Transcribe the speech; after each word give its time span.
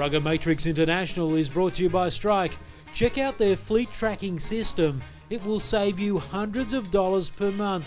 Rugger 0.00 0.20
Matrix 0.22 0.64
International 0.64 1.34
is 1.34 1.50
brought 1.50 1.74
to 1.74 1.82
you 1.82 1.90
by 1.90 2.08
Strike. 2.08 2.56
Check 2.94 3.18
out 3.18 3.36
their 3.36 3.54
fleet 3.54 3.92
tracking 3.92 4.38
system. 4.38 5.02
It 5.28 5.44
will 5.44 5.60
save 5.60 6.00
you 6.00 6.18
hundreds 6.18 6.72
of 6.72 6.90
dollars 6.90 7.28
per 7.28 7.50
month. 7.50 7.86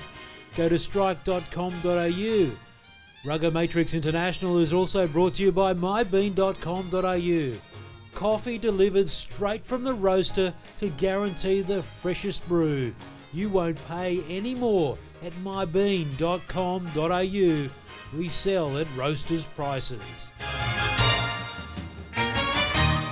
Go 0.56 0.70
to 0.70 0.78
strike.com.au. 0.78 2.52
Rugger 3.26 3.50
Matrix 3.50 3.96
International 3.96 4.60
is 4.60 4.74
also 4.74 5.08
brought 5.08 5.34
to 5.34 5.44
you 5.44 5.52
by 5.52 5.74
mybean.com.au. 5.74 7.58
Coffee 8.14 8.60
delivered 8.60 9.10
straight 9.10 9.66
from 9.66 9.84
the 9.84 9.96
roaster 9.96 10.54
to 10.78 10.90
guarantee 10.90 11.64
the 11.64 11.82
freshest 11.82 12.48
brew. 12.48 12.94
You 13.34 13.50
won't 13.50 13.84
pay 13.88 14.22
any 14.30 14.54
more 14.54 15.00
at 15.24 15.34
mybean.com.au. 15.44 17.70
We 18.16 18.30
sell 18.30 18.78
at 18.78 18.88
roasters' 18.96 19.48
prices. 19.48 20.00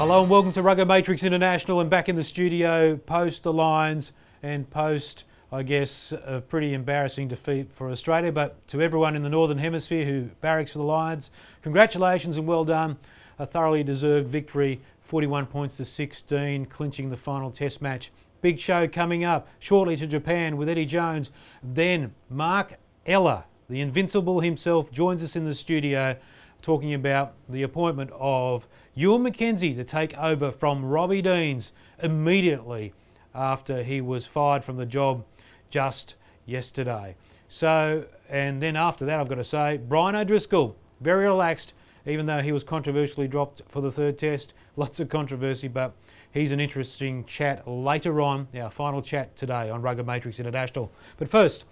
Hello 0.02 0.24
and 0.24 0.32
welcome 0.32 0.52
to 0.54 0.64
Rugger 0.64 0.84
Matrix 0.84 1.22
International 1.22 1.80
and 1.80 1.88
back 1.88 2.10
in 2.10 2.16
the 2.16 2.24
studio 2.24 2.98
post 2.98 3.44
the 3.44 3.54
Lions 3.54 4.14
and 4.42 4.68
post, 4.68 5.26
I 5.52 5.62
guess, 5.62 6.12
a 6.26 6.42
pretty 6.42 6.74
embarrassing 6.74 7.28
defeat 7.28 7.72
for 7.72 7.88
Australia. 7.88 8.32
But 8.32 8.68
to 8.70 8.82
everyone 8.82 9.16
in 9.16 9.22
the 9.22 9.30
Northern 9.30 9.60
Hemisphere 9.60 10.04
who 10.04 10.24
barracks 10.42 10.72
for 10.72 10.80
the 10.80 10.86
Lions, 10.86 11.30
congratulations 11.62 12.38
and 12.38 12.48
well 12.48 12.66
done. 12.66 12.98
A 13.38 13.46
thoroughly 13.46 13.84
deserved 13.84 14.28
victory, 14.28 14.82
41 15.02 15.46
points 15.46 15.78
to 15.78 15.86
16, 15.86 16.66
clinching 16.66 17.12
the 17.12 17.16
final 17.16 17.52
Test 17.52 17.80
match. 17.80 18.12
Big 18.42 18.60
show 18.60 18.88
coming 18.88 19.24
up 19.24 19.48
shortly 19.60 19.96
to 19.98 20.08
Japan 20.08 20.58
with 20.58 20.68
Eddie 20.68 20.88
Jones. 20.88 21.30
Then 21.62 22.16
Mark 22.28 22.80
Ella, 23.06 23.46
the 23.70 23.82
invincible 23.82 24.40
himself, 24.40 24.92
joins 24.92 25.22
us 25.22 25.36
in 25.36 25.46
the 25.46 25.54
studio 25.54 26.18
talking 26.62 26.94
about 26.94 27.34
the 27.50 27.64
appointment 27.64 28.12
of 28.14 28.68
Ewen 28.94 29.24
McKenzie 29.24 29.76
to 29.76 29.86
take 29.86 30.18
over 30.18 30.52
from 30.52 30.84
Robbie 30.84 31.22
Deans 31.22 31.72
immediately 32.04 32.94
after 33.34 33.84
he 33.84 34.02
was 34.02 34.26
fired 34.26 34.66
from 34.66 34.76
the 34.76 34.86
job 34.86 35.24
just 35.70 36.16
yesterday. 36.46 37.16
So, 37.48 38.04
and 38.30 38.62
then 38.62 38.76
after 38.76 39.06
that, 39.06 39.20
I've 39.20 39.30
got 39.30 39.36
to 39.36 39.44
say, 39.46 39.78
Brian 39.78 40.16
O'Driscoll, 40.16 40.76
very 41.00 41.26
relaxed, 41.26 41.74
even 42.06 42.26
though 42.26 42.42
he 42.42 42.52
was 42.52 42.66
controversially 42.66 43.30
dropped 43.30 43.62
for 43.70 43.82
the 43.82 43.92
third 43.92 44.18
test. 44.18 44.54
Lots 44.76 45.00
of 45.00 45.08
controversy, 45.08 45.70
but 45.70 45.94
he's 46.34 46.52
an 46.52 46.60
interesting 46.60 47.24
chat 47.26 47.66
later 47.66 48.20
on, 48.20 48.48
our 48.60 48.72
final 48.72 49.02
chat 49.02 49.36
today 49.38 49.70
on 49.70 49.82
Rugger 49.82 50.04
Matrix 50.04 50.40
International. 50.40 50.92
But 51.18 51.30
first, 51.30 51.64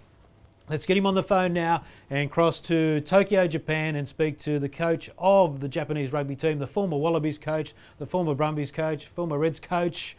Let's 0.70 0.86
get 0.86 0.96
him 0.96 1.04
on 1.04 1.16
the 1.16 1.22
phone 1.24 1.52
now 1.52 1.82
and 2.10 2.30
cross 2.30 2.60
to 2.60 3.00
Tokyo, 3.00 3.48
Japan, 3.48 3.96
and 3.96 4.06
speak 4.06 4.38
to 4.42 4.60
the 4.60 4.68
coach 4.68 5.10
of 5.18 5.58
the 5.58 5.66
Japanese 5.66 6.12
rugby 6.12 6.36
team, 6.36 6.60
the 6.60 6.66
former 6.68 6.96
Wallabies 6.96 7.38
coach, 7.38 7.74
the 7.98 8.06
former 8.06 8.36
Brumbies 8.36 8.70
coach, 8.70 9.06
former 9.08 9.36
Reds 9.36 9.58
coach, 9.58 10.16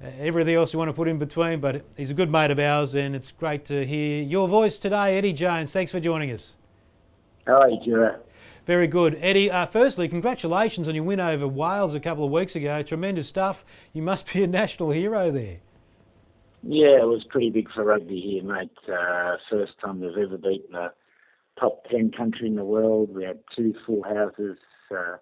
uh, 0.00 0.06
everything 0.20 0.54
else 0.54 0.72
you 0.72 0.78
want 0.78 0.88
to 0.88 0.92
put 0.92 1.08
in 1.08 1.18
between. 1.18 1.58
But 1.58 1.84
he's 1.96 2.10
a 2.10 2.14
good 2.14 2.30
mate 2.30 2.52
of 2.52 2.60
ours, 2.60 2.94
and 2.94 3.16
it's 3.16 3.32
great 3.32 3.64
to 3.64 3.84
hear 3.84 4.22
your 4.22 4.46
voice 4.46 4.78
today, 4.78 5.18
Eddie 5.18 5.32
Jones. 5.32 5.72
Thanks 5.72 5.90
for 5.90 5.98
joining 5.98 6.30
us. 6.30 6.54
Hi, 7.48 7.70
Jura. 7.84 8.20
Very 8.66 8.86
good. 8.86 9.18
Eddie, 9.20 9.50
uh, 9.50 9.66
firstly, 9.66 10.06
congratulations 10.06 10.86
on 10.86 10.94
your 10.94 11.02
win 11.02 11.18
over 11.18 11.48
Wales 11.48 11.96
a 11.96 12.00
couple 12.00 12.24
of 12.24 12.30
weeks 12.30 12.54
ago. 12.54 12.84
Tremendous 12.84 13.26
stuff. 13.26 13.64
You 13.94 14.02
must 14.02 14.32
be 14.32 14.44
a 14.44 14.46
national 14.46 14.92
hero 14.92 15.32
there. 15.32 15.56
Yeah, 16.62 17.00
it 17.00 17.06
was 17.06 17.24
pretty 17.28 17.50
big 17.50 17.70
for 17.72 17.84
rugby 17.84 18.20
here, 18.20 18.42
mate. 18.42 18.70
Uh, 18.88 19.36
first 19.48 19.72
time 19.80 20.00
they've 20.00 20.10
ever 20.10 20.38
beaten 20.38 20.74
a 20.74 20.92
top 21.58 21.84
10 21.90 22.10
country 22.10 22.48
in 22.48 22.56
the 22.56 22.64
world. 22.64 23.14
We 23.14 23.24
had 23.24 23.40
two 23.56 23.74
full 23.86 24.02
houses, 24.02 24.58
uh, 24.90 25.16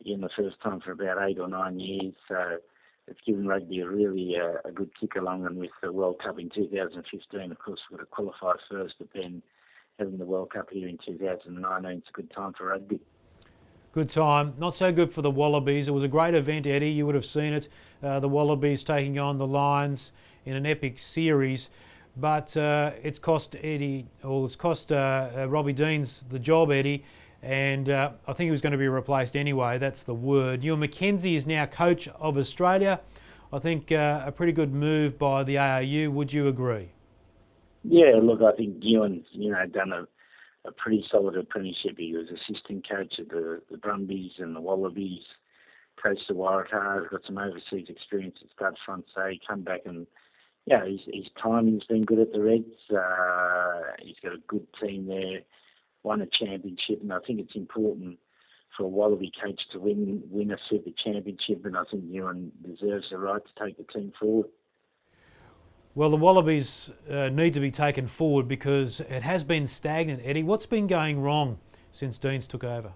again, 0.00 0.22
the 0.22 0.30
first 0.36 0.60
time 0.62 0.80
for 0.80 0.92
about 0.92 1.28
eight 1.28 1.38
or 1.38 1.48
nine 1.48 1.78
years. 1.78 2.14
So 2.26 2.58
it's 3.06 3.20
given 3.26 3.46
rugby 3.46 3.80
a 3.80 3.88
really 3.88 4.36
uh, 4.36 4.66
a 4.66 4.72
good 4.72 4.90
kick 4.98 5.16
along. 5.16 5.46
And 5.46 5.58
with 5.58 5.70
the 5.82 5.92
World 5.92 6.20
Cup 6.22 6.38
in 6.38 6.48
2015, 6.48 7.50
of 7.50 7.58
course, 7.58 7.80
we've 7.90 7.98
got 7.98 8.04
to 8.04 8.10
qualify 8.10 8.52
first, 8.70 8.94
but 8.98 9.08
then 9.14 9.42
having 9.98 10.18
the 10.18 10.24
World 10.24 10.52
Cup 10.52 10.68
here 10.70 10.88
in 10.88 10.98
2019, 11.04 11.90
it's 11.98 12.08
a 12.08 12.12
good 12.12 12.30
time 12.30 12.54
for 12.56 12.68
rugby. 12.68 13.00
Good 13.98 14.10
time. 14.10 14.54
Not 14.58 14.76
so 14.76 14.92
good 14.92 15.12
for 15.12 15.22
the 15.22 15.30
Wallabies. 15.32 15.88
It 15.88 15.90
was 15.90 16.04
a 16.04 16.08
great 16.08 16.32
event, 16.32 16.68
Eddie. 16.68 16.88
You 16.88 17.04
would 17.04 17.16
have 17.16 17.24
seen 17.24 17.52
it. 17.52 17.66
Uh, 18.00 18.20
the 18.20 18.28
Wallabies 18.28 18.84
taking 18.84 19.18
on 19.18 19.38
the 19.38 19.46
Lions 19.48 20.12
in 20.46 20.54
an 20.54 20.66
epic 20.66 21.00
series. 21.00 21.68
But 22.16 22.56
uh, 22.56 22.92
it's 23.02 23.18
cost 23.18 23.56
Eddie, 23.56 24.06
or 24.22 24.44
it's 24.44 24.54
cost 24.54 24.92
uh, 24.92 25.30
uh 25.36 25.48
Robbie 25.48 25.72
Deans 25.72 26.24
the 26.30 26.38
job, 26.38 26.70
Eddie. 26.70 27.02
And 27.42 27.90
uh, 27.90 28.12
I 28.28 28.34
think 28.34 28.46
he 28.46 28.52
was 28.52 28.60
going 28.60 28.70
to 28.70 28.78
be 28.78 28.86
replaced 28.86 29.34
anyway. 29.34 29.78
That's 29.78 30.04
the 30.04 30.14
word. 30.14 30.62
Ewen 30.62 30.78
McKenzie 30.78 31.34
is 31.34 31.48
now 31.48 31.66
coach 31.66 32.06
of 32.20 32.38
Australia. 32.38 33.00
I 33.52 33.58
think 33.58 33.90
uh, 33.90 34.22
a 34.24 34.30
pretty 34.30 34.52
good 34.52 34.72
move 34.72 35.18
by 35.18 35.42
the 35.42 35.58
ARU. 35.58 36.12
Would 36.12 36.32
you 36.32 36.46
agree? 36.46 36.88
Yeah, 37.82 38.20
look, 38.22 38.42
I 38.42 38.52
think 38.52 38.76
Ewen's 38.80 39.26
you 39.32 39.50
know 39.50 39.66
done 39.66 39.92
a 39.92 40.06
a 40.64 40.72
pretty 40.72 41.04
solid 41.10 41.36
apprenticeship. 41.36 41.96
He 41.96 42.16
was 42.16 42.28
assistant 42.28 42.88
coach 42.88 43.18
at 43.18 43.28
the, 43.28 43.62
the 43.70 43.78
Brumbies 43.78 44.32
and 44.38 44.54
the 44.54 44.60
Wallabies, 44.60 45.22
coached 46.02 46.28
the 46.28 46.34
Waratahs, 46.34 47.10
got 47.10 47.24
some 47.26 47.38
overseas 47.38 47.88
experience 47.88 48.38
at 48.42 48.50
Stade 48.50 48.78
Français, 48.86 49.40
come 49.46 49.62
back 49.62 49.80
and, 49.86 50.06
yeah, 50.66 50.84
his, 50.84 51.00
his 51.12 51.26
timing's 51.42 51.84
been 51.84 52.04
good 52.04 52.18
at 52.18 52.32
the 52.32 52.40
Reds. 52.40 52.90
Uh, 52.90 53.82
he's 54.00 54.16
got 54.22 54.34
a 54.34 54.42
good 54.46 54.66
team 54.80 55.06
there, 55.06 55.40
won 56.02 56.20
a 56.20 56.26
championship, 56.26 57.00
and 57.00 57.12
I 57.12 57.18
think 57.26 57.40
it's 57.40 57.56
important 57.56 58.18
for 58.76 58.84
a 58.84 58.88
Wallaby 58.88 59.32
coach 59.42 59.60
to 59.72 59.80
win 59.80 60.22
win 60.30 60.50
a 60.50 60.58
Super 60.68 60.90
Championship, 61.02 61.64
and 61.64 61.76
I 61.76 61.84
think 61.90 62.04
Ewen 62.06 62.52
deserves 62.62 63.10
the 63.10 63.18
right 63.18 63.42
to 63.42 63.64
take 63.64 63.78
the 63.78 63.92
team 63.92 64.12
forward. 64.20 64.50
Well, 65.98 66.10
the 66.10 66.16
Wallabies 66.16 66.92
uh, 67.10 67.28
need 67.30 67.54
to 67.54 67.60
be 67.60 67.72
taken 67.72 68.06
forward 68.06 68.46
because 68.46 69.00
it 69.00 69.20
has 69.20 69.42
been 69.42 69.66
stagnant. 69.66 70.22
Eddie, 70.24 70.44
what's 70.44 70.64
been 70.64 70.86
going 70.86 71.20
wrong 71.20 71.58
since 71.90 72.18
Deans 72.18 72.46
took 72.46 72.62
over? 72.62 72.92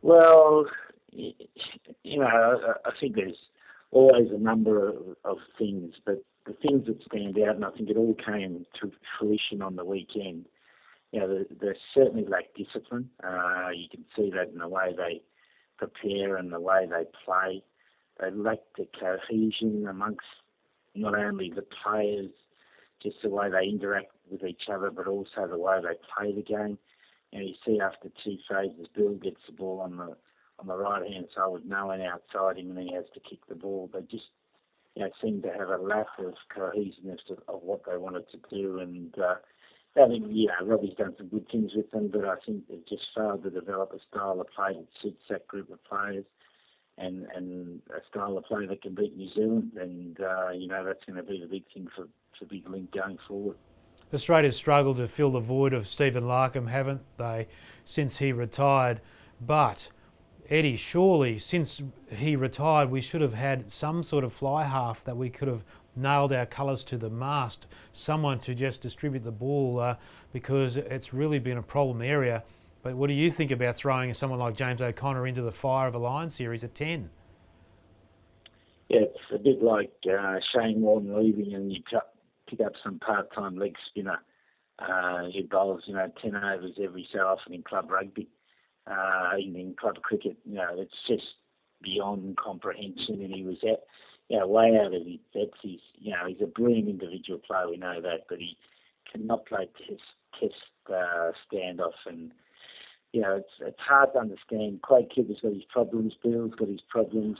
Well, 0.00 0.64
you 1.12 1.34
know, 2.18 2.24
I, 2.82 2.90
think 2.98 3.16
there's 3.16 3.36
always 3.90 4.30
a 4.32 4.38
number 4.38 4.88
of, 4.88 4.96
of, 5.26 5.36
things, 5.58 5.96
but 6.06 6.24
the 6.46 6.54
things 6.66 6.86
that 6.86 7.02
stand 7.02 7.38
out, 7.46 7.56
and 7.56 7.64
I 7.66 7.72
think 7.72 7.90
it 7.90 7.98
all 7.98 8.14
came 8.14 8.64
to 8.80 8.90
fruition 9.18 9.60
on 9.60 9.76
the 9.76 9.84
weekend. 9.84 10.46
You 11.12 11.20
know, 11.20 11.44
they, 11.60 11.74
certainly 11.94 12.24
lack 12.26 12.54
discipline. 12.56 13.10
Uh, 13.22 13.68
you 13.76 13.86
can 13.90 14.06
see 14.16 14.30
that 14.30 14.48
in 14.54 14.60
the 14.60 14.68
way 14.68 14.94
they 14.96 15.20
prepare 15.76 16.38
and 16.38 16.50
the 16.50 16.60
way 16.60 16.86
they 16.88 17.04
play. 17.26 17.62
They 18.18 18.30
lack 18.30 18.60
the 18.78 18.88
cohesion 18.98 19.86
amongst 19.86 20.24
not 20.94 21.18
only 21.18 21.52
the 21.54 21.64
players, 21.82 22.30
just 23.02 23.16
the 23.22 23.28
way 23.28 23.50
they 23.50 23.68
interact 23.68 24.12
with 24.30 24.44
each 24.44 24.62
other, 24.72 24.90
but 24.90 25.06
also 25.06 25.46
the 25.48 25.58
way 25.58 25.78
they 25.80 25.94
play 26.16 26.34
the 26.34 26.42
game. 26.42 26.78
And 27.32 27.46
you 27.46 27.54
see 27.64 27.80
after 27.80 28.08
two 28.24 28.38
phases, 28.50 28.86
Beale 28.94 29.14
gets 29.14 29.40
the 29.46 29.52
ball 29.52 29.80
on 29.80 29.96
the 29.96 30.16
on 30.58 30.66
the 30.66 30.76
right 30.76 31.08
hand 31.08 31.26
side 31.36 31.52
with 31.52 31.64
no 31.64 31.86
one 31.86 32.00
outside 32.00 32.58
him, 32.58 32.76
and 32.76 32.88
he 32.88 32.92
has 32.94 33.04
to 33.14 33.20
kick 33.20 33.38
the 33.48 33.54
ball. 33.54 33.88
They 33.92 34.00
just 34.10 34.30
you 34.94 35.02
know 35.02 35.10
seem 35.22 35.42
to 35.42 35.52
have 35.52 35.68
a 35.68 35.76
lack 35.76 36.06
of 36.18 36.34
cohesiveness 36.54 37.20
of, 37.30 37.38
of 37.48 37.62
what 37.62 37.82
they 37.88 37.96
wanted 37.96 38.24
to 38.30 38.38
do, 38.50 38.80
and 38.80 39.14
uh, 39.18 39.36
I 40.02 40.08
think 40.08 40.24
know 40.26 40.66
Robbie's 40.66 40.96
done 40.96 41.14
some 41.16 41.28
good 41.28 41.46
things 41.50 41.72
with 41.76 41.90
them, 41.90 42.08
but 42.12 42.24
I 42.24 42.36
think 42.44 42.66
they've 42.68 42.86
just 42.88 43.06
failed 43.14 43.44
to 43.44 43.50
develop 43.50 43.92
a 43.92 43.98
style 44.08 44.40
of 44.40 44.48
play 44.48 44.72
that 44.72 44.86
suits 45.02 45.22
that 45.28 45.46
group 45.46 45.70
of 45.70 45.84
players 45.84 46.24
and 47.00 47.26
and 47.34 47.80
a 47.90 48.00
style 48.10 48.36
of 48.36 48.44
play 48.44 48.66
that 48.66 48.82
can 48.82 48.94
beat 48.94 49.16
New 49.16 49.32
Zealand, 49.34 49.72
and 49.80 50.18
uh, 50.20 50.50
you 50.50 50.68
know 50.68 50.84
that's 50.84 51.04
going 51.04 51.16
to 51.16 51.22
be 51.22 51.40
the 51.40 51.46
big 51.46 51.64
thing 51.72 51.88
for 51.94 52.06
for 52.38 52.44
Big 52.46 52.68
Link 52.68 52.92
going 52.92 53.18
forward. 53.26 53.56
Australia's 54.12 54.56
struggled 54.56 54.96
to 54.96 55.06
fill 55.06 55.32
the 55.32 55.40
void 55.40 55.74
of 55.74 55.86
Stephen 55.86 56.24
Larkham, 56.24 56.68
haven't 56.68 57.02
they, 57.18 57.46
since 57.84 58.16
he 58.16 58.32
retired? 58.32 59.00
But 59.40 59.90
Eddie, 60.48 60.76
surely 60.76 61.38
since 61.38 61.82
he 62.10 62.34
retired, 62.34 62.90
we 62.90 63.02
should 63.02 63.20
have 63.20 63.34
had 63.34 63.70
some 63.70 64.02
sort 64.02 64.24
of 64.24 64.32
fly 64.32 64.64
half 64.64 65.04
that 65.04 65.16
we 65.16 65.28
could 65.28 65.48
have 65.48 65.62
nailed 65.94 66.32
our 66.32 66.46
colours 66.46 66.84
to 66.84 66.96
the 66.96 67.10
mast, 67.10 67.66
someone 67.92 68.38
to 68.38 68.54
just 68.54 68.80
distribute 68.80 69.24
the 69.24 69.30
ball, 69.32 69.78
uh, 69.78 69.96
because 70.32 70.78
it's 70.78 71.12
really 71.12 71.38
been 71.38 71.58
a 71.58 71.62
problem 71.62 72.00
area 72.00 72.42
but 72.82 72.94
what 72.94 73.08
do 73.08 73.14
you 73.14 73.30
think 73.30 73.50
about 73.50 73.76
throwing 73.76 74.12
someone 74.14 74.38
like 74.38 74.56
James 74.56 74.80
O'Connor 74.80 75.26
into 75.26 75.42
the 75.42 75.52
fire 75.52 75.88
of 75.88 75.94
a 75.94 75.98
Lions 75.98 76.34
series 76.34 76.64
at 76.64 76.74
10? 76.74 77.10
Yeah, 78.88 79.00
it's 79.00 79.18
a 79.34 79.38
bit 79.38 79.62
like 79.62 79.92
uh, 80.06 80.36
Shane 80.52 80.80
Warne 80.80 81.14
leaving 81.14 81.54
and 81.54 81.72
you 81.72 81.80
pick 82.48 82.60
up 82.60 82.72
some 82.82 82.98
part-time 82.98 83.58
leg 83.58 83.74
spinner 83.88 84.18
uh, 84.78 85.24
who 85.24 85.42
bowls, 85.50 85.82
you 85.86 85.94
know, 85.94 86.10
10 86.22 86.36
overs 86.36 86.78
every 86.82 87.06
so 87.12 87.20
often 87.20 87.52
in 87.52 87.62
club 87.62 87.90
rugby, 87.90 88.28
uh, 88.86 89.30
in, 89.38 89.56
in 89.56 89.74
club 89.78 89.96
cricket. 90.02 90.36
You 90.44 90.54
know, 90.54 90.68
it's 90.76 90.94
just 91.06 91.24
beyond 91.82 92.36
comprehension 92.36 93.22
and 93.22 93.34
he 93.34 93.42
was 93.42 93.58
at, 93.62 93.84
you 94.28 94.38
know, 94.38 94.46
way 94.46 94.78
out 94.80 94.94
of 94.94 95.04
his 95.04 95.20
depth. 95.34 95.58
He's, 95.62 95.80
you 95.98 96.12
know, 96.12 96.26
he's 96.26 96.40
a 96.42 96.46
brilliant 96.46 96.88
individual 96.88 97.40
player, 97.40 97.68
we 97.68 97.76
know 97.76 98.00
that, 98.00 98.26
but 98.28 98.38
he 98.38 98.56
cannot 99.12 99.46
play 99.46 99.68
test, 99.76 100.00
test 100.40 100.54
uh, 100.88 101.32
standoff 101.52 101.92
and 102.06 102.32
you 103.12 103.20
know, 103.22 103.36
it's 103.36 103.52
it's 103.60 103.80
hard 103.80 104.12
to 104.12 104.20
understand. 104.20 104.82
Quade 104.82 105.08
Cooper's 105.14 105.40
got 105.42 105.52
his 105.52 105.64
problems. 105.68 106.14
Beale's 106.22 106.54
got 106.58 106.68
his 106.68 106.82
problems. 106.88 107.38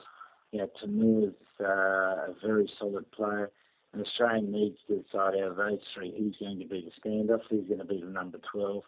You 0.52 0.60
know, 0.60 0.70
To'omua's 0.80 1.34
uh, 1.60 2.32
a 2.32 2.34
very 2.42 2.70
solid 2.78 3.10
player. 3.12 3.50
And 3.92 4.04
Australia 4.04 4.42
needs 4.42 4.78
to 4.86 4.96
decide 4.96 5.34
out 5.34 5.52
of 5.52 5.56
those 5.56 5.78
three 5.94 6.14
who's 6.16 6.36
going 6.38 6.58
to 6.58 6.66
be 6.66 6.84
the 6.86 7.08
standoff, 7.08 7.40
who's 7.48 7.66
going 7.66 7.80
to 7.80 7.86
be 7.86 8.00
the 8.00 8.10
number 8.10 8.38
12, 8.52 8.82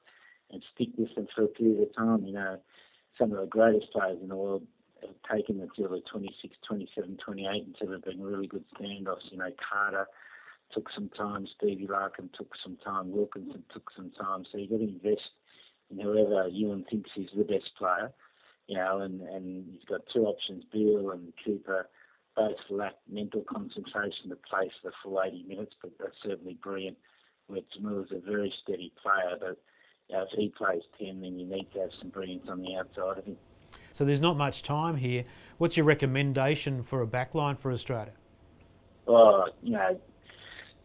and 0.50 0.62
stick 0.74 0.88
with 0.98 1.14
them 1.14 1.26
for 1.34 1.44
a 1.44 1.48
period 1.48 1.88
of 1.88 1.96
time. 1.96 2.26
You 2.26 2.34
know, 2.34 2.58
some 3.18 3.32
of 3.32 3.38
the 3.38 3.46
greatest 3.46 3.92
players 3.92 4.18
in 4.20 4.28
the 4.28 4.36
world 4.36 4.66
have 5.02 5.36
taken 5.36 5.60
until 5.60 5.90
they're 5.90 6.00
26, 6.10 6.54
27, 6.66 7.16
28 7.16 7.66
until 7.66 7.88
they've 7.88 8.04
been 8.04 8.22
really 8.22 8.46
good 8.46 8.64
standoffs. 8.74 9.30
You 9.30 9.38
know, 9.38 9.50
Carter 9.56 10.06
took 10.72 10.88
some 10.94 11.08
time, 11.16 11.46
Stevie 11.56 11.86
Larkham 11.86 12.32
took 12.36 12.52
some 12.62 12.76
time, 12.84 13.10
Wilkinson 13.10 13.64
took 13.72 13.90
some 13.96 14.10
time. 14.10 14.44
So 14.50 14.58
you've 14.58 14.70
got 14.70 14.78
to 14.78 14.88
invest 14.88 15.30
in 15.90 16.00
whoever 16.00 16.48
Ewen 16.48 16.84
thinks 16.90 17.10
is 17.16 17.28
the 17.36 17.44
best 17.44 17.70
player. 17.78 18.12
You 18.66 18.76
know, 18.76 19.00
and, 19.00 19.20
and 19.22 19.66
he's 19.72 19.84
got 19.88 20.02
two 20.12 20.26
options, 20.26 20.64
Beale 20.72 21.10
and 21.10 21.32
Cooper 21.44 21.88
both 22.36 22.56
lack 22.70 22.94
mental 23.10 23.44
concentration 23.48 24.28
to 24.28 24.36
play 24.36 24.70
for 24.80 24.90
the 24.90 24.92
full 25.02 25.20
80 25.22 25.44
minutes, 25.48 25.74
but 25.82 25.90
they're 25.98 26.12
certainly 26.24 26.54
brilliant. 26.62 26.96
Where 27.48 27.60
To'omua's 27.74 28.12
a 28.12 28.20
very 28.20 28.52
steady 28.62 28.92
player, 29.02 29.36
but 29.40 29.60
you 30.08 30.16
know, 30.16 30.22
if 30.22 30.28
he 30.36 30.48
plays 30.56 30.82
10, 30.98 31.20
then 31.20 31.38
you 31.38 31.46
need 31.46 31.68
to 31.72 31.80
have 31.80 31.90
some 31.98 32.10
brilliance 32.10 32.46
on 32.48 32.62
the 32.62 32.76
outside 32.76 33.18
of 33.18 33.24
him. 33.24 33.36
So 33.92 34.04
there's 34.04 34.20
not 34.20 34.36
much 34.36 34.62
time 34.62 34.96
here. 34.96 35.24
What's 35.58 35.76
your 35.76 35.86
recommendation 35.86 36.82
for 36.82 37.02
a 37.02 37.06
backline 37.06 37.58
for 37.58 37.72
Australia? 37.72 38.12
Oh, 39.08 39.46
you 39.62 39.72
know, 39.72 40.00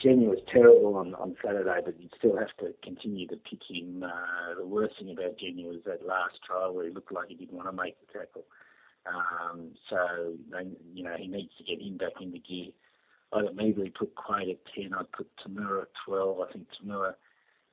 Genia 0.01 0.29
was 0.29 0.39
terrible 0.51 0.95
on, 0.95 1.15
on 1.15 1.35
Saturday, 1.43 1.79
but 1.83 1.99
you'd 1.99 2.13
still 2.17 2.37
have 2.37 2.55
to 2.59 2.73
continue 2.83 3.27
to 3.27 3.37
pick 3.37 3.59
him. 3.69 4.03
Uh, 4.03 4.55
the 4.57 4.65
worst 4.65 4.95
thing 4.99 5.11
about 5.11 5.37
Genia 5.37 5.67
was 5.67 5.81
that 5.85 6.05
last 6.05 6.35
trial 6.45 6.73
where 6.73 6.85
he 6.85 6.93
looked 6.93 7.11
like 7.11 7.29
he 7.29 7.35
didn't 7.35 7.55
want 7.55 7.67
to 7.69 7.75
make 7.75 7.95
the 7.99 8.19
tackle. 8.19 8.45
Um, 9.05 9.71
so, 9.89 10.33
they, 10.51 10.67
you 10.93 11.03
know, 11.03 11.15
he 11.17 11.27
needs 11.27 11.51
to 11.57 11.63
get 11.63 11.81
him 11.81 11.97
back 11.97 12.21
into 12.21 12.39
gear. 12.39 12.71
I'd 13.33 13.45
immediately 13.45 13.89
put 13.89 14.15
Quade 14.15 14.49
at 14.49 14.59
10. 14.75 14.93
I'd 14.93 15.11
put 15.11 15.29
To'omua 15.37 15.83
at 15.83 15.87
12. 16.05 16.39
I 16.39 16.51
think 16.51 16.67
To'omua, 16.69 17.13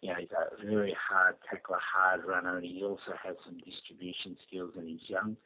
you 0.00 0.10
know, 0.10 0.16
he's 0.18 0.28
a 0.30 0.64
very 0.64 0.96
hard 1.08 1.36
tackler, 1.48 1.78
hard 1.80 2.24
runner, 2.24 2.56
and 2.56 2.66
he 2.66 2.82
also 2.82 3.14
has 3.22 3.36
some 3.44 3.58
distribution 3.58 4.36
skills 4.46 4.72
and 4.76 4.88
he's 4.88 5.08
young. 5.08 5.36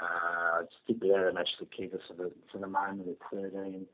Uh, 0.00 0.60
I'd 0.60 0.66
stick 0.82 0.96
with 1.00 1.16
Adam 1.16 1.36
Ashley-Cooper 1.36 2.00
for 2.08 2.14
the, 2.14 2.32
for 2.50 2.58
the 2.58 2.66
moment 2.66 3.08
at 3.08 3.30
13. 3.30 3.86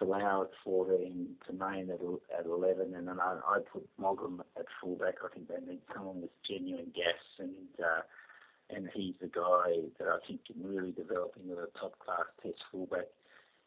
Folau 0.00 0.44
at 0.44 0.50
14, 0.64 1.36
Main 1.58 1.90
at, 1.90 2.00
at 2.38 2.46
11, 2.46 2.94
and 2.94 3.08
then 3.08 3.20
I, 3.20 3.38
I 3.46 3.58
put 3.72 3.88
Mogram 3.98 4.42
at 4.58 4.66
fullback. 4.80 5.16
I 5.24 5.32
think 5.32 5.48
they 5.48 5.72
need 5.72 5.80
someone 5.94 6.22
with 6.22 6.30
genuine 6.48 6.92
gas 6.94 7.20
and 7.38 7.52
uh, 7.78 8.02
and 8.70 8.88
he's 8.94 9.14
the 9.20 9.28
guy 9.28 9.76
that 9.98 10.08
I 10.08 10.18
think 10.26 10.46
can 10.46 10.62
really 10.62 10.92
develop 10.92 11.34
into 11.36 11.54
a 11.54 11.66
top 11.78 11.98
class 11.98 12.24
test 12.42 12.62
fullback. 12.72 13.06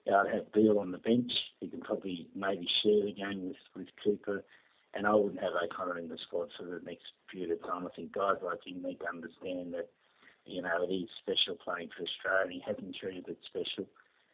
Yeah, 0.06 0.22
I'd 0.22 0.34
have 0.34 0.52
Beale 0.54 0.80
on 0.80 0.92
the 0.92 0.98
bench. 0.98 1.32
He 1.60 1.68
can 1.68 1.82
probably 1.82 2.28
maybe 2.36 2.68
share 2.82 3.06
the 3.06 3.12
game 3.14 3.50
with, 3.50 3.58
with 3.76 3.88
Cooper. 4.04 4.44
And 4.94 5.06
I 5.06 5.14
wouldn't 5.14 5.42
have 5.42 5.52
O'Connor 5.54 6.00
in 6.00 6.08
the 6.10 6.18
squad 6.26 6.50
for 6.58 6.64
the 6.64 6.82
next 6.86 7.12
period 7.32 7.52
of 7.52 7.62
time. 7.62 7.86
I 7.86 7.96
think 7.96 8.14
guys 8.14 8.38
like 8.42 8.66
him 8.66 8.82
need 8.82 9.00
to 9.00 9.10
understand 9.10 9.74
that, 9.74 9.90
you 10.46 10.62
know, 10.62 10.82
it 10.82 10.92
is 10.92 11.10
special 11.22 11.60
playing 11.62 11.90
for 11.96 12.04
Australia. 12.04 12.54
He 12.54 12.64
hasn't 12.66 12.96
treated 12.96 13.28
it 13.28 13.38
special. 13.46 13.86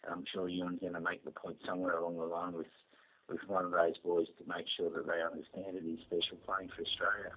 I'm 0.09 0.23
sure 0.33 0.47
Ewen's 0.47 0.79
going 0.79 0.93
to 0.93 1.01
make 1.01 1.23
the 1.23 1.31
point 1.31 1.57
somewhere 1.65 1.97
along 1.97 2.17
the 2.17 2.25
line 2.25 2.53
with, 2.53 2.67
with 3.29 3.39
one 3.47 3.65
of 3.65 3.71
those 3.71 3.97
boys 4.03 4.27
to 4.37 4.47
make 4.47 4.65
sure 4.77 4.89
that 4.89 5.07
they 5.07 5.21
understand 5.21 5.77
it 5.77 5.87
is 5.87 5.99
special 6.01 6.37
playing 6.45 6.69
for 6.75 6.83
Australia. 6.83 7.31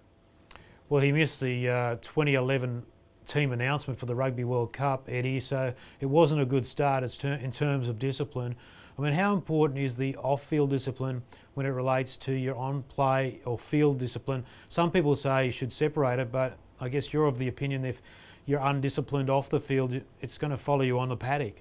Well, 0.89 1.03
he 1.03 1.13
missed 1.13 1.41
the 1.41 1.69
uh, 1.69 1.97
2011 1.97 2.83
team 3.27 3.53
announcement 3.53 3.99
for 3.99 4.07
the 4.07 4.15
Rugby 4.15 4.45
World 4.45 4.73
Cup, 4.73 5.09
Eddie. 5.09 5.41
So 5.41 5.73
it 6.01 6.07
wasn't 6.07 6.43
a 6.43 6.45
good 6.45 6.65
start 6.65 7.03
in 7.25 7.51
terms 7.51 7.89
of 7.89 7.99
discipline. 7.99 8.55
I 8.99 9.03
mean, 9.03 9.13
how 9.13 9.35
important 9.35 9.81
is 9.81 9.95
the 9.95 10.17
off-field 10.17 10.71
discipline 10.71 11.23
when 11.55 11.67
it 11.67 11.71
relates 11.71 12.17
to 12.19 12.33
your 12.33 12.57
on-play 12.57 13.41
or 13.45 13.59
field 13.59 13.99
discipline? 13.99 14.45
Some 14.69 14.91
people 14.91 15.15
say 15.15 15.47
you 15.47 15.51
should 15.51 15.73
separate 15.73 16.19
it, 16.19 16.33
but 16.33 16.57
I 16.81 16.89
guess 16.89 17.13
you're 17.13 17.27
of 17.27 17.39
the 17.39 17.49
opinion 17.49 17.85
if 17.85 18.01
you're 18.47 18.61
undisciplined 18.61 19.29
off 19.29 19.51
the 19.51 19.61
field, 19.61 20.01
it's 20.21 20.39
going 20.39 20.53
to 20.53 20.57
follow 20.57 20.83
you 20.83 20.99
on 20.99 21.09
the 21.09 21.17
paddock. 21.17 21.61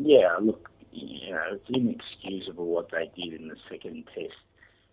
Yeah, 0.00 0.36
look, 0.40 0.68
you 0.92 1.32
know, 1.32 1.42
it's 1.52 1.64
inexcusable 1.68 2.66
what 2.66 2.90
they 2.92 3.10
did 3.20 3.40
in 3.40 3.48
the 3.48 3.56
second 3.68 4.04
test 4.14 4.32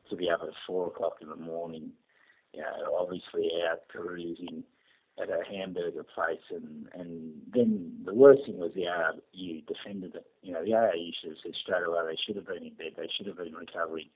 to 0.10 0.16
be 0.16 0.30
up 0.32 0.42
at 0.42 0.50
four 0.66 0.88
o'clock 0.88 1.18
in 1.22 1.30
the 1.30 1.36
morning. 1.36 1.92
You 2.54 2.62
know, 2.62 2.98
obviously 3.00 3.52
our 3.70 3.78
careers 3.92 4.40
in 4.40 4.64
at 5.22 5.30
a 5.30 5.44
hamburger 5.50 6.04
place, 6.04 6.42
and 6.50 6.88
and 6.94 7.34
then 7.54 8.02
the 8.04 8.16
worst 8.16 8.42
thing 8.46 8.58
was 8.58 8.72
the 8.74 8.88
ARU 8.88 9.62
defended 9.68 10.16
it. 10.16 10.26
You 10.42 10.54
know, 10.54 10.66
the 10.66 10.74
ARU 10.74 11.12
should 11.22 11.30
have 11.30 11.40
said 11.44 11.54
straight 11.62 11.86
away 11.86 12.00
they 12.08 12.18
should 12.26 12.36
have 12.36 12.48
been 12.48 12.64
in 12.66 12.74
bed, 12.74 12.94
they 12.98 13.10
should 13.16 13.28
have 13.28 13.38
been 13.38 13.54
recovering, 13.54 14.10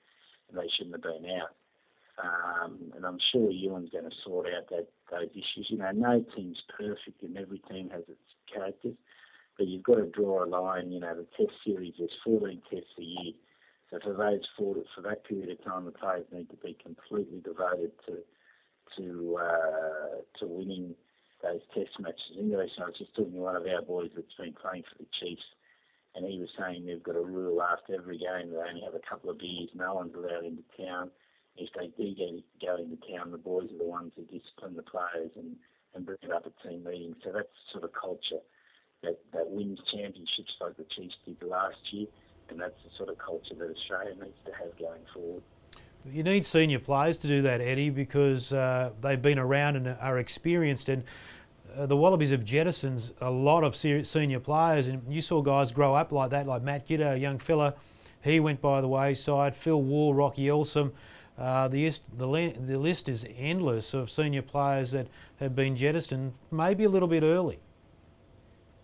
and 0.48 0.58
they 0.58 0.68
shouldn't 0.76 0.96
have 0.96 1.02
been 1.02 1.30
out. 1.30 1.54
Um, 2.22 2.92
and 2.96 3.06
I'm 3.06 3.18
sure 3.32 3.50
Ewen's 3.50 3.90
going 3.90 4.04
to 4.04 4.16
sort 4.24 4.46
out 4.46 4.68
that 4.70 4.88
those 5.10 5.30
issues. 5.32 5.68
You 5.70 5.78
know, 5.78 5.90
no 5.92 6.24
team's 6.36 6.62
perfect, 6.68 7.22
and 7.22 7.38
every 7.38 7.60
team 7.60 7.90
has 7.90 8.02
its 8.08 8.20
characters, 8.52 8.96
but 9.60 9.68
you've 9.68 9.82
got 9.82 9.96
to 9.96 10.06
draw 10.06 10.42
a 10.42 10.48
line. 10.48 10.90
You 10.90 11.00
know, 11.00 11.14
the 11.14 11.26
Test 11.36 11.52
series 11.66 11.92
is 11.98 12.08
14 12.24 12.62
tests 12.70 12.96
a 12.98 13.02
year. 13.02 13.32
So 13.90 13.98
for 14.02 14.14
those 14.14 14.40
four, 14.56 14.74
for 14.94 15.02
that 15.02 15.26
period 15.26 15.50
of 15.50 15.62
time, 15.62 15.84
the 15.84 15.90
players 15.90 16.24
need 16.32 16.48
to 16.48 16.56
be 16.56 16.78
completely 16.82 17.42
devoted 17.44 17.92
to 18.06 18.24
to 18.96 19.38
uh, 19.38 20.16
to 20.38 20.46
winning 20.46 20.94
those 21.42 21.60
test 21.74 21.90
matches. 22.00 22.40
Interesting, 22.40 22.84
I 22.84 22.86
was 22.86 22.98
just 22.98 23.14
talking 23.14 23.34
to 23.34 23.38
one 23.38 23.54
of 23.54 23.66
our 23.66 23.82
boys 23.82 24.08
that's 24.16 24.32
been 24.38 24.54
playing 24.54 24.84
for 24.88 24.96
the 24.96 25.08
Chiefs, 25.20 25.44
and 26.14 26.24
he 26.24 26.38
was 26.38 26.48
saying 26.58 26.86
they've 26.86 27.02
got 27.02 27.16
a 27.16 27.20
rule 27.20 27.60
after 27.62 27.94
every 27.94 28.16
game 28.16 28.52
they 28.52 28.56
only 28.56 28.80
have 28.80 28.94
a 28.94 29.04
couple 29.06 29.28
of 29.28 29.38
beers, 29.38 29.68
no 29.74 29.92
one's 29.92 30.14
allowed 30.14 30.44
into 30.46 30.64
town. 30.80 31.10
If 31.56 31.68
they 31.76 31.92
do 32.00 32.14
get, 32.14 32.64
go 32.64 32.76
into 32.80 32.96
town, 33.12 33.30
the 33.30 33.36
boys 33.36 33.68
are 33.74 33.78
the 33.78 33.84
ones 33.84 34.12
who 34.16 34.22
discipline 34.22 34.76
the 34.76 34.88
players 34.88 35.32
and, 35.36 35.56
and 35.94 36.06
bring 36.06 36.18
it 36.22 36.32
up 36.32 36.46
at 36.46 36.56
team 36.64 36.84
meetings. 36.84 37.16
So 37.22 37.32
that's 37.34 37.52
sort 37.72 37.84
of 37.84 37.90
culture 37.92 38.40
that, 39.02 39.18
that 39.32 39.48
wins 39.48 39.78
championships 39.90 40.52
like 40.60 40.76
the 40.76 40.84
Chiefs 40.94 41.14
did 41.24 41.42
last 41.42 41.78
year, 41.90 42.06
and 42.48 42.60
that's 42.60 42.74
the 42.84 42.90
sort 42.96 43.08
of 43.08 43.18
culture 43.18 43.54
that 43.54 43.70
Australia 43.70 44.14
needs 44.14 44.36
to 44.44 44.52
have 44.52 44.76
going 44.78 45.00
forward. 45.12 45.42
You 46.10 46.22
need 46.22 46.46
senior 46.46 46.78
players 46.78 47.18
to 47.18 47.28
do 47.28 47.42
that, 47.42 47.60
Eddie, 47.60 47.90
because 47.90 48.52
uh, 48.52 48.90
they've 49.02 49.20
been 49.20 49.38
around 49.38 49.76
and 49.76 49.88
are 50.00 50.18
experienced. 50.18 50.88
And 50.88 51.04
uh, 51.76 51.86
the 51.86 51.96
Wallabies 51.96 52.30
have 52.30 52.44
jettisoned 52.44 53.12
a 53.20 53.30
lot 53.30 53.64
of 53.64 53.76
senior 53.76 54.40
players, 54.40 54.86
and 54.88 55.02
you 55.08 55.20
saw 55.20 55.42
guys 55.42 55.72
grow 55.72 55.94
up 55.94 56.10
like 56.10 56.30
that, 56.30 56.46
like 56.46 56.62
Matt 56.62 56.88
Giteau, 56.88 57.14
a 57.14 57.18
young 57.18 57.38
fella. 57.38 57.74
He 58.22 58.40
went 58.40 58.60
by 58.60 58.80
the 58.80 58.88
wayside. 58.88 59.54
Phil 59.54 59.82
Waugh, 59.82 60.12
Rocky 60.12 60.46
Elsom. 60.46 60.92
Uh, 61.38 61.68
the, 61.68 61.90
the, 62.16 62.54
the 62.66 62.78
list 62.78 63.08
is 63.08 63.24
endless 63.38 63.94
of 63.94 64.10
senior 64.10 64.42
players 64.42 64.90
that 64.90 65.06
have 65.38 65.54
been 65.54 65.74
jettisoned, 65.74 66.32
maybe 66.50 66.84
a 66.84 66.88
little 66.88 67.08
bit 67.08 67.22
early. 67.22 67.58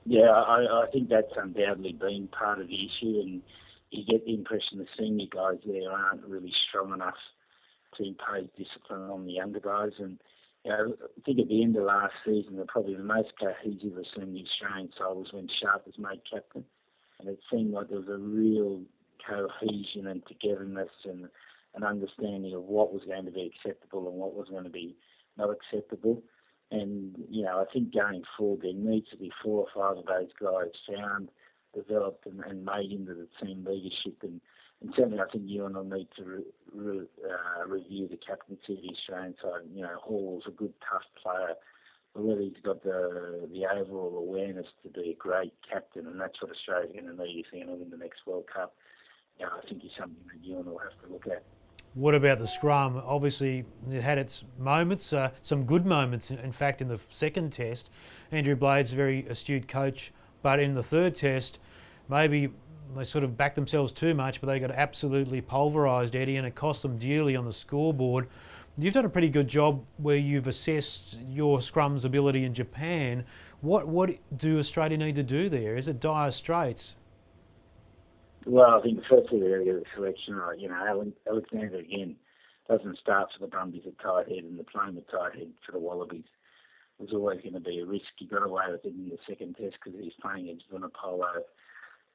Yeah, 0.08 0.30
I, 0.30 0.84
I 0.84 0.86
think 0.92 1.08
that's 1.08 1.32
undoubtedly 1.36 1.92
been 1.92 2.28
part 2.28 2.60
of 2.60 2.68
the 2.68 2.74
issue, 2.74 3.20
and 3.20 3.42
you 3.90 4.04
get 4.04 4.24
the 4.24 4.34
impression 4.34 4.78
the 4.78 4.86
senior 4.96 5.26
guys 5.28 5.58
there 5.66 5.90
aren't 5.90 6.24
really 6.24 6.52
strong 6.68 6.94
enough 6.94 7.18
to 7.96 8.04
impose 8.04 8.48
discipline 8.56 9.10
on 9.10 9.26
the 9.26 9.32
younger 9.32 9.58
guys. 9.58 9.92
And 9.98 10.20
you 10.64 10.70
know, 10.70 10.94
I 11.02 11.20
think 11.24 11.40
at 11.40 11.48
the 11.48 11.60
end 11.60 11.76
of 11.76 11.82
last 11.82 12.12
season, 12.24 12.56
the 12.56 12.66
probably 12.66 12.94
the 12.94 13.02
most 13.02 13.32
cohesive 13.40 13.96
we've 13.96 14.04
the 14.14 14.44
Australian 14.44 14.90
side 14.96 15.16
was 15.16 15.32
when 15.32 15.48
Sharpe 15.60 15.86
was 15.86 15.98
made 15.98 16.20
captain, 16.30 16.64
and 17.18 17.28
it 17.28 17.40
seemed 17.50 17.72
like 17.72 17.88
there 17.88 17.98
was 17.98 18.08
a 18.08 18.16
real 18.16 18.82
cohesion 19.26 20.06
and 20.06 20.22
togetherness 20.26 20.90
and 21.04 21.26
an 21.74 21.82
understanding 21.82 22.54
of 22.54 22.62
what 22.62 22.92
was 22.92 23.02
going 23.06 23.24
to 23.24 23.32
be 23.32 23.52
acceptable 23.52 24.08
and 24.08 24.16
what 24.16 24.34
was 24.34 24.48
going 24.50 24.64
to 24.64 24.70
be 24.70 24.94
not 25.36 25.50
acceptable. 25.50 26.22
And 26.70 27.14
you 27.30 27.44
know, 27.44 27.60
I 27.60 27.72
think 27.72 27.94
going 27.94 28.24
forward, 28.36 28.62
there 28.62 28.72
needs 28.72 29.08
to 29.10 29.16
be 29.16 29.30
four 29.42 29.66
or 29.66 29.68
five 29.74 29.98
of 29.98 30.06
those 30.06 30.30
guys 30.40 30.72
found 30.88 31.30
developed 31.74 32.26
and, 32.26 32.42
and 32.44 32.64
made 32.64 32.90
into 32.90 33.14
the 33.14 33.28
team 33.40 33.64
leadership. 33.64 34.16
And, 34.22 34.40
and 34.80 34.92
certainly, 34.96 35.20
I 35.20 35.30
think 35.30 35.44
Ewen 35.46 35.74
will 35.74 35.84
need 35.84 36.08
to 36.16 36.24
re, 36.24 36.42
re, 36.74 37.06
uh, 37.24 37.66
review 37.68 38.08
the 38.08 38.16
captaincy 38.16 38.74
of 38.74 38.82
the 38.82 38.94
Australian 38.96 39.34
side. 39.40 39.68
You 39.72 39.82
know, 39.82 39.96
Hall's 40.02 40.44
a 40.46 40.50
good, 40.50 40.72
tough 40.90 41.06
player, 41.22 41.54
but 42.14 42.24
whether 42.24 42.40
he's 42.40 42.62
got 42.64 42.82
the 42.82 43.48
the 43.52 43.66
overall 43.66 44.16
awareness 44.18 44.66
to 44.82 44.88
be 44.88 45.10
a 45.10 45.14
great 45.14 45.54
captain, 45.70 46.06
and 46.06 46.20
that's 46.20 46.40
what 46.42 46.50
Australia's 46.50 46.92
going 46.92 47.16
to 47.16 47.24
need 47.24 47.40
if 47.40 47.46
they're 47.52 47.64
going 47.64 47.78
to 47.78 47.82
win 47.82 47.90
the 47.90 47.96
next 47.96 48.26
World 48.26 48.46
Cup. 48.52 48.74
You 49.38 49.46
know, 49.46 49.52
I 49.62 49.68
think 49.68 49.84
is 49.84 49.90
something 49.98 50.24
that 50.32 50.44
Ewen 50.44 50.66
will 50.66 50.78
have 50.78 50.98
to 51.04 51.12
look 51.12 51.26
at. 51.26 51.44
What 51.96 52.14
about 52.14 52.38
the 52.38 52.46
scrum? 52.46 53.02
Obviously, 53.04 53.64
it 53.90 54.02
had 54.02 54.18
its 54.18 54.44
moments, 54.58 55.12
uh, 55.12 55.30
some 55.42 55.64
good 55.64 55.86
moments. 55.86 56.30
In 56.30 56.52
fact, 56.52 56.82
in 56.82 56.88
the 56.88 57.00
second 57.08 57.52
test, 57.52 57.90
Andrew 58.30 58.54
Blades 58.54 58.92
a 58.92 58.96
very 58.96 59.26
astute 59.28 59.66
coach 59.66 60.12
but 60.46 60.60
in 60.60 60.74
the 60.74 60.82
third 60.82 61.16
test, 61.16 61.58
maybe 62.08 62.50
they 62.94 63.02
sort 63.02 63.24
of 63.24 63.36
backed 63.36 63.56
themselves 63.56 63.90
too 63.90 64.14
much, 64.14 64.40
but 64.40 64.46
they 64.46 64.60
got 64.60 64.70
absolutely 64.70 65.42
pulverised, 65.42 66.14
Eddie, 66.14 66.36
and 66.36 66.46
it 66.46 66.54
cost 66.54 66.82
them 66.82 66.96
dearly 66.98 67.34
on 67.34 67.44
the 67.44 67.52
scoreboard. 67.52 68.28
You've 68.78 68.94
done 68.94 69.06
a 69.06 69.08
pretty 69.08 69.28
good 69.28 69.48
job 69.48 69.84
where 69.96 70.14
you've 70.14 70.46
assessed 70.46 71.18
your 71.28 71.58
scrum's 71.58 72.04
ability 72.04 72.44
in 72.44 72.54
Japan. 72.54 73.24
What 73.60 73.88
what 73.88 74.10
do 74.36 74.58
Australia 74.60 74.98
need 74.98 75.16
to 75.16 75.24
do 75.24 75.48
there? 75.48 75.76
Is 75.76 75.88
it 75.88 75.98
dire 75.98 76.30
straits? 76.30 76.94
Well, 78.46 78.78
I 78.78 78.80
think 78.80 79.00
firstly 79.10 79.40
the 79.40 79.82
selection 79.94 80.36
right. 80.36 80.58
You 80.58 80.68
know, 80.68 81.12
Alexander 81.28 81.78
again 81.78 82.14
doesn't 82.68 82.98
start 82.98 83.28
for 83.32 83.44
the 83.44 83.50
Brumbies 83.50 83.82
at 83.86 83.98
tight 83.98 84.28
head 84.28 84.44
and 84.44 84.58
the 84.58 84.64
playing 84.64 84.94
with 84.94 85.10
tight 85.10 85.34
head 85.34 85.50
for 85.64 85.72
the 85.72 85.80
Wallabies 85.80 86.24
was 86.98 87.10
always 87.12 87.40
going 87.42 87.54
to 87.54 87.60
be 87.60 87.80
a 87.80 87.84
risk. 87.84 88.06
He 88.16 88.26
got 88.26 88.46
away 88.46 88.64
with 88.70 88.84
it 88.84 88.94
in 88.94 89.08
the 89.10 89.18
second 89.28 89.56
test 89.56 89.76
because 89.82 90.00
he's 90.00 90.14
playing 90.22 90.48
against 90.48 90.70
Vunipola, 90.70 91.42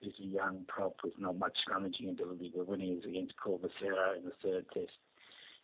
who's 0.01 0.15
a 0.19 0.25
young 0.25 0.63
prop 0.69 0.95
with 1.03 1.13
not 1.19 1.37
much 1.37 1.57
scrummaging 1.67 2.09
ability, 2.09 2.51
but 2.55 2.67
when 2.67 2.79
he 2.79 2.95
was 2.95 3.03
against 3.05 3.35
Corbisiero 3.35 4.17
in 4.17 4.23
the 4.23 4.31
third 4.41 4.65
test, 4.73 4.97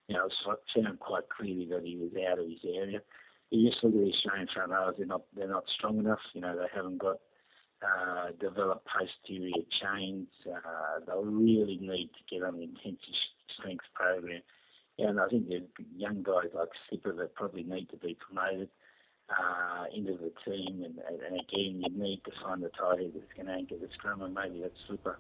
you 0.08 0.16
know, 0.16 0.26
it 0.26 0.34
found 0.76 1.00
quite 1.00 1.30
clearly 1.30 1.68
that 1.72 1.84
he 1.84 1.96
was 1.98 2.12
out 2.30 2.40
of 2.40 2.46
his 2.46 2.60
area. 2.64 3.02
You 3.50 3.70
just 3.70 3.84
look 3.84 3.96
at 3.96 4.02
the 4.02 4.12
Australian 4.12 4.48
front 4.54 4.72
rows; 4.72 4.96
they're 4.98 5.08
not 5.08 5.24
they're 5.36 5.48
not 5.48 5.64
strong 5.74 5.98
enough. 6.00 6.20
You 6.34 6.42
know, 6.42 6.58
they 6.58 6.68
haven't 6.74 6.98
got 6.98 7.20
uh, 7.82 8.32
developed 8.40 8.88
posterior 8.88 9.64
chains. 9.82 10.28
Uh, 10.46 11.00
they'll 11.06 11.24
really 11.24 11.78
need 11.82 12.10
to 12.14 12.36
get 12.36 12.44
on 12.44 12.58
the 12.58 12.64
intensive 12.64 13.16
strength 13.58 13.86
program. 13.94 14.42
And 15.00 15.20
I 15.20 15.28
think 15.28 15.48
the 15.48 15.64
young 15.96 16.24
guys 16.24 16.50
like 16.54 16.70
Slipper 16.90 17.14
that 17.14 17.36
probably 17.36 17.64
need 17.64 17.90
to 17.90 17.98
be 17.98 18.16
promoted 18.16 18.70
uh, 19.30 19.86
into 19.96 20.14
the 20.14 20.32
team. 20.46 20.84
And, 20.84 21.00
and 21.24 21.40
again, 21.40 21.82
you 21.82 21.90
need 21.90 22.24
to 22.26 22.32
find 22.44 22.64
the 22.64 22.70
tight 22.70 23.00
head 23.00 23.12
that's 23.14 23.34
going 23.36 23.48
to 23.48 23.54
anchor 23.54 23.76
the 23.80 23.90
scrum, 23.94 24.22
and 24.24 24.34
maybe 24.34 24.62
that's 24.62 24.80
Slipper. 24.88 25.20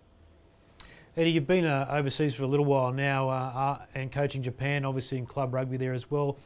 Eddie, 1.15 1.31
you've 1.31 1.47
been 1.47 1.65
uh, 1.65 1.87
overseas 1.89 2.35
for 2.35 2.43
a 2.43 2.47
little 2.47 2.65
while 2.65 2.91
now 2.91 3.27
uh, 3.29 3.33
uh, 3.33 3.85
and 3.95 4.11
coaching 4.11 4.43
Japan, 4.43 4.85
obviously 4.85 5.17
in 5.17 5.25
club 5.25 5.53
rugby 5.53 5.77
there 5.77 5.93
as 5.93 6.11
well, 6.11 6.37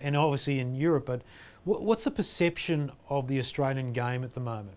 and 0.00 0.16
obviously 0.16 0.58
in 0.58 0.74
Europe. 0.74 1.06
But 1.06 1.22
what's 1.64 2.04
the 2.04 2.10
perception 2.10 2.90
of 3.08 3.28
the 3.28 3.38
Australian 3.38 3.92
game 3.92 4.24
at 4.24 4.34
the 4.34 4.40
moment? 4.40 4.76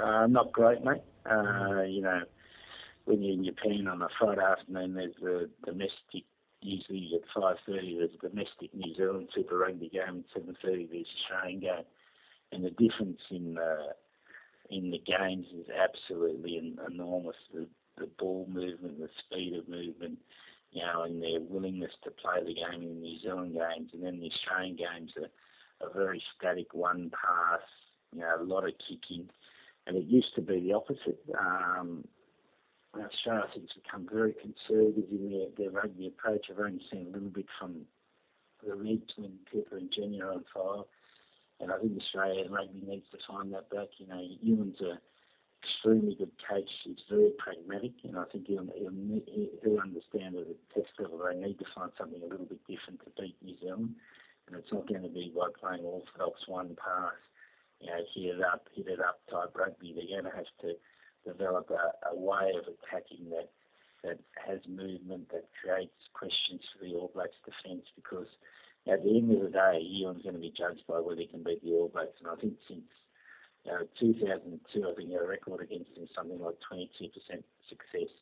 Uh, 0.00 0.26
not 0.26 0.52
great, 0.52 0.84
mate. 0.84 1.02
Uh, 1.30 1.82
you 1.82 2.02
know, 2.02 2.20
when 3.04 3.22
you're 3.22 3.34
in 3.34 3.44
Japan 3.44 3.88
on 3.88 4.02
a 4.02 4.08
Friday 4.18 4.42
afternoon, 4.42 4.94
there's 4.94 5.14
the 5.20 5.50
domestic 5.64 6.24
usually 6.62 7.12
at 7.14 7.42
5.30 7.42 7.98
there's 7.98 8.10
a 8.14 8.28
domestic 8.28 8.74
New 8.74 8.94
Zealand 8.96 9.28
Super 9.34 9.58
Rugby 9.58 9.88
game, 9.88 10.24
7.30 10.36 10.90
there's 10.90 11.06
Australian 11.24 11.60
game. 11.60 11.84
And 12.52 12.64
the 12.64 12.70
difference 12.70 13.20
in 13.30 13.54
the, 13.54 13.94
in 14.70 14.90
the 14.90 14.98
games 14.98 15.46
is 15.54 15.66
absolutely 15.70 16.74
enormous. 16.88 17.36
The, 17.52 17.66
the 17.98 18.08
ball 18.18 18.48
movement, 18.50 18.98
the 18.98 19.08
speed 19.24 19.56
of 19.56 19.68
movement, 19.68 20.18
you 20.72 20.82
know, 20.82 21.02
and 21.02 21.22
their 21.22 21.40
willingness 21.40 21.92
to 22.04 22.10
play 22.10 22.40
the 22.40 22.54
game 22.54 22.82
in 22.82 22.94
the 22.94 23.00
New 23.00 23.20
Zealand 23.20 23.54
games. 23.54 23.90
And 23.92 24.02
then 24.02 24.20
the 24.20 24.30
Australian 24.30 24.76
games 24.76 25.12
are, 25.16 25.86
are 25.86 25.92
very 25.94 26.22
static, 26.36 26.74
one 26.74 27.10
pass, 27.10 27.60
you 28.12 28.20
know, 28.20 28.36
a 28.40 28.44
lot 28.44 28.64
of 28.64 28.74
kicking. 28.88 29.28
And 29.86 29.96
it 29.96 30.04
used 30.04 30.34
to 30.34 30.42
be 30.42 30.60
the 30.60 30.72
opposite. 30.72 31.20
Um, 31.38 32.04
Australia, 32.94 33.44
I 33.48 33.52
think, 33.52 33.68
has 33.68 33.82
become 33.82 34.08
very 34.10 34.34
conservative 34.34 35.10
in 35.10 35.30
their, 35.30 35.48
their 35.56 35.70
rugby 35.70 36.08
approach. 36.08 36.46
I've 36.50 36.58
only 36.58 36.82
seen 36.90 37.08
a 37.08 37.12
little 37.12 37.28
bit 37.28 37.46
from 37.58 37.82
the 38.66 38.74
league 38.74 39.06
between 39.06 39.38
Pepper 39.52 39.76
and 39.76 39.92
Junior 39.94 40.32
on 40.32 40.44
fire. 40.52 40.82
And 41.60 41.70
I 41.72 41.78
think 41.78 41.92
Australia 42.00 42.44
rugby 42.50 42.82
needs 42.86 43.06
to 43.12 43.18
find 43.28 43.52
that 43.52 43.70
back. 43.70 43.88
You 43.98 44.06
know, 44.06 44.22
Ewen's 44.44 44.80
a 44.80 44.98
extremely 45.62 46.14
good 46.14 46.32
coach. 46.48 46.68
He's 46.84 46.96
very 47.10 47.30
pragmatic, 47.38 47.92
and 48.04 48.16
I 48.18 48.24
think 48.30 48.46
he'll, 48.46 48.68
he'll, 48.76 48.92
he'll 49.62 49.80
understand 49.80 50.36
at 50.36 50.46
the 50.46 50.56
test 50.74 50.92
level 50.98 51.20
they 51.24 51.38
need 51.38 51.58
to 51.58 51.64
find 51.74 51.90
something 51.98 52.22
a 52.22 52.26
little 52.26 52.46
bit 52.46 52.60
different 52.68 53.00
to 53.04 53.10
beat 53.20 53.36
New 53.42 53.56
Zealand. 53.60 53.94
And 54.46 54.56
it's 54.56 54.72
not 54.72 54.86
going 54.86 55.02
to 55.02 55.08
be 55.08 55.32
by 55.34 55.48
playing 55.58 55.84
all 55.84 56.04
orthodox 56.06 56.46
one 56.46 56.76
pass, 56.76 57.18
you 57.80 57.88
know, 57.90 57.98
it 57.98 58.42
up, 58.42 58.68
it 58.76 59.00
up 59.00 59.20
type 59.30 59.54
rugby. 59.54 59.94
They're 59.94 60.20
going 60.20 60.30
to 60.30 60.36
have 60.36 60.52
to 60.62 60.74
develop 61.26 61.70
a, 61.70 62.10
a 62.10 62.16
way 62.16 62.52
of 62.56 62.64
attacking 62.72 63.30
that 63.30 63.50
that 64.04 64.18
has 64.38 64.60
movement, 64.68 65.28
that 65.32 65.48
creates 65.58 65.98
questions 66.14 66.60
for 66.72 66.84
the 66.84 66.94
All 66.94 67.10
Blacks 67.12 67.36
defence 67.42 67.86
because 67.96 68.28
at 68.86 69.02
the 69.02 69.18
end 69.18 69.32
of 69.32 69.42
the 69.42 69.50
day, 69.50 69.82
Ewen's 69.82 70.22
going 70.22 70.36
to 70.36 70.40
be 70.40 70.54
judged 70.56 70.86
by 70.86 71.00
whether 71.00 71.20
he 71.20 71.26
can 71.26 71.42
beat 71.42 71.62
the 71.64 71.72
All 71.72 71.88
Blacks. 71.88 72.20
And 72.20 72.30
I 72.30 72.36
think 72.36 72.54
since 72.68 72.86
uh, 73.66 73.82
you 74.00 74.06
know, 74.06 74.22
2002, 74.70 74.86
I 74.86 74.94
think 74.94 75.10
a 75.10 75.26
record 75.26 75.60
against 75.60 75.96
him 75.96 76.06
something 76.14 76.38
like 76.38 76.54
22% 76.70 77.10
success. 77.66 78.12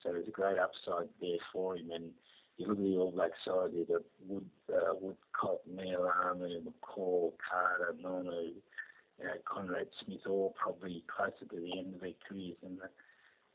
So 0.00 0.08
there's 0.08 0.28
a 0.28 0.32
great 0.32 0.56
upside 0.56 1.12
there 1.20 1.42
for 1.52 1.76
him. 1.76 1.90
And 1.92 2.16
look 2.66 2.78
at 2.78 2.84
the 3.88 4.02
Wood, 4.26 4.44
uh, 4.72 4.94
Woodcock, 5.00 5.60
Mealamu, 5.72 6.62
McCaw, 6.62 7.32
Carter, 7.50 7.94
you 9.20 9.26
know, 9.26 9.32
Conrad 9.44 9.88
Smith 10.04 10.20
all 10.28 10.54
probably 10.60 11.04
closer 11.14 11.44
to 11.50 11.60
the 11.60 11.78
end 11.78 11.94
of 11.94 12.00
their 12.00 12.12
careers 12.26 12.56
than 12.62 12.76
the, 12.76 12.88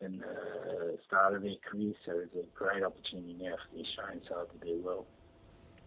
than 0.02 0.20
the 0.20 0.98
start 1.08 1.34
of 1.34 1.42
their 1.42 1.56
careers. 1.70 1.96
So 2.06 2.20
it's 2.20 2.36
a 2.36 2.58
great 2.58 2.84
opportunity 2.84 3.36
now 3.40 3.56
for 3.56 3.76
the 3.76 3.84
Australian 3.84 4.22
side 4.24 4.60
to 4.60 4.66
do 4.66 4.82
well. 4.84 5.06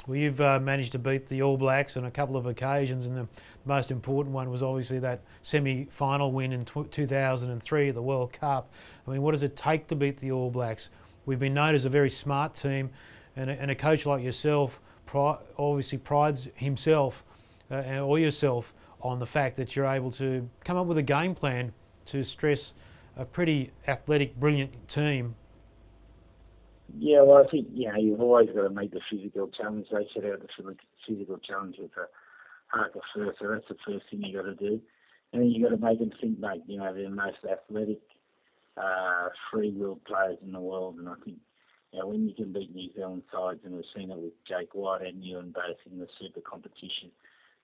Well, 0.06 0.16
you've 0.16 0.40
uh, 0.40 0.58
managed 0.58 0.92
to 0.92 0.98
beat 0.98 1.28
the 1.28 1.42
All 1.42 1.58
Blacks 1.58 1.96
on 1.96 2.06
a 2.06 2.10
couple 2.10 2.36
of 2.36 2.46
occasions, 2.46 3.04
and 3.04 3.14
the 3.14 3.28
most 3.66 3.90
important 3.90 4.34
one 4.34 4.50
was 4.50 4.62
obviously 4.62 4.98
that 5.00 5.20
semi-final 5.42 6.32
win 6.32 6.52
in 6.52 6.64
2003 6.64 7.88
at 7.88 7.94
the 7.94 8.02
World 8.02 8.32
Cup. 8.32 8.72
I 9.06 9.10
mean, 9.10 9.22
what 9.22 9.32
does 9.32 9.42
it 9.42 9.54
take 9.54 9.86
to 9.88 9.94
beat 9.94 10.18
the 10.18 10.32
All 10.32 10.50
Blacks? 10.50 10.88
We've 11.28 11.38
been 11.38 11.52
known 11.52 11.74
as 11.74 11.84
a 11.84 11.90
very 11.90 12.08
smart 12.08 12.54
team, 12.54 12.88
and 13.36 13.50
a, 13.50 13.60
and 13.60 13.70
a 13.70 13.74
coach 13.74 14.06
like 14.06 14.24
yourself 14.24 14.80
pri- 15.04 15.36
obviously 15.58 15.98
prides 15.98 16.48
himself 16.54 17.22
uh, 17.70 17.98
or 17.98 18.18
yourself 18.18 18.72
on 19.02 19.18
the 19.18 19.26
fact 19.26 19.58
that 19.58 19.76
you're 19.76 19.84
able 19.84 20.10
to 20.12 20.48
come 20.64 20.78
up 20.78 20.86
with 20.86 20.96
a 20.96 21.02
game 21.02 21.34
plan 21.34 21.70
to 22.06 22.24
stress 22.24 22.72
a 23.18 23.26
pretty 23.26 23.70
athletic, 23.88 24.34
brilliant 24.40 24.88
team. 24.88 25.34
Yeah, 26.98 27.20
well, 27.20 27.44
I 27.46 27.50
think 27.50 27.68
you 27.74 27.92
know 27.92 27.98
you've 27.98 28.22
always 28.22 28.48
got 28.48 28.62
to 28.62 28.70
meet 28.70 28.92
the 28.92 29.00
physical 29.10 29.48
challenge. 29.48 29.88
They 29.92 30.08
set 30.14 30.24
out 30.24 30.40
the 30.40 30.76
physical 31.06 31.36
challenge 31.46 31.76
with 31.78 31.90
a 31.98 32.06
haka 32.68 33.00
first, 33.14 33.38
so 33.38 33.48
that's 33.48 33.68
the 33.68 33.76
first 33.86 34.06
thing 34.10 34.22
you 34.22 34.34
got 34.34 34.46
to 34.46 34.54
do. 34.54 34.80
And 35.34 35.42
then 35.42 35.50
you 35.50 35.62
got 35.62 35.76
to 35.76 35.84
make 35.84 35.98
them 35.98 36.10
think, 36.22 36.38
mate. 36.38 36.62
You 36.66 36.78
know, 36.78 36.94
they're 36.94 37.02
the 37.02 37.10
most 37.10 37.36
athletic, 37.44 38.00
uh, 38.78 39.28
free-will 39.50 40.00
players 40.06 40.38
in 40.44 40.52
the 40.52 40.60
world, 40.60 40.96
and 40.98 41.08
I 41.08 41.14
think 41.24 41.38
you 41.92 42.00
know, 42.00 42.06
when 42.08 42.28
you 42.28 42.34
can 42.34 42.52
beat 42.52 42.74
New 42.74 42.90
Zealand 42.94 43.22
sides, 43.32 43.60
and 43.64 43.74
we've 43.74 43.84
seen 43.96 44.10
it 44.10 44.18
with 44.18 44.32
Jake 44.46 44.74
White 44.74 45.02
and 45.02 45.24
Ewen 45.24 45.52
both 45.54 45.78
in 45.90 45.98
the 45.98 46.06
Super 46.20 46.40
competition, 46.40 47.10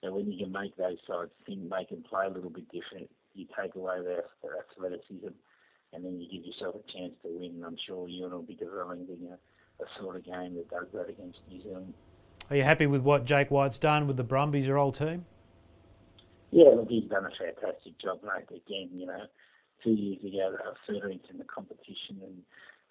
so 0.02 0.12
when 0.12 0.30
you 0.30 0.44
can 0.44 0.52
make 0.52 0.76
those 0.76 0.98
sides 1.06 1.30
think, 1.46 1.60
make 1.68 1.90
them 1.90 2.04
play 2.08 2.26
a 2.26 2.30
little 2.30 2.50
bit 2.50 2.64
different, 2.70 3.10
you 3.34 3.46
take 3.60 3.74
away 3.74 4.02
their, 4.02 4.24
their 4.42 4.58
athleticism, 4.60 5.32
and 5.92 6.04
then 6.04 6.20
you 6.20 6.28
give 6.30 6.46
yourself 6.46 6.76
a 6.76 6.92
chance 6.92 7.12
to 7.22 7.28
win. 7.30 7.62
I'm 7.64 7.76
sure 7.86 8.08
you 8.08 8.24
will 8.24 8.42
be 8.42 8.54
developing 8.54 9.06
a, 9.30 9.82
a 9.82 9.86
sort 10.00 10.16
of 10.16 10.24
game 10.24 10.56
that 10.56 10.68
does 10.68 10.86
that 10.92 11.08
against 11.08 11.38
New 11.50 11.62
Zealand. 11.62 11.94
Are 12.50 12.56
you 12.56 12.62
happy 12.62 12.86
with 12.86 13.00
what 13.00 13.24
Jake 13.24 13.50
White's 13.50 13.78
done 13.78 14.06
with 14.06 14.16
the 14.16 14.24
Brumbies, 14.24 14.66
your 14.66 14.78
old 14.78 14.96
team? 14.96 15.24
Yeah, 16.50 16.70
look, 16.76 16.88
he's 16.88 17.08
done 17.08 17.24
a 17.24 17.30
fantastic 17.30 17.98
job, 17.98 18.20
mate. 18.22 18.48
Again, 18.50 18.90
you 18.92 19.06
know, 19.06 19.24
two 19.84 19.90
years 19.90 20.24
ago 20.24 20.56
they 20.56 20.96
were 20.96 21.00
13th 21.00 21.30
in 21.30 21.38
the 21.38 21.44
competition, 21.44 22.18
and 22.24 22.42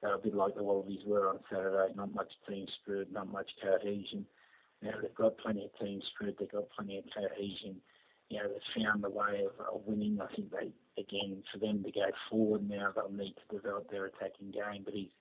they 0.01 0.07
were 0.07 0.15
a 0.15 0.19
bit 0.19 0.35
like 0.35 0.55
the 0.55 0.63
Wallabies 0.63 1.01
were 1.05 1.27
on 1.27 1.39
Saturday. 1.49 1.93
Not 1.95 2.13
much 2.13 2.31
team 2.47 2.67
spirit, 2.81 3.11
not 3.11 3.31
much 3.31 3.49
cohesion. 3.61 4.25
Now 4.81 4.91
they've 5.01 5.15
got 5.15 5.37
plenty 5.37 5.65
of 5.65 5.79
team 5.79 6.01
spirit, 6.13 6.37
they've 6.39 6.51
got 6.51 6.69
plenty 6.69 6.99
of 6.99 7.05
cohesion. 7.13 7.81
You 8.29 8.39
know, 8.39 8.49
they've 8.49 8.83
found 8.83 9.03
the 9.03 9.09
way 9.09 9.45
of, 9.45 9.53
of 9.65 9.81
winning. 9.85 10.19
I 10.21 10.33
think 10.33 10.51
they, 10.51 10.71
again, 11.01 11.43
for 11.51 11.59
them 11.59 11.83
to 11.83 11.91
go 11.91 12.07
forward 12.29 12.67
now, 12.67 12.91
they'll 12.95 13.11
need 13.11 13.35
to 13.35 13.55
develop 13.55 13.91
their 13.91 14.05
attacking 14.05 14.51
game. 14.51 14.83
But 14.85 14.93
he's 14.93 15.11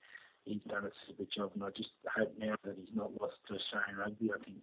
he's 0.45 0.61
done 0.67 0.85
a 0.85 0.91
super 1.07 1.29
job, 1.35 1.51
and 1.55 1.63
I 1.63 1.69
just 1.69 1.89
hope 2.07 2.33
now 2.37 2.55
that 2.63 2.75
he's 2.77 2.95
not 2.95 3.11
lost 3.21 3.35
to 3.47 3.55
Australian 3.55 3.97
rugby. 3.97 4.31
I 4.31 4.43
think 4.43 4.57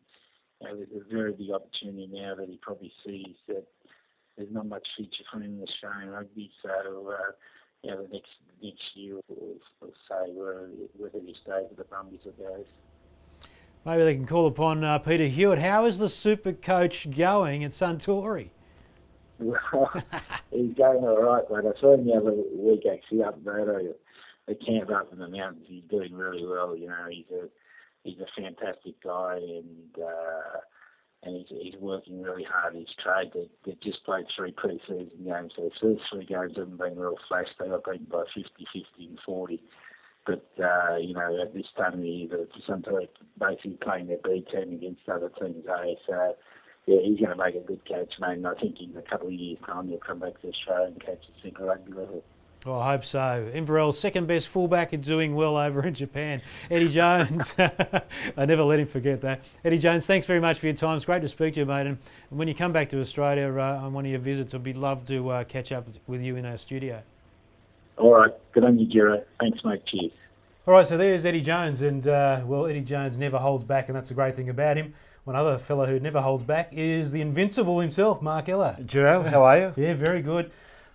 you 0.60 0.68
know, 0.68 0.76
there's 0.76 1.04
a 1.06 1.14
very 1.14 1.32
big 1.32 1.50
opportunity 1.50 2.08
now 2.10 2.34
that 2.36 2.48
he 2.48 2.58
probably 2.60 2.92
sees 3.04 3.36
that 3.48 3.64
there's 4.40 4.52
not 4.52 4.66
much 4.66 4.86
future 4.96 5.22
for 5.30 5.36
him 5.36 5.58
in 5.58 5.62
Australian 5.62 6.10
rugby. 6.10 6.50
So, 6.62 6.70
uh, 6.70 7.32
you 7.82 7.90
know, 7.90 8.02
the 8.02 8.08
next 8.08 8.30
next 8.62 8.82
year 8.94 9.20
we'll, 9.28 9.56
we'll 9.80 9.90
say 10.08 10.32
whether, 10.32 10.70
whether 10.96 11.18
he 11.24 11.34
stays 11.42 11.66
with 11.68 11.76
the 11.76 11.84
Brumbies 11.84 12.20
or 12.24 12.32
goes. 12.32 12.64
Maybe 13.84 14.04
they 14.04 14.14
can 14.14 14.26
call 14.26 14.46
upon 14.46 14.82
uh, 14.82 14.98
Peter 14.98 15.28
Hewat. 15.28 15.60
How 15.60 15.84
is 15.84 15.98
the 15.98 16.08
super 16.08 16.52
coach 16.52 17.10
going 17.10 17.64
at 17.64 17.70
Suntory? 17.70 18.48
Well, 19.38 19.90
he's 20.50 20.74
going 20.74 21.04
all 21.04 21.22
right, 21.22 21.44
but 21.48 21.66
I 21.66 21.78
saw 21.80 21.94
him 21.94 22.06
the 22.06 22.12
other 22.12 22.34
week 22.54 22.84
actually 22.90 23.22
up 23.22 23.42
there, 23.44 23.82
the 24.46 24.54
camp 24.54 24.90
up 24.90 25.12
in 25.12 25.18
the 25.18 25.28
mountains. 25.28 25.64
He's 25.66 25.84
doing 25.90 26.14
really 26.14 26.46
well. 26.46 26.76
You 26.76 26.88
know, 26.88 27.06
he's 27.10 27.30
a 27.30 27.48
he's 28.04 28.20
a 28.20 28.40
fantastic 28.40 29.02
guy, 29.02 29.36
and 29.36 30.02
uh, 30.02 30.60
and 31.22 31.36
he's 31.36 31.46
he's 31.48 31.80
working 31.80 32.22
really 32.22 32.44
hard. 32.44 32.74
He's 32.74 32.86
trade. 33.02 33.30
They, 33.34 33.48
they've 33.64 33.80
just 33.80 34.04
played 34.04 34.26
three 34.36 34.52
pre-season 34.52 35.24
games, 35.24 35.52
so 35.56 35.70
first 35.80 36.02
three 36.10 36.26
games 36.26 36.52
haven't 36.56 36.78
been 36.78 36.98
real 36.98 37.18
flash. 37.28 37.46
They 37.58 37.68
got 37.68 37.84
beaten 37.84 38.06
by 38.10 38.24
50, 38.34 38.50
50, 38.72 39.06
and 39.06 39.18
40 39.24 39.62
but 40.26 40.46
uh, 40.62 40.96
you 40.96 41.14
know 41.14 41.40
at 41.42 41.54
this 41.54 41.66
time 41.76 41.94
of 41.94 42.00
the 42.00 42.08
year, 42.08 42.28
the 42.28 42.46
Suntory 42.68 43.08
basically 43.38 43.78
playing 43.82 44.08
their 44.08 44.18
B 44.22 44.44
team 44.52 44.74
against 44.74 45.08
other 45.08 45.30
teams. 45.40 45.64
Eh? 45.66 45.94
So 46.06 46.36
yeah, 46.86 46.98
he's 47.02 47.18
going 47.18 47.36
to 47.36 47.36
make 47.36 47.54
a 47.54 47.66
good 47.66 47.86
coach, 47.86 48.12
mate. 48.20 48.38
And 48.38 48.46
I 48.46 48.54
think 48.54 48.76
in 48.80 48.96
a 48.96 49.02
couple 49.02 49.28
of 49.28 49.32
years' 49.32 49.58
time, 49.66 49.88
he'll 49.88 49.98
come 49.98 50.20
back 50.20 50.40
to 50.42 50.52
show 50.66 50.84
and 50.84 51.00
catch 51.00 51.20
the 51.26 51.42
Super 51.42 51.64
Rugby 51.64 51.92
level. 51.92 52.24
Well, 52.66 52.78
I 52.78 52.92
hope 52.92 53.06
so. 53.06 53.50
Inverell's 53.54 53.98
second 53.98 54.26
best 54.26 54.48
fullback 54.48 54.92
and 54.92 55.02
doing 55.02 55.34
well 55.34 55.56
over 55.56 55.86
in 55.86 55.94
Japan. 55.94 56.42
Eddie 56.70 56.90
Jones. 56.90 57.54
I 57.58 58.44
never 58.44 58.62
let 58.62 58.78
him 58.78 58.86
forget 58.86 59.22
that. 59.22 59.40
Eddie 59.64 59.78
Jones, 59.78 60.04
thanks 60.04 60.26
very 60.26 60.40
much 60.40 60.58
for 60.58 60.66
your 60.66 60.74
time. 60.74 60.96
It's 60.96 61.06
great 61.06 61.22
to 61.22 61.28
speak 61.28 61.54
to 61.54 61.60
you, 61.60 61.66
mate. 61.66 61.86
And 61.86 61.96
when 62.28 62.48
you 62.48 62.54
come 62.54 62.70
back 62.70 62.90
to 62.90 63.00
Australia 63.00 63.50
uh, 63.50 63.80
on 63.82 63.94
one 63.94 64.04
of 64.04 64.10
your 64.10 64.20
visits, 64.20 64.52
I'd 64.52 64.62
be 64.62 64.74
love 64.74 65.06
to 65.06 65.30
uh, 65.30 65.44
catch 65.44 65.72
up 65.72 65.86
with 66.06 66.20
you 66.20 66.36
in 66.36 66.44
our 66.44 66.58
studio. 66.58 67.02
All 67.96 68.14
right. 68.14 68.32
Good 68.52 68.64
on 68.64 68.78
you, 68.78 68.86
Giro. 68.86 69.24
Thanks, 69.38 69.64
mate. 69.64 69.84
Cheers. 69.86 70.12
All 70.66 70.74
right, 70.74 70.86
so 70.86 70.98
there's 70.98 71.24
Eddie 71.24 71.40
Jones. 71.40 71.80
And, 71.80 72.06
uh, 72.06 72.42
well, 72.44 72.66
Eddie 72.66 72.82
Jones 72.82 73.18
never 73.18 73.38
holds 73.38 73.64
back, 73.64 73.88
and 73.88 73.96
that's 73.96 74.10
the 74.10 74.14
great 74.14 74.36
thing 74.36 74.50
about 74.50 74.76
him. 74.76 74.92
One 75.24 75.34
other 75.34 75.56
fellow 75.56 75.86
who 75.86 75.98
never 75.98 76.20
holds 76.20 76.44
back 76.44 76.68
is 76.72 77.10
the 77.10 77.22
invincible 77.22 77.80
himself, 77.80 78.20
Mark 78.20 78.50
Ella. 78.50 78.76
Giro, 78.84 79.22
how 79.22 79.44
are 79.44 79.58
you? 79.58 79.72
Yeah, 79.76 79.94
very 79.94 80.20
good. 80.20 80.50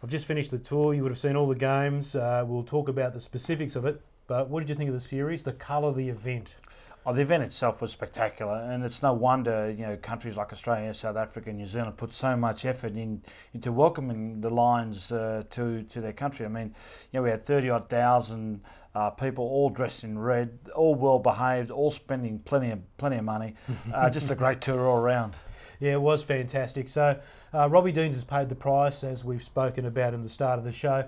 I've 0.05 0.11
just 0.11 0.27
finished 0.27 0.51
the 0.51 0.59
tour. 0.59 0.93
You 0.93 1.01
would 1.01 1.11
have 1.11 1.17
seen 1.17 1.35
all 1.35 1.47
the 1.47 1.55
games. 1.55 2.15
Uh, 2.15 2.43
we'll 2.45 2.61
talk 2.61 2.89
about 2.89 3.15
the 3.15 3.19
specifics 3.19 3.75
of 3.75 3.85
it. 3.85 3.99
But 4.27 4.49
what 4.51 4.59
did 4.59 4.69
you 4.69 4.75
think 4.75 4.87
of 4.87 4.93
the 4.93 4.99
series, 4.99 5.41
the 5.41 5.51
colour 5.51 5.87
of 5.87 5.95
the 5.95 6.09
event? 6.09 6.57
Oh, 7.07 7.13
the 7.13 7.23
event 7.23 7.41
itself 7.41 7.81
was 7.81 7.91
spectacular, 7.91 8.53
and 8.69 8.85
it's 8.85 9.01
no 9.01 9.13
wonder 9.13 9.71
you 9.71 9.83
know 9.83 9.97
countries 9.97 10.37
like 10.37 10.53
Australia, 10.53 10.93
South 10.93 11.17
Africa, 11.17 11.49
and 11.49 11.57
New 11.57 11.65
Zealand 11.65 11.97
put 11.97 12.13
so 12.13 12.37
much 12.37 12.65
effort 12.65 12.91
in 12.91 13.23
into 13.55 13.71
welcoming 13.71 14.41
the 14.41 14.49
Lions 14.51 15.11
uh, 15.11 15.41
to 15.49 15.81
to 15.81 16.01
their 16.01 16.13
country. 16.13 16.45
I 16.45 16.49
mean, 16.49 16.75
you 17.11 17.19
know, 17.19 17.23
we 17.23 17.31
had 17.31 17.43
thirty 17.43 17.71
odd 17.71 17.89
thousand 17.89 18.61
uh, 18.93 19.09
people 19.09 19.43
all 19.43 19.71
dressed 19.71 20.03
in 20.03 20.19
red, 20.19 20.59
all 20.75 20.93
well 20.93 21.17
behaved, 21.17 21.71
all 21.71 21.89
spending 21.89 22.37
plenty 22.37 22.69
of 22.69 22.97
plenty 22.97 23.17
of 23.17 23.23
money. 23.23 23.55
Uh, 23.91 24.07
just 24.07 24.29
a 24.29 24.35
great 24.35 24.61
tour 24.61 24.85
all 24.87 24.97
around. 24.97 25.35
Yeah, 25.85 25.93
it 25.93 26.01
was 26.01 26.23
fantastic. 26.23 26.89
So, 26.89 27.19
uh, 27.53 27.69
Robbie 27.69 27.91
Deans 27.91 28.15
has 28.15 28.23
paid 28.23 28.49
the 28.49 28.55
price, 28.55 29.03
as 29.03 29.23
we've 29.23 29.43
spoken 29.43 29.85
about 29.85 30.15
in 30.15 30.23
the 30.23 30.29
start 30.29 30.57
of 30.57 30.65
the 30.65 30.71
show. 30.71 31.05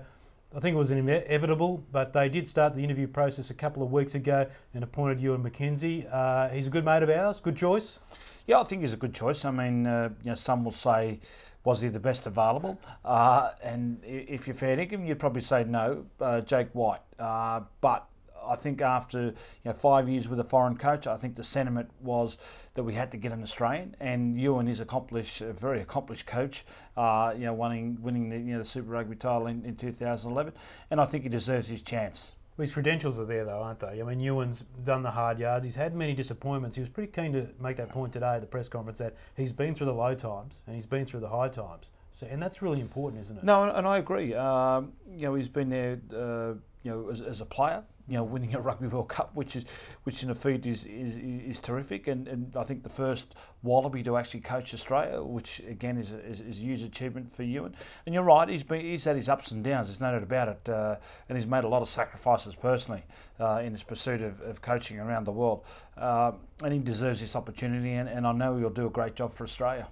I 0.54 0.60
think 0.60 0.74
it 0.74 0.78
was 0.78 0.92
inevitable, 0.92 1.82
but 1.90 2.12
they 2.12 2.28
did 2.28 2.46
start 2.46 2.76
the 2.76 2.84
interview 2.84 3.08
process 3.08 3.50
a 3.50 3.54
couple 3.54 3.82
of 3.82 3.90
weeks 3.90 4.14
ago 4.14 4.46
and 4.74 4.84
appointed 4.84 5.20
Ewen 5.20 5.42
McKenzie. 5.42 6.06
Uh, 6.08 6.48
he's 6.50 6.68
a 6.68 6.70
good 6.70 6.84
mate 6.84 7.02
of 7.02 7.10
ours, 7.10 7.40
good 7.40 7.56
choice. 7.56 7.98
Yeah, 8.46 8.60
I 8.60 8.64
think 8.64 8.82
he's 8.82 8.92
a 8.92 8.96
good 8.96 9.12
choice. 9.12 9.44
I 9.44 9.50
mean, 9.50 9.84
uh, 9.84 10.10
you 10.22 10.30
know, 10.30 10.36
some 10.36 10.62
will 10.62 10.70
say, 10.70 11.18
was 11.64 11.80
he 11.80 11.88
the 11.88 11.98
best 11.98 12.28
available? 12.28 12.78
Uh, 13.04 13.50
and 13.64 14.00
if 14.04 14.46
you're 14.46 14.54
fair 14.54 14.76
dinkum, 14.76 15.04
you'd 15.04 15.18
probably 15.18 15.42
say 15.42 15.64
no, 15.64 16.06
uh, 16.20 16.40
Jake 16.40 16.68
White. 16.72 17.00
Uh, 17.18 17.62
but 17.80 18.07
I 18.46 18.54
think 18.54 18.80
after 18.80 19.22
you 19.22 19.34
know, 19.64 19.72
five 19.72 20.08
years 20.08 20.28
with 20.28 20.40
a 20.40 20.44
foreign 20.44 20.76
coach, 20.76 21.06
I 21.06 21.16
think 21.16 21.36
the 21.36 21.42
sentiment 21.42 21.90
was 22.00 22.38
that 22.74 22.82
we 22.82 22.94
had 22.94 23.10
to 23.12 23.16
get 23.16 23.32
an 23.32 23.42
Australian, 23.42 23.96
and 24.00 24.38
Ewen 24.38 24.68
is 24.68 24.80
accomplished, 24.80 25.40
a 25.40 25.52
very 25.52 25.80
accomplished 25.80 26.26
coach. 26.26 26.64
Uh, 26.96 27.32
you 27.36 27.44
know, 27.44 27.54
winning 27.54 27.98
winning 28.00 28.28
the 28.28 28.38
you 28.38 28.52
know 28.52 28.58
the 28.58 28.64
Super 28.64 28.90
Rugby 28.90 29.16
title 29.16 29.46
in, 29.46 29.64
in 29.64 29.76
2011, 29.76 30.52
and 30.90 31.00
I 31.00 31.04
think 31.04 31.24
he 31.24 31.28
deserves 31.28 31.68
his 31.68 31.82
chance. 31.82 32.34
Well, 32.58 32.64
his 32.64 32.74
credentials 32.74 33.20
are 33.20 33.24
there, 33.24 33.44
though, 33.44 33.62
aren't 33.62 33.78
they? 33.78 34.00
I 34.00 34.02
mean, 34.02 34.18
Ewen's 34.18 34.64
done 34.82 35.04
the 35.04 35.12
hard 35.12 35.38
yards. 35.38 35.64
He's 35.64 35.76
had 35.76 35.94
many 35.94 36.12
disappointments. 36.12 36.74
He 36.74 36.80
was 36.80 36.88
pretty 36.88 37.12
keen 37.12 37.32
to 37.34 37.48
make 37.60 37.76
that 37.76 37.88
point 37.88 38.12
today 38.12 38.34
at 38.34 38.40
the 38.40 38.48
press 38.48 38.68
conference 38.68 38.98
that 38.98 39.14
he's 39.36 39.52
been 39.52 39.76
through 39.76 39.86
the 39.86 39.94
low 39.94 40.16
times 40.16 40.62
and 40.66 40.74
he's 40.74 40.84
been 40.84 41.04
through 41.04 41.20
the 41.20 41.28
high 41.28 41.48
times. 41.48 41.92
So, 42.10 42.26
and 42.28 42.42
that's 42.42 42.60
really 42.60 42.80
important, 42.80 43.22
isn't 43.22 43.38
it? 43.38 43.44
No, 43.44 43.70
and 43.70 43.86
I 43.86 43.98
agree. 43.98 44.34
Um, 44.34 44.92
you 45.08 45.26
know, 45.28 45.36
he's 45.36 45.48
been 45.48 45.68
there. 45.68 46.00
Uh, 46.12 46.54
you 46.82 46.90
know, 46.90 47.10
as, 47.10 47.22
as 47.22 47.40
a 47.40 47.46
player, 47.46 47.84
you 48.08 48.14
know, 48.14 48.24
winning 48.24 48.54
a 48.54 48.60
Rugby 48.60 48.88
World 48.88 49.08
Cup, 49.08 49.34
which 49.34 49.54
is 49.54 49.66
which 50.04 50.22
in 50.22 50.30
a 50.30 50.34
feat 50.34 50.64
is, 50.64 50.86
is, 50.86 51.18
is 51.18 51.60
terrific, 51.60 52.08
and, 52.08 52.26
and 52.26 52.56
I 52.56 52.62
think 52.62 52.82
the 52.82 52.88
first 52.88 53.34
Wallaby 53.62 54.02
to 54.04 54.16
actually 54.16 54.40
coach 54.40 54.72
Australia, 54.72 55.22
which 55.22 55.60
again 55.68 55.98
is, 55.98 56.12
is, 56.12 56.40
is 56.40 56.58
a 56.58 56.60
huge 56.60 56.82
achievement 56.82 57.30
for 57.30 57.42
Ewen. 57.42 57.74
And 58.06 58.14
you're 58.14 58.24
right, 58.24 58.48
he's 58.48 58.62
been 58.62 58.80
he's 58.80 59.04
had 59.04 59.16
his 59.16 59.28
ups 59.28 59.50
and 59.50 59.62
downs. 59.62 59.88
There's 59.88 60.00
no 60.00 60.12
doubt 60.12 60.22
about 60.22 60.48
it, 60.48 60.68
uh, 60.68 60.96
and 61.28 61.36
he's 61.36 61.46
made 61.46 61.64
a 61.64 61.68
lot 61.68 61.82
of 61.82 61.88
sacrifices 61.88 62.54
personally 62.54 63.04
uh, 63.38 63.60
in 63.62 63.72
his 63.72 63.82
pursuit 63.82 64.22
of, 64.22 64.40
of 64.40 64.62
coaching 64.62 64.98
around 64.98 65.24
the 65.24 65.32
world, 65.32 65.64
uh, 65.98 66.32
and 66.64 66.72
he 66.72 66.78
deserves 66.78 67.20
this 67.20 67.36
opportunity, 67.36 67.92
and, 67.92 68.08
and 68.08 68.26
I 68.26 68.32
know 68.32 68.56
he'll 68.56 68.70
do 68.70 68.86
a 68.86 68.90
great 68.90 69.16
job 69.16 69.32
for 69.32 69.44
Australia. 69.44 69.88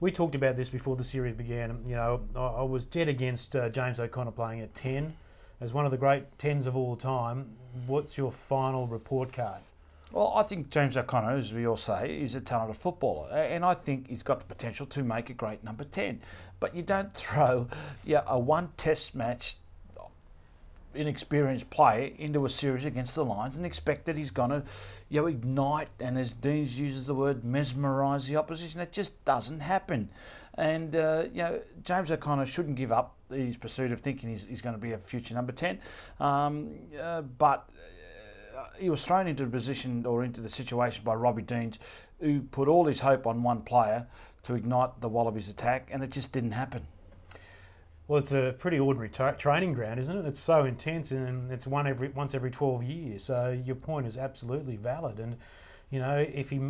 We 0.00 0.10
talked 0.10 0.34
about 0.34 0.56
this 0.56 0.68
before 0.68 0.96
the 0.96 1.04
series 1.04 1.34
began. 1.34 1.78
You 1.86 1.94
know, 1.94 2.20
I, 2.34 2.62
was 2.62 2.84
dead 2.84 3.08
against 3.08 3.54
uh, 3.54 3.68
James 3.68 4.00
O'Connor 4.00 4.32
playing 4.32 4.60
at 4.60 4.74
ten 4.74 5.14
as 5.64 5.72
one 5.72 5.86
of 5.86 5.90
the 5.90 5.96
great 5.96 6.24
tens 6.38 6.66
of 6.66 6.76
all 6.76 6.94
time, 6.94 7.46
what's 7.86 8.18
your 8.18 8.30
final 8.30 8.86
report 8.86 9.32
card? 9.32 9.62
Well, 10.12 10.30
I 10.36 10.42
think 10.42 10.68
James 10.68 10.94
O'Connor, 10.94 11.38
as 11.38 11.54
we 11.54 11.66
all 11.66 11.78
say, 11.78 12.20
is 12.20 12.34
a 12.34 12.40
talented 12.42 12.76
footballer, 12.76 13.30
and 13.30 13.64
I 13.64 13.72
think 13.72 14.08
he's 14.08 14.22
got 14.22 14.40
the 14.40 14.46
potential 14.46 14.84
to 14.86 15.02
make 15.02 15.30
a 15.30 15.32
great 15.32 15.64
number 15.64 15.84
ten. 15.84 16.20
But 16.60 16.76
you 16.76 16.82
don't 16.82 17.12
throw 17.16 17.66
yeah, 18.04 18.24
a 18.26 18.38
one-test 18.38 19.14
match 19.14 19.56
uh, 19.98 20.02
inexperienced 20.94 21.70
player 21.70 22.12
into 22.18 22.44
a 22.44 22.50
series 22.50 22.84
against 22.84 23.14
the 23.14 23.24
Lions 23.24 23.56
and 23.56 23.64
expect 23.64 24.04
that 24.04 24.18
he's 24.18 24.30
going 24.30 24.50
to 24.50 24.62
you 25.08 25.22
know, 25.22 25.26
ignite 25.28 25.88
and, 25.98 26.18
as 26.18 26.34
Deans 26.34 26.78
uses 26.78 27.06
the 27.06 27.14
word, 27.14 27.42
mesmerise 27.42 28.28
the 28.28 28.36
opposition. 28.36 28.80
That 28.80 28.92
just 28.92 29.24
doesn't 29.24 29.60
happen. 29.60 30.10
And, 30.56 30.94
uh, 30.94 31.24
you 31.32 31.42
know, 31.42 31.60
James 31.82 32.10
O'Connor 32.10 32.46
shouldn't 32.46 32.76
give 32.76 32.92
up 32.92 33.16
his 33.30 33.56
pursuit 33.56 33.90
of 33.90 34.00
thinking 34.00 34.30
he's, 34.30 34.46
he's 34.46 34.62
going 34.62 34.74
to 34.74 34.80
be 34.80 34.92
a 34.92 34.98
future 34.98 35.34
number 35.34 35.52
10. 35.52 35.80
Um, 36.20 36.70
uh, 37.00 37.22
but 37.22 37.68
uh, 38.56 38.66
he 38.78 38.90
was 38.90 39.04
thrown 39.04 39.26
into 39.26 39.44
the 39.44 39.50
position 39.50 40.06
or 40.06 40.22
into 40.22 40.40
the 40.40 40.48
situation 40.48 41.04
by 41.04 41.14
Robbie 41.14 41.42
Deans, 41.42 41.78
who 42.20 42.40
put 42.40 42.68
all 42.68 42.84
his 42.84 43.00
hope 43.00 43.26
on 43.26 43.42
one 43.42 43.62
player 43.62 44.06
to 44.44 44.54
ignite 44.54 45.00
the 45.00 45.08
Wallabies 45.08 45.48
attack, 45.48 45.88
and 45.90 46.02
it 46.02 46.10
just 46.10 46.32
didn't 46.32 46.52
happen. 46.52 46.86
Well, 48.06 48.18
it's 48.18 48.32
a 48.32 48.54
pretty 48.58 48.78
ordinary 48.78 49.08
tra- 49.08 49.34
training 49.36 49.72
ground, 49.72 49.98
isn't 49.98 50.16
it? 50.16 50.26
It's 50.26 50.40
so 50.40 50.66
intense, 50.66 51.10
and 51.10 51.50
it's 51.50 51.66
one 51.66 51.86
every 51.86 52.08
once 52.08 52.34
every 52.34 52.50
twelve 52.50 52.84
years. 52.84 53.24
So 53.24 53.58
your 53.64 53.76
point 53.76 54.06
is 54.06 54.18
absolutely 54.18 54.76
valid, 54.76 55.18
and 55.18 55.36
you 55.90 56.00
know 56.00 56.18
if 56.18 56.50
he 56.50 56.60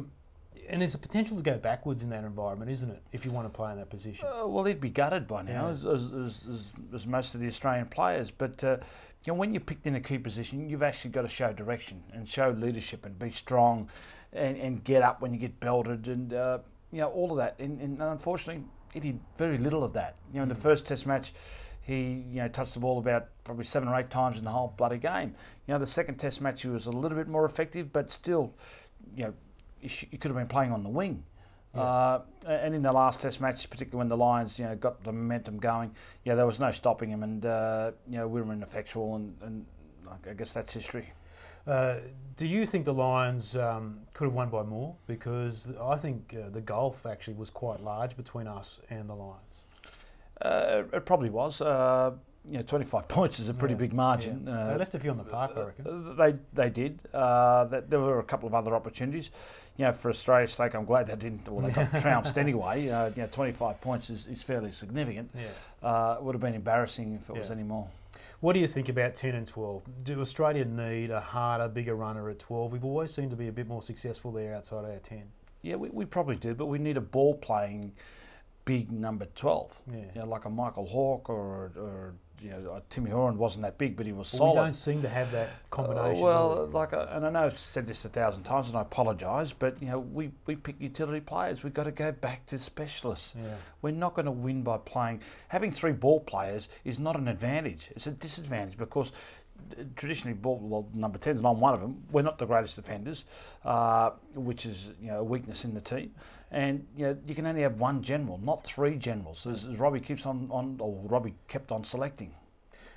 and 0.68 0.80
there's 0.80 0.94
a 0.94 0.98
potential 0.98 1.36
to 1.36 1.42
go 1.42 1.58
backwards 1.58 2.02
in 2.02 2.10
that 2.10 2.24
environment, 2.24 2.70
isn't 2.70 2.90
it? 2.90 3.02
If 3.12 3.24
you 3.24 3.30
want 3.30 3.46
to 3.46 3.54
play 3.54 3.72
in 3.72 3.78
that 3.78 3.90
position. 3.90 4.26
Uh, 4.26 4.46
well, 4.46 4.64
he'd 4.64 4.80
be 4.80 4.90
gutted 4.90 5.26
by 5.26 5.42
now, 5.42 5.66
yeah. 5.66 5.70
as, 5.70 5.86
as, 5.86 6.12
as, 6.12 6.72
as, 6.92 7.06
most 7.06 7.34
of 7.34 7.40
the 7.40 7.46
Australian 7.46 7.86
players. 7.86 8.30
But 8.30 8.62
uh, 8.64 8.78
you 9.24 9.32
know, 9.32 9.34
when 9.34 9.52
you're 9.52 9.60
picked 9.60 9.86
in 9.86 9.94
a 9.94 10.00
key 10.00 10.18
position, 10.18 10.68
you've 10.68 10.82
actually 10.82 11.10
got 11.10 11.22
to 11.22 11.28
show 11.28 11.52
direction 11.52 12.02
and 12.12 12.28
show 12.28 12.50
leadership 12.50 13.06
and 13.06 13.18
be 13.18 13.30
strong, 13.30 13.88
and, 14.32 14.56
and 14.56 14.84
get 14.84 15.02
up 15.02 15.20
when 15.20 15.32
you 15.32 15.40
get 15.40 15.58
belted, 15.60 16.08
and 16.08 16.32
uh, 16.32 16.58
you 16.92 17.00
know 17.00 17.08
all 17.08 17.30
of 17.30 17.38
that. 17.38 17.56
And, 17.58 17.80
and 17.80 18.00
unfortunately, 18.02 18.64
he 18.92 19.00
did 19.00 19.20
very 19.36 19.58
little 19.58 19.84
of 19.84 19.92
that. 19.94 20.16
You 20.32 20.38
know, 20.38 20.44
in 20.44 20.48
the 20.48 20.54
mm. 20.54 20.62
first 20.62 20.86
Test 20.86 21.06
match, 21.06 21.34
he 21.82 22.24
you 22.30 22.40
know 22.40 22.48
touched 22.48 22.74
the 22.74 22.80
ball 22.80 22.98
about 22.98 23.28
probably 23.44 23.64
seven 23.64 23.88
or 23.88 23.98
eight 23.98 24.10
times 24.10 24.38
in 24.38 24.44
the 24.44 24.50
whole 24.50 24.74
bloody 24.76 24.98
game. 24.98 25.34
You 25.66 25.74
know, 25.74 25.78
the 25.78 25.86
second 25.86 26.16
Test 26.16 26.40
match 26.40 26.62
he 26.62 26.68
was 26.68 26.86
a 26.86 26.90
little 26.90 27.18
bit 27.18 27.28
more 27.28 27.44
effective, 27.44 27.92
but 27.92 28.10
still, 28.10 28.54
you 29.14 29.24
know, 29.24 29.34
sh- 29.88 30.06
he 30.10 30.16
could 30.16 30.30
have 30.30 30.38
been 30.38 30.48
playing 30.48 30.72
on 30.72 30.82
the 30.82 30.88
wing. 30.88 31.24
Yeah. 31.74 31.82
Uh, 31.82 32.22
and 32.46 32.74
in 32.74 32.82
the 32.82 32.92
last 32.92 33.20
Test 33.20 33.40
match, 33.40 33.68
particularly 33.68 33.98
when 33.98 34.08
the 34.08 34.16
Lions, 34.16 34.58
you 34.58 34.64
know, 34.64 34.76
got 34.76 35.02
the 35.02 35.12
momentum 35.12 35.58
going, 35.58 35.90
yeah, 36.24 36.36
there 36.36 36.46
was 36.46 36.60
no 36.60 36.70
stopping 36.70 37.10
him, 37.10 37.22
and 37.22 37.44
uh, 37.46 37.90
you 38.08 38.16
know 38.16 38.28
we 38.28 38.40
were 38.40 38.52
ineffectual, 38.52 39.16
and, 39.16 39.36
and 39.42 39.66
I 40.28 40.34
guess 40.34 40.52
that's 40.54 40.72
history. 40.72 41.12
Uh, 41.66 41.96
do 42.36 42.46
you 42.46 42.66
think 42.66 42.84
the 42.84 42.94
Lions 42.94 43.56
um, 43.56 44.00
could 44.12 44.24
have 44.24 44.34
won 44.34 44.50
by 44.50 44.62
more? 44.62 44.94
Because 45.06 45.72
I 45.80 45.96
think 45.96 46.36
uh, 46.38 46.50
the 46.50 46.60
gulf 46.60 47.06
actually 47.06 47.34
was 47.34 47.50
quite 47.50 47.80
large 47.80 48.16
between 48.16 48.46
us 48.46 48.80
and 48.90 49.08
the 49.08 49.14
Lions. 49.14 49.64
Uh, 50.42 50.82
it 50.92 51.06
probably 51.06 51.30
was. 51.30 51.60
Uh, 52.46 52.50
you 52.50 52.56
know, 52.58 52.62
25 52.62 53.08
points 53.08 53.40
is 53.40 53.48
a 53.48 53.54
pretty 53.54 53.74
yeah, 53.74 53.78
big 53.78 53.92
margin. 53.92 54.44
Yeah. 54.46 54.68
they 54.68 54.76
left 54.76 54.94
a 54.94 54.98
few 54.98 55.10
on 55.10 55.16
the 55.16 55.24
park, 55.24 55.52
I 55.56 55.62
reckon. 55.62 55.86
Uh, 55.86 56.14
they 56.14 56.38
they 56.52 56.70
did. 56.70 57.00
Uh, 57.12 57.64
there 57.64 58.00
were 58.00 58.20
a 58.20 58.24
couple 58.24 58.46
of 58.46 58.54
other 58.54 58.74
opportunities. 58.74 59.30
You 59.76 59.86
know, 59.86 59.92
for 59.92 60.08
Australia's 60.10 60.52
sake, 60.52 60.74
I'm 60.74 60.84
glad 60.84 61.06
they 61.08 61.16
didn't. 61.16 61.48
Well, 61.48 61.66
they 61.66 61.72
got 61.72 61.98
trounced 62.00 62.38
anyway. 62.38 62.88
Uh, 62.88 63.10
you 63.16 63.22
know, 63.22 63.28
25 63.30 63.80
points 63.80 64.10
is, 64.10 64.26
is 64.26 64.42
fairly 64.42 64.70
significant. 64.70 65.30
Yeah. 65.34 66.16
it 66.16 66.22
would 66.22 66.34
have 66.34 66.42
been 66.42 66.54
embarrassing 66.54 67.18
if 67.20 67.28
it 67.28 67.36
was 67.36 67.50
any 67.50 67.64
more. 67.64 67.88
What 68.40 68.52
do 68.52 68.60
you 68.60 68.66
think 68.66 68.90
about 68.90 69.14
10 69.14 69.34
and 69.34 69.46
12? 69.46 70.04
Do 70.04 70.20
Australia 70.20 70.66
need 70.66 71.10
a 71.10 71.20
harder, 71.20 71.66
bigger 71.66 71.94
runner 71.94 72.28
at 72.28 72.38
12? 72.38 72.72
We've 72.72 72.84
always 72.84 73.12
seemed 73.12 73.30
to 73.30 73.36
be 73.36 73.48
a 73.48 73.52
bit 73.52 73.66
more 73.66 73.80
successful 73.80 74.32
there 74.32 74.54
outside 74.54 74.84
our 74.84 74.98
10. 74.98 75.22
Yeah, 75.62 75.76
we, 75.76 75.88
we 75.88 76.04
probably 76.04 76.36
do, 76.36 76.54
but 76.54 76.66
we 76.66 76.78
need 76.78 76.98
a 76.98 77.00
ball 77.00 77.34
playing 77.36 77.92
big 78.66 78.92
number 78.92 79.26
12. 79.34 79.80
Yeah. 79.90 79.96
You 79.96 80.20
know, 80.20 80.26
like 80.26 80.44
a 80.44 80.50
Michael 80.50 80.86
Hawker 80.86 81.32
or, 81.32 81.72
or 81.76 82.14
you 82.40 82.50
know, 82.50 82.72
uh, 82.72 82.80
Timmy 82.90 83.10
Horan 83.10 83.38
wasn't 83.38 83.62
that 83.62 83.78
big, 83.78 83.96
but 83.96 84.06
he 84.06 84.12
was 84.12 84.32
well, 84.32 84.38
solid. 84.38 84.50
We 84.50 84.64
don't 84.66 84.72
seem 84.74 85.02
to 85.02 85.08
have 85.08 85.32
that 85.32 85.70
combination. 85.70 86.22
Uh, 86.22 86.26
well, 86.26 86.68
like, 86.72 86.92
a, 86.92 87.08
and 87.12 87.26
I 87.26 87.30
know 87.30 87.44
I've 87.44 87.58
said 87.58 87.86
this 87.86 88.04
a 88.04 88.08
thousand 88.08 88.42
times, 88.42 88.68
and 88.68 88.76
I 88.76 88.82
apologise, 88.82 89.52
but 89.52 89.80
you 89.80 89.88
know, 89.88 90.00
we, 90.00 90.30
we 90.46 90.56
pick 90.56 90.76
utility 90.78 91.20
players. 91.20 91.64
We've 91.64 91.74
got 91.74 91.84
to 91.84 91.92
go 91.92 92.12
back 92.12 92.44
to 92.46 92.58
specialists. 92.58 93.34
Yeah. 93.38 93.54
We're 93.82 93.92
not 93.92 94.14
going 94.14 94.26
to 94.26 94.32
win 94.32 94.62
by 94.62 94.78
playing. 94.78 95.20
Having 95.48 95.72
three 95.72 95.92
ball 95.92 96.20
players 96.20 96.68
is 96.84 96.98
not 96.98 97.16
an 97.16 97.28
advantage; 97.28 97.90
it's 97.94 98.06
a 98.06 98.12
disadvantage 98.12 98.76
because 98.76 99.12
traditionally 99.96 100.34
ball 100.34 100.58
well 100.62 100.86
number 100.94 101.18
10's 101.18 101.40
not 101.40 101.56
one 101.56 101.74
of 101.74 101.80
them 101.80 102.02
we're 102.10 102.22
not 102.22 102.38
the 102.38 102.46
greatest 102.46 102.76
defenders 102.76 103.24
uh, 103.64 104.10
which 104.34 104.66
is 104.66 104.92
you 105.00 105.08
know 105.08 105.20
a 105.20 105.24
weakness 105.24 105.64
in 105.64 105.74
the 105.74 105.80
team 105.80 106.10
and 106.54 106.86
you 106.96 107.06
know 107.06 107.16
you 107.26 107.34
can 107.34 107.46
only 107.46 107.62
have 107.62 107.78
one 107.78 108.02
general 108.02 108.38
not 108.38 108.64
three 108.64 108.96
generals 108.96 109.46
as, 109.46 109.66
as 109.66 109.78
Robbie 109.78 110.00
keeps 110.00 110.24
on, 110.24 110.48
on 110.50 110.76
or 110.80 111.02
Robbie 111.08 111.34
kept 111.48 111.70
on 111.72 111.84
selecting 111.84 112.32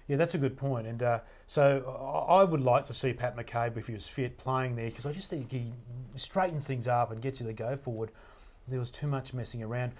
yeah, 0.08 0.16
that's 0.16 0.36
a 0.36 0.38
good 0.38 0.56
point. 0.56 0.88
And 0.88 1.04
uh, 1.04 1.20
so 1.48 2.26
I 2.30 2.44
would 2.44 2.62
like 2.62 2.86
to 2.86 2.94
see 2.94 3.14
Pat 3.14 3.36
McCabe, 3.36 3.78
if 3.78 3.88
he 3.88 3.94
was 3.94 4.08
fit, 4.08 4.38
playing 4.38 4.76
there 4.76 4.90
because 4.90 5.06
I 5.06 5.12
just 5.12 5.30
think 5.30 5.52
he 5.52 5.74
straightens 6.16 6.66
things 6.66 6.88
up 6.88 7.12
and 7.12 7.22
gets 7.22 7.40
you 7.40 7.46
the 7.46 7.54
go 7.54 7.76
forward. 7.76 8.12
There 8.68 8.80
was 8.80 8.92
too 8.92 9.08
much 9.08 9.34
messing 9.34 9.64
around. 9.64 9.94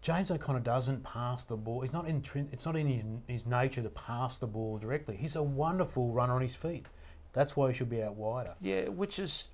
James 0.00 0.30
O'Connor 0.30 0.60
doesn't 0.60 1.02
pass 1.02 1.44
the 1.44 1.56
ball. 1.56 1.80
He's 1.80 1.92
not 1.92 2.06
in. 2.06 2.22
It's 2.52 2.66
not 2.66 2.76
in 2.76 2.86
his 2.86 3.02
his 3.26 3.46
nature 3.46 3.82
to 3.82 3.90
pass 3.90 4.38
the 4.38 4.46
ball 4.46 4.78
directly. 4.78 5.16
He's 5.16 5.34
a 5.34 5.42
wonderful 5.42 6.12
runner 6.12 6.34
on 6.34 6.42
his 6.42 6.54
feet. 6.54 6.86
That's 7.32 7.56
why 7.56 7.68
he 7.68 7.74
should 7.74 7.90
be 7.90 8.02
out 8.02 8.14
wider. 8.14 8.54
Yeah, 8.60 8.88
which 8.88 9.18
is 9.18 9.48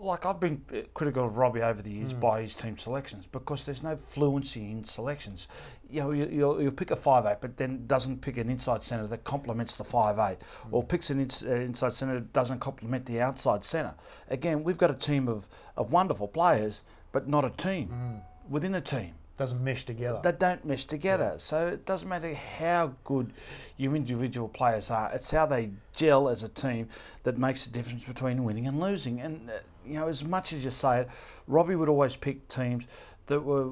like 0.00 0.26
I've 0.26 0.40
been 0.40 0.62
critical 0.94 1.26
of 1.26 1.36
Robbie 1.38 1.62
over 1.62 1.82
the 1.82 1.90
years 1.90 2.12
mm. 2.12 2.20
by 2.20 2.42
his 2.42 2.54
team 2.54 2.76
selections 2.76 3.26
because 3.26 3.64
there's 3.64 3.82
no 3.82 3.96
fluency 3.96 4.70
in 4.70 4.84
selections. 4.84 5.48
You 5.90 6.00
know, 6.00 6.10
you, 6.12 6.46
will 6.46 6.62
you'll 6.62 6.72
pick 6.72 6.90
a 6.90 6.96
five 6.96 7.26
eight, 7.26 7.38
but 7.40 7.56
then 7.56 7.86
doesn't 7.86 8.20
pick 8.20 8.36
an 8.36 8.50
inside 8.50 8.84
centre 8.84 9.06
that 9.06 9.24
complements 9.24 9.76
the 9.76 9.84
five 9.84 10.18
eight, 10.18 10.38
mm. 10.40 10.68
or 10.72 10.82
picks 10.82 11.10
an 11.10 11.20
ins, 11.20 11.44
uh, 11.44 11.50
inside 11.50 11.92
centre 11.92 12.14
that 12.14 12.32
doesn't 12.32 12.60
complement 12.60 13.06
the 13.06 13.20
outside 13.20 13.64
centre. 13.64 13.94
Again, 14.28 14.62
we've 14.62 14.78
got 14.78 14.90
a 14.90 14.94
team 14.94 15.28
of, 15.28 15.48
of 15.76 15.92
wonderful 15.92 16.28
players, 16.28 16.82
but 17.12 17.28
not 17.28 17.44
a 17.44 17.50
team 17.50 17.88
mm. 17.88 18.50
within 18.50 18.74
a 18.74 18.80
team 18.80 19.14
doesn't 19.36 19.62
mesh 19.62 19.84
together. 19.84 20.20
They 20.22 20.32
don't 20.32 20.64
mesh 20.64 20.86
together. 20.86 21.32
Yeah. 21.32 21.38
So 21.38 21.66
it 21.66 21.84
doesn't 21.84 22.08
matter 22.08 22.34
how 22.34 22.94
good 23.04 23.32
your 23.76 23.94
individual 23.94 24.48
players 24.48 24.90
are. 24.90 25.12
It's 25.12 25.30
how 25.30 25.46
they 25.46 25.70
gel 25.94 26.28
as 26.28 26.42
a 26.42 26.48
team 26.48 26.88
that 27.24 27.36
makes 27.38 27.64
the 27.66 27.70
difference 27.70 28.04
between 28.06 28.44
winning 28.44 28.66
and 28.66 28.80
losing. 28.80 29.20
And 29.20 29.50
uh, 29.50 29.54
you 29.86 29.94
know, 29.94 30.08
as 30.08 30.24
much 30.24 30.52
as 30.52 30.64
you 30.64 30.70
say 30.70 31.00
it, 31.00 31.08
Robbie 31.46 31.76
would 31.76 31.88
always 31.88 32.16
pick 32.16 32.48
teams 32.48 32.86
that 33.26 33.40
were 33.40 33.70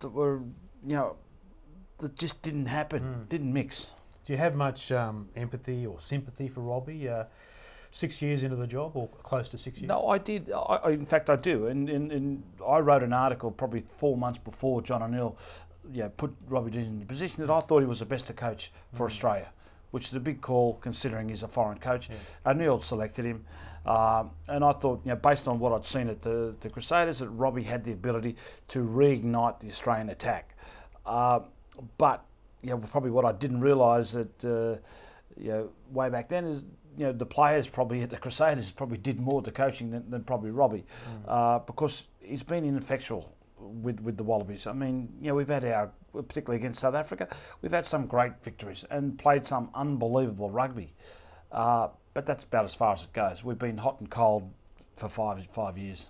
that 0.00 0.08
were 0.10 0.40
you 0.82 0.96
know 0.96 1.16
that 1.98 2.16
just 2.16 2.42
didn't 2.42 2.66
happen, 2.66 3.02
mm. 3.02 3.28
didn't 3.28 3.52
mix. 3.52 3.92
Do 4.24 4.32
you 4.32 4.38
have 4.38 4.54
much 4.54 4.90
um, 4.92 5.28
empathy 5.36 5.86
or 5.86 6.00
sympathy 6.00 6.48
for 6.48 6.60
Robbie? 6.60 7.08
Uh, 7.08 7.24
six 7.96 8.20
years 8.20 8.42
into 8.42 8.56
the 8.56 8.66
job, 8.66 8.92
or 8.94 9.08
close 9.22 9.48
to 9.48 9.56
six 9.56 9.78
years? 9.78 9.88
No, 9.88 10.08
I 10.08 10.18
did. 10.18 10.52
I, 10.52 10.90
in 10.90 11.06
fact, 11.06 11.30
I 11.30 11.36
do. 11.36 11.68
And, 11.68 11.88
and, 11.88 12.12
and 12.12 12.42
I 12.66 12.78
wrote 12.78 13.02
an 13.02 13.14
article 13.14 13.50
probably 13.50 13.80
four 13.80 14.16
months 14.18 14.38
before 14.38 14.82
John 14.82 15.02
O'Neill 15.02 15.38
you 15.92 16.02
know, 16.02 16.08
put 16.10 16.34
Robbie 16.48 16.72
Deans 16.72 16.88
in 16.88 16.98
the 16.98 17.06
position 17.06 17.46
that 17.46 17.52
I 17.52 17.60
thought 17.60 17.80
he 17.80 17.86
was 17.86 18.00
the 18.00 18.06
best 18.06 18.34
coach 18.36 18.70
for 18.92 19.06
mm. 19.06 19.10
Australia, 19.10 19.48
which 19.92 20.08
is 20.08 20.14
a 20.14 20.20
big 20.20 20.40
call 20.40 20.74
considering 20.74 21.28
he's 21.28 21.42
a 21.42 21.48
foreign 21.48 21.78
coach. 21.78 22.10
Yeah. 22.10 22.50
O'Neill 22.50 22.80
selected 22.80 23.24
him. 23.24 23.44
Um, 23.86 24.30
and 24.48 24.64
I 24.64 24.72
thought, 24.72 25.00
you 25.04 25.10
know, 25.10 25.16
based 25.16 25.46
on 25.48 25.58
what 25.58 25.72
I'd 25.72 25.84
seen 25.84 26.08
at 26.08 26.20
the, 26.20 26.54
the 26.60 26.68
Crusaders, 26.68 27.20
that 27.20 27.28
Robbie 27.28 27.62
had 27.62 27.84
the 27.84 27.92
ability 27.92 28.36
to 28.68 28.80
reignite 28.80 29.60
the 29.60 29.68
Australian 29.68 30.10
attack. 30.10 30.56
Uh, 31.04 31.40
but, 31.96 32.24
you 32.62 32.70
know, 32.70 32.78
probably 32.78 33.10
what 33.10 33.24
I 33.24 33.32
didn't 33.32 33.60
realise 33.60 34.12
that, 34.12 34.44
uh, 34.44 34.80
you 35.40 35.50
know, 35.50 35.70
way 35.92 36.10
back 36.10 36.28
then 36.28 36.46
is 36.46 36.64
you 36.96 37.04
know 37.04 37.12
the 37.12 37.26
players 37.26 37.68
probably 37.68 38.02
at 38.02 38.10
the 38.10 38.16
Crusaders 38.16 38.72
probably 38.72 38.98
did 38.98 39.20
more 39.20 39.42
to 39.42 39.50
coaching 39.50 39.90
than, 39.90 40.10
than 40.10 40.24
probably 40.24 40.50
Robbie, 40.50 40.84
mm. 40.84 41.22
uh, 41.28 41.58
because 41.60 42.08
he's 42.20 42.42
been 42.42 42.64
ineffectual 42.64 43.36
with 43.58 44.00
with 44.00 44.16
the 44.16 44.24
Wallabies. 44.24 44.66
I 44.66 44.72
mean, 44.72 45.12
you 45.20 45.28
know, 45.28 45.34
we've 45.34 45.48
had 45.48 45.64
our 45.64 45.90
particularly 46.12 46.58
against 46.58 46.80
South 46.80 46.94
Africa, 46.94 47.28
we've 47.60 47.72
had 47.72 47.84
some 47.84 48.06
great 48.06 48.32
victories 48.42 48.84
and 48.90 49.18
played 49.18 49.44
some 49.44 49.68
unbelievable 49.74 50.50
rugby, 50.50 50.94
uh, 51.52 51.88
but 52.16 52.24
that's 52.24 52.44
about 52.44 52.64
as 52.64 52.74
far 52.74 52.94
as 52.94 53.02
it 53.02 53.12
goes. 53.12 53.44
We've 53.44 53.58
been 53.58 53.76
hot 53.76 54.00
and 54.00 54.08
cold 54.08 54.50
for 54.96 55.06
five 55.06 55.46
five 55.48 55.76
years. 55.76 56.06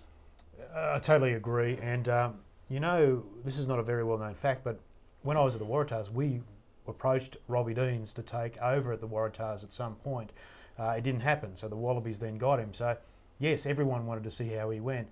Uh, 0.73 0.93
I 0.95 0.99
totally 0.99 1.33
agree, 1.33 1.77
and 1.81 2.07
um, 2.07 2.35
you 2.69 2.79
know, 2.79 3.25
this 3.43 3.57
is 3.57 3.67
not 3.67 3.77
a 3.77 3.83
very 3.83 4.05
well 4.05 4.17
known 4.17 4.33
fact, 4.33 4.63
but 4.63 4.79
when 5.23 5.35
I 5.35 5.43
was 5.43 5.55
at 5.55 5.59
the 5.59 5.67
Waratahs, 5.67 6.09
we 6.09 6.39
approached 6.87 7.35
Robbie 7.49 7.73
Deans 7.73 8.13
to 8.13 8.21
take 8.21 8.57
over 8.61 8.93
at 8.93 9.01
the 9.01 9.07
Waratahs 9.07 9.65
at 9.65 9.73
some 9.73 9.95
point. 9.95 10.31
Uh, 10.79 10.95
it 10.97 11.03
didn't 11.03 11.19
happen, 11.19 11.57
so 11.57 11.67
the 11.67 11.75
Wallabies 11.75 12.19
then 12.19 12.37
got 12.37 12.57
him. 12.57 12.73
So, 12.73 12.95
yes, 13.39 13.65
everyone 13.65 14.05
wanted 14.05 14.23
to 14.23 14.31
see 14.31 14.47
how 14.47 14.69
he 14.69 14.79
went. 14.79 15.09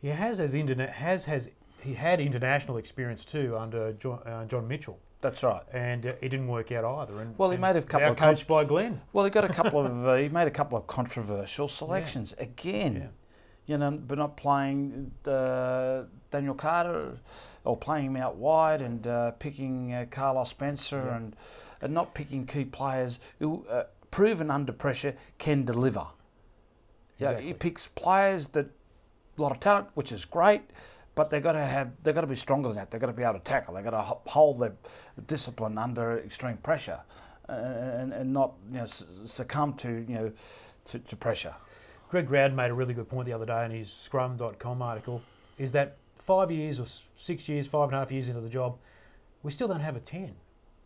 He 0.00 0.08
has 0.08 0.38
as 0.38 0.54
internet 0.54 0.90
has 0.90 1.24
has 1.24 1.50
he 1.82 1.92
had 1.92 2.20
international 2.20 2.76
experience 2.76 3.24
too 3.24 3.58
under 3.58 3.96
uh, 4.24 4.44
John 4.44 4.68
Mitchell. 4.68 5.00
That's 5.20 5.42
right, 5.42 5.62
and 5.72 6.06
uh, 6.06 6.12
it 6.20 6.28
didn't 6.28 6.48
work 6.48 6.70
out 6.72 6.84
either. 6.84 7.20
And, 7.20 7.36
well, 7.38 7.50
he 7.50 7.56
made 7.56 7.76
a 7.76 7.82
couple 7.82 8.10
of 8.10 8.16
coached 8.16 8.46
by 8.46 8.64
Glenn. 8.64 9.00
Well, 9.12 9.24
he 9.24 9.30
got 9.30 9.44
a 9.44 9.48
couple 9.48 9.84
of 9.84 10.06
uh, 10.06 10.14
he 10.16 10.28
made 10.28 10.46
a 10.46 10.50
couple 10.50 10.76
of 10.76 10.86
controversial 10.86 11.68
selections 11.68 12.34
yeah. 12.36 12.44
again. 12.44 12.94
Yeah. 12.96 13.06
You 13.66 13.78
know, 13.78 13.90
but 13.90 14.18
not 14.18 14.36
playing 14.36 15.10
uh, 15.26 16.02
Daniel 16.30 16.54
Carter 16.54 17.18
or 17.64 17.76
playing 17.76 18.06
him 18.06 18.16
out 18.16 18.36
wide 18.36 18.80
and 18.80 19.04
uh, 19.06 19.32
picking 19.32 19.92
uh, 19.92 20.06
Carlos 20.08 20.50
Spencer 20.50 21.04
yeah. 21.06 21.16
and 21.16 21.36
and 21.82 21.92
not 21.92 22.14
picking 22.14 22.46
key 22.46 22.64
players 22.64 23.18
who 23.38 23.66
proven 24.10 24.50
under 24.50 24.72
pressure 24.72 25.14
can 25.38 25.64
deliver. 25.64 26.06
Exactly. 27.18 27.42
Yeah, 27.42 27.48
he 27.48 27.54
picks 27.54 27.88
players 27.88 28.48
that 28.48 28.66
a 29.38 29.42
lot 29.42 29.52
of 29.52 29.60
talent, 29.60 29.88
which 29.94 30.12
is 30.12 30.24
great, 30.24 30.62
but 31.16 31.30
they've 31.30 31.42
got 31.42 31.52
to 31.52 31.60
have 31.60 31.90
they've 32.04 32.14
got 32.14 32.20
to 32.20 32.26
be 32.28 32.36
stronger 32.36 32.68
than 32.68 32.76
that. 32.76 32.92
They've 32.92 33.00
got 33.00 33.08
to 33.08 33.12
be 33.12 33.24
able 33.24 33.34
to 33.34 33.40
tackle. 33.40 33.74
They've 33.74 33.82
got 33.82 33.90
to 33.90 34.30
hold 34.30 34.60
their 34.60 34.74
discipline 35.26 35.76
under 35.78 36.20
extreme 36.20 36.58
pressure, 36.58 37.00
uh, 37.48 37.52
and, 37.52 38.12
and 38.12 38.32
not 38.32 38.52
you 38.70 38.78
know, 38.78 38.86
succumb 38.86 39.74
to 39.78 40.04
you 40.06 40.14
know 40.14 40.32
to, 40.84 40.98
to 41.00 41.16
pressure. 41.16 41.54
Greg 42.10 42.28
Growden 42.28 42.54
made 42.54 42.70
a 42.70 42.74
really 42.74 42.94
good 42.94 43.08
point 43.08 43.26
the 43.26 43.32
other 43.32 43.46
day 43.46 43.64
in 43.64 43.72
his 43.72 43.90
Scrum.com 43.90 44.80
article. 44.80 45.20
Is 45.58 45.72
that 45.72 45.96
five 46.18 46.52
years 46.52 46.78
or 46.78 46.84
six 46.86 47.48
years, 47.48 47.66
five 47.66 47.88
and 47.88 47.96
a 47.96 47.98
half 47.98 48.12
years 48.12 48.28
into 48.28 48.42
the 48.42 48.48
job, 48.48 48.76
we 49.42 49.50
still 49.50 49.66
don't 49.66 49.80
have 49.80 49.96
a 49.96 50.00
ten. 50.00 50.34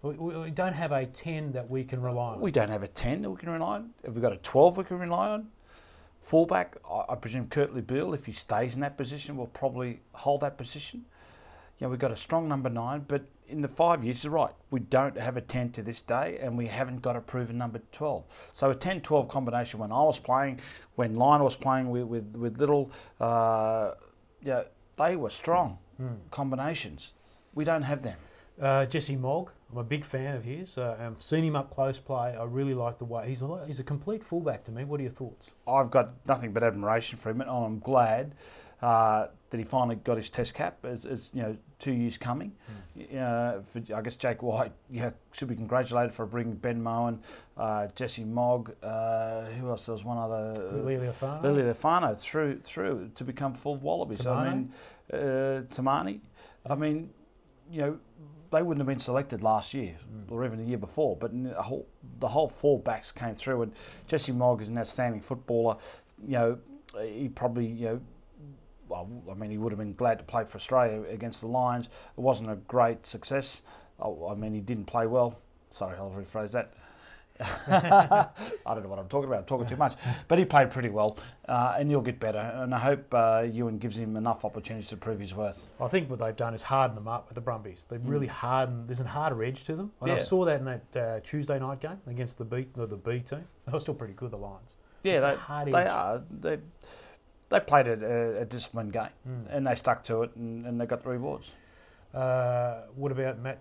We, 0.03 0.15
we 0.15 0.51
don't 0.51 0.73
have 0.73 0.93
a 0.93 1.05
10 1.05 1.53
that 1.53 1.69
we 1.69 1.85
can 1.85 2.01
rely 2.01 2.33
on. 2.33 2.41
We 2.41 2.51
don't 2.51 2.71
have 2.71 2.83
a 2.83 2.89
10 2.89 3.21
that 3.21 3.29
we 3.29 3.37
can 3.37 3.51
rely 3.51 3.75
on. 3.75 3.91
Have 4.03 4.15
we 4.15 4.23
got 4.23 4.33
a 4.33 4.39
12 4.39 4.79
we 4.79 4.85
can 4.85 4.99
rely 4.99 5.29
on? 5.29 5.49
Fullback, 6.21 6.77
I, 6.89 7.05
I 7.11 7.15
presume 7.17 7.47
Kurtley 7.47 7.87
Beale, 7.87 8.15
if 8.15 8.27
he 8.27 8.33
stays 8.33 8.75
in 8.75 8.81
that 8.81 8.97
position, 8.97 9.37
will 9.37 9.47
probably 9.47 10.01
hold 10.13 10.41
that 10.43 10.59
position. 10.59 11.05
You 11.79 11.87
know, 11.87 11.91
we've 11.91 11.99
got 11.99 12.13
a 12.13 12.17
strong 12.17 12.47
number 12.47 12.69
nine, 12.69 13.05
but 13.09 13.23
in 13.49 13.63
the 13.63 13.69
five 13.69 14.05
years, 14.05 14.23
you're 14.23 14.33
right, 14.33 14.55
we 14.71 14.81
don't 14.81 15.17
have 15.17 15.37
a 15.37 15.41
10 15.41 15.71
to 15.73 15.83
this 15.83 16.03
day, 16.03 16.39
and 16.41 16.57
we 16.57 16.67
haven't 16.67 17.01
got 17.01 17.17
a 17.17 17.21
proven 17.21 17.57
number 17.57 17.81
12. 17.93 18.25
So 18.53 18.71
a 18.71 18.75
10 18.75 19.01
12 19.01 19.29
combination, 19.29 19.81
when 19.81 19.91
I 19.91 20.03
was 20.03 20.19
playing, 20.19 20.61
when 20.97 21.15
Lionel 21.15 21.45
was 21.45 21.57
playing 21.57 21.91
with, 21.91 22.05
with, 22.05 22.37
with 22.37 22.59
Little, 22.59 22.91
uh, 23.19 23.93
yeah, 24.43 24.65
they 24.99 25.17
were 25.17 25.31
strong 25.31 25.79
mm. 26.01 26.17
combinations. 26.31 27.15
We 27.55 27.65
don't 27.65 27.83
have 27.83 28.03
them. 28.03 28.19
Uh, 28.61 28.85
Jesse 28.85 29.17
Mogg, 29.17 29.51
I'm 29.73 29.79
a 29.79 29.85
big 29.85 30.05
fan 30.05 30.37
of 30.37 30.43
his. 30.43 30.79
Uh, 30.79 30.97
I've 31.01 31.23
seen 31.23 31.45
him 31.45 31.55
up 31.55 31.71
close 31.71 32.01
play. 32.01 32.37
I 32.37 32.45
really 32.45 32.75
like 32.75 32.99
the 32.99 33.05
way 33.05 33.29
he's 33.29 33.43
a, 33.43 33.67
he's 33.67 33.79
a 33.79 33.85
complete 33.85 34.25
fullback 34.25 34.65
to 34.65 34.73
me. 34.73 34.85
What 34.85 34.99
are 35.01 35.05
your 35.05 35.13
thoughts? 35.13 35.53
I've 35.67 35.91
got 35.91 36.11
nothing 36.27 36.53
but 36.53 36.63
admiration 36.65 37.19
for 37.19 37.31
him, 37.31 37.41
and 37.41 37.51
I'm 37.51 37.79
glad 37.79 38.35
uh, 38.83 39.29
that 39.51 39.59
he 39.59 39.63
finally 39.63 39.95
got 39.97 40.17
his 40.17 40.29
test 40.29 40.55
cap. 40.55 40.79
It's, 40.83 41.05
it's 41.05 41.31
you 41.33 41.43
know 41.43 41.57
two 41.79 41.93
years 41.93 42.19
coming. 42.19 42.53
Mm. 42.99 43.17
Uh, 43.17 43.63
for, 43.63 43.81
I 43.95 44.03
guess 44.03 44.17
Jake 44.17 44.43
White 44.43 44.73
yeah, 44.91 45.11
should 45.33 45.49
be 45.49 45.55
congratulated 45.55 46.13
for 46.13 46.27
bringing 46.27 46.55
Ben 46.55 46.83
Mowen, 46.83 47.19
uh, 47.57 47.87
Jesse 47.95 48.25
Mogg. 48.25 48.75
Uh, 48.83 49.45
who 49.45 49.69
else? 49.69 49.87
There 49.87 49.93
was 49.93 50.05
one 50.05 50.19
other. 50.19 50.53
Lily 50.73 50.97
Lealiifano. 50.97 51.43
Lily 51.45 52.15
through 52.17 52.59
through 52.61 53.11
to 53.15 53.23
become 53.23 53.55
full 53.55 53.77
Wallabies. 53.77 54.23
So, 54.23 54.35
I 54.35 54.51
mean, 54.51 54.73
uh, 55.13 55.63
Tamani. 55.71 56.21
I 56.69 56.75
mean, 56.75 57.11
you 57.71 57.83
know 57.83 57.99
they 58.51 58.63
wouldn't 58.63 58.81
have 58.81 58.87
been 58.87 58.99
selected 58.99 59.43
last 59.43 59.75
year 59.75 59.97
mm. 60.13 60.31
or 60.31 60.45
even 60.45 60.59
the 60.59 60.65
year 60.65 60.79
before. 60.79 61.17
But 61.17 61.31
the 61.33 61.63
whole, 61.63 61.87
the 62.19 62.29
whole 62.29 62.49
four 62.49 62.79
backs 62.79 63.13
came 63.13 63.35
through, 63.35 63.63
and 63.63 63.73
Jesse 64.07 64.33
Mogg 64.33 64.61
is 64.61 64.69
an 64.69 64.79
outstanding 64.79 65.21
footballer. 65.21 65.77
You 66.27 66.33
know, 66.33 66.59
he 67.03 67.29
probably 67.29 67.67
you 67.67 67.87
know. 67.87 68.01
Well, 68.89 69.09
I 69.31 69.35
mean, 69.35 69.53
he 69.53 69.59
would 69.59 69.71
have 69.71 69.79
been 69.79 69.95
glad 69.95 70.19
to 70.19 70.25
play 70.25 70.45
for 70.45 70.57
Australia 70.57 71.05
against 71.09 71.43
the 71.43 71.47
Lions. 71.47 71.87
It 71.87 72.21
wasn't 72.21 72.51
a 72.51 72.57
great 72.57 73.07
success. 73.07 73.63
I 74.05 74.35
mean, 74.35 74.53
he 74.53 74.61
didn't 74.61 74.87
play 74.87 75.07
well. 75.07 75.39
Sorry, 75.69 75.97
I'll 75.97 76.11
rephrase 76.11 76.51
that. 76.53 76.73
I 77.69 78.29
don't 78.67 78.83
know 78.83 78.89
what 78.89 78.99
I'm 78.99 79.09
talking 79.09 79.29
about. 79.29 79.41
I'm 79.41 79.45
talking 79.45 79.67
too 79.67 79.77
much. 79.77 79.95
But 80.29 80.39
he 80.39 80.45
played 80.45 80.71
pretty 80.71 80.91
well, 80.91 81.19
uh, 81.49 81.77
and 81.79 81.91
he'll 81.91 82.03
get 82.03 82.21
better. 82.21 82.39
And 82.39 82.75
I 82.75 82.79
hope 82.79 83.13
uh, 83.15 83.47
Ewen 83.51 83.79
gives 83.79 83.99
him 83.99 84.17
enough 84.17 84.45
opportunities 84.45 84.89
to 84.91 84.97
prove 84.97 85.21
his 85.21 85.35
worth. 85.35 85.67
I 85.81 85.89
think 85.89 86.11
what 86.11 86.19
they've 86.19 86.37
done 86.37 86.55
is 86.55 86.63
harden 86.63 86.95
them 86.95 87.09
up 87.09 87.29
with 87.29 87.37
the 87.37 87.41
Brumbies. 87.41 87.87
They've 87.89 88.05
really 88.05 88.27
mm. 88.27 88.31
hardened. 88.31 88.89
There's 88.89 89.01
a 89.01 89.05
harder 89.05 89.43
edge 89.43 89.65
to 89.65 89.77
them. 89.77 89.91
And 90.01 90.11
yeah. 90.11 90.17
I 90.17 90.19
saw 90.19 90.45
that 90.45 90.61
in 90.61 90.65
that 90.67 90.97
uh, 90.97 91.21
Tuesday 91.21 91.59
night 91.59 91.81
game 91.81 92.01
against 92.07 92.39
the 92.39 92.45
B, 92.45 92.67
the, 92.75 92.87
the 92.87 92.97
B 92.97 93.21
team. 93.21 93.45
They 93.67 93.73
were 93.73 93.81
still 93.81 93.95
pretty 93.95 94.15
good, 94.15 94.31
the 94.31 94.37
Lions. 94.37 94.77
Yeah, 95.03 95.37
they, 95.65 95.71
they 95.71 95.87
are. 95.87 96.23
They, 96.41 96.59
they 97.49 97.61
played 97.61 97.89
a, 97.89 98.43
a 98.43 98.45
disciplined 98.45 98.93
game, 98.93 99.09
mm. 99.27 99.47
and 99.49 99.67
they 99.67 99.75
stuck 99.75 100.03
to 100.05 100.23
it, 100.23 100.37
and, 100.37 100.67
and 100.67 100.81
they 100.81 100.87
got 100.87 101.03
the 101.03 101.09
rewards. 101.09 101.55
Uh, 102.15 102.83
what 102.95 103.13
about 103.13 103.39
Matt 103.39 103.61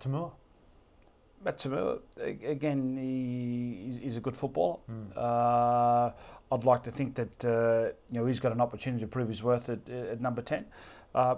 Matt 1.43 1.57
To'omua, 1.57 1.99
again, 2.17 2.97
he, 2.97 3.99
he's 4.03 4.17
a 4.17 4.19
good 4.19 4.35
footballer. 4.35 4.77
Mm. 4.91 5.15
Uh, 5.15 6.11
I'd 6.51 6.63
like 6.63 6.83
to 6.83 6.91
think 6.91 7.15
that 7.15 7.45
uh, 7.45 7.93
you 8.09 8.19
know 8.19 8.25
he's 8.25 8.39
got 8.39 8.51
an 8.51 8.59
opportunity 8.59 9.01
to 9.01 9.07
prove 9.07 9.27
his 9.27 9.43
worth 9.43 9.69
at, 9.69 9.87
at 9.89 10.19
number 10.19 10.41
ten. 10.41 10.65
Uh, 11.15 11.35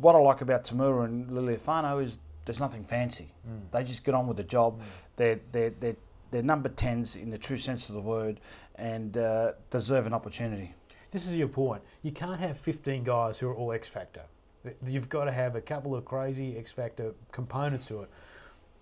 what 0.00 0.14
I 0.14 0.18
like 0.18 0.40
about 0.40 0.64
To'omua 0.64 1.04
and 1.04 1.28
Lealiifano 1.30 2.02
is 2.02 2.18
there's 2.44 2.60
nothing 2.60 2.84
fancy. 2.84 3.32
Mm. 3.48 3.70
They 3.72 3.84
just 3.84 4.04
get 4.04 4.14
on 4.14 4.26
with 4.26 4.36
the 4.36 4.44
job. 4.44 4.80
Mm. 4.80 4.84
They're, 5.16 5.40
they're, 5.52 5.70
they're, 5.70 5.96
they're 6.30 6.42
number 6.42 6.68
10s 6.68 7.20
in 7.20 7.30
the 7.30 7.38
true 7.38 7.56
sense 7.56 7.88
of 7.88 7.94
the 7.94 8.00
word 8.00 8.40
and 8.76 9.16
uh, 9.18 9.52
deserve 9.70 10.06
an 10.06 10.14
opportunity. 10.14 10.74
This 11.10 11.26
is 11.26 11.36
your 11.36 11.48
point. 11.48 11.82
You 12.02 12.12
can't 12.12 12.38
have 12.40 12.56
15 12.56 13.02
guys 13.02 13.38
who 13.38 13.48
are 13.48 13.54
all 13.54 13.72
X 13.72 13.88
Factor. 13.88 14.22
You've 14.86 15.08
got 15.08 15.24
to 15.24 15.32
have 15.32 15.56
a 15.56 15.60
couple 15.60 15.94
of 15.94 16.04
crazy 16.04 16.56
X 16.56 16.70
Factor 16.70 17.14
components 17.32 17.86
to 17.86 18.02
it. 18.02 18.10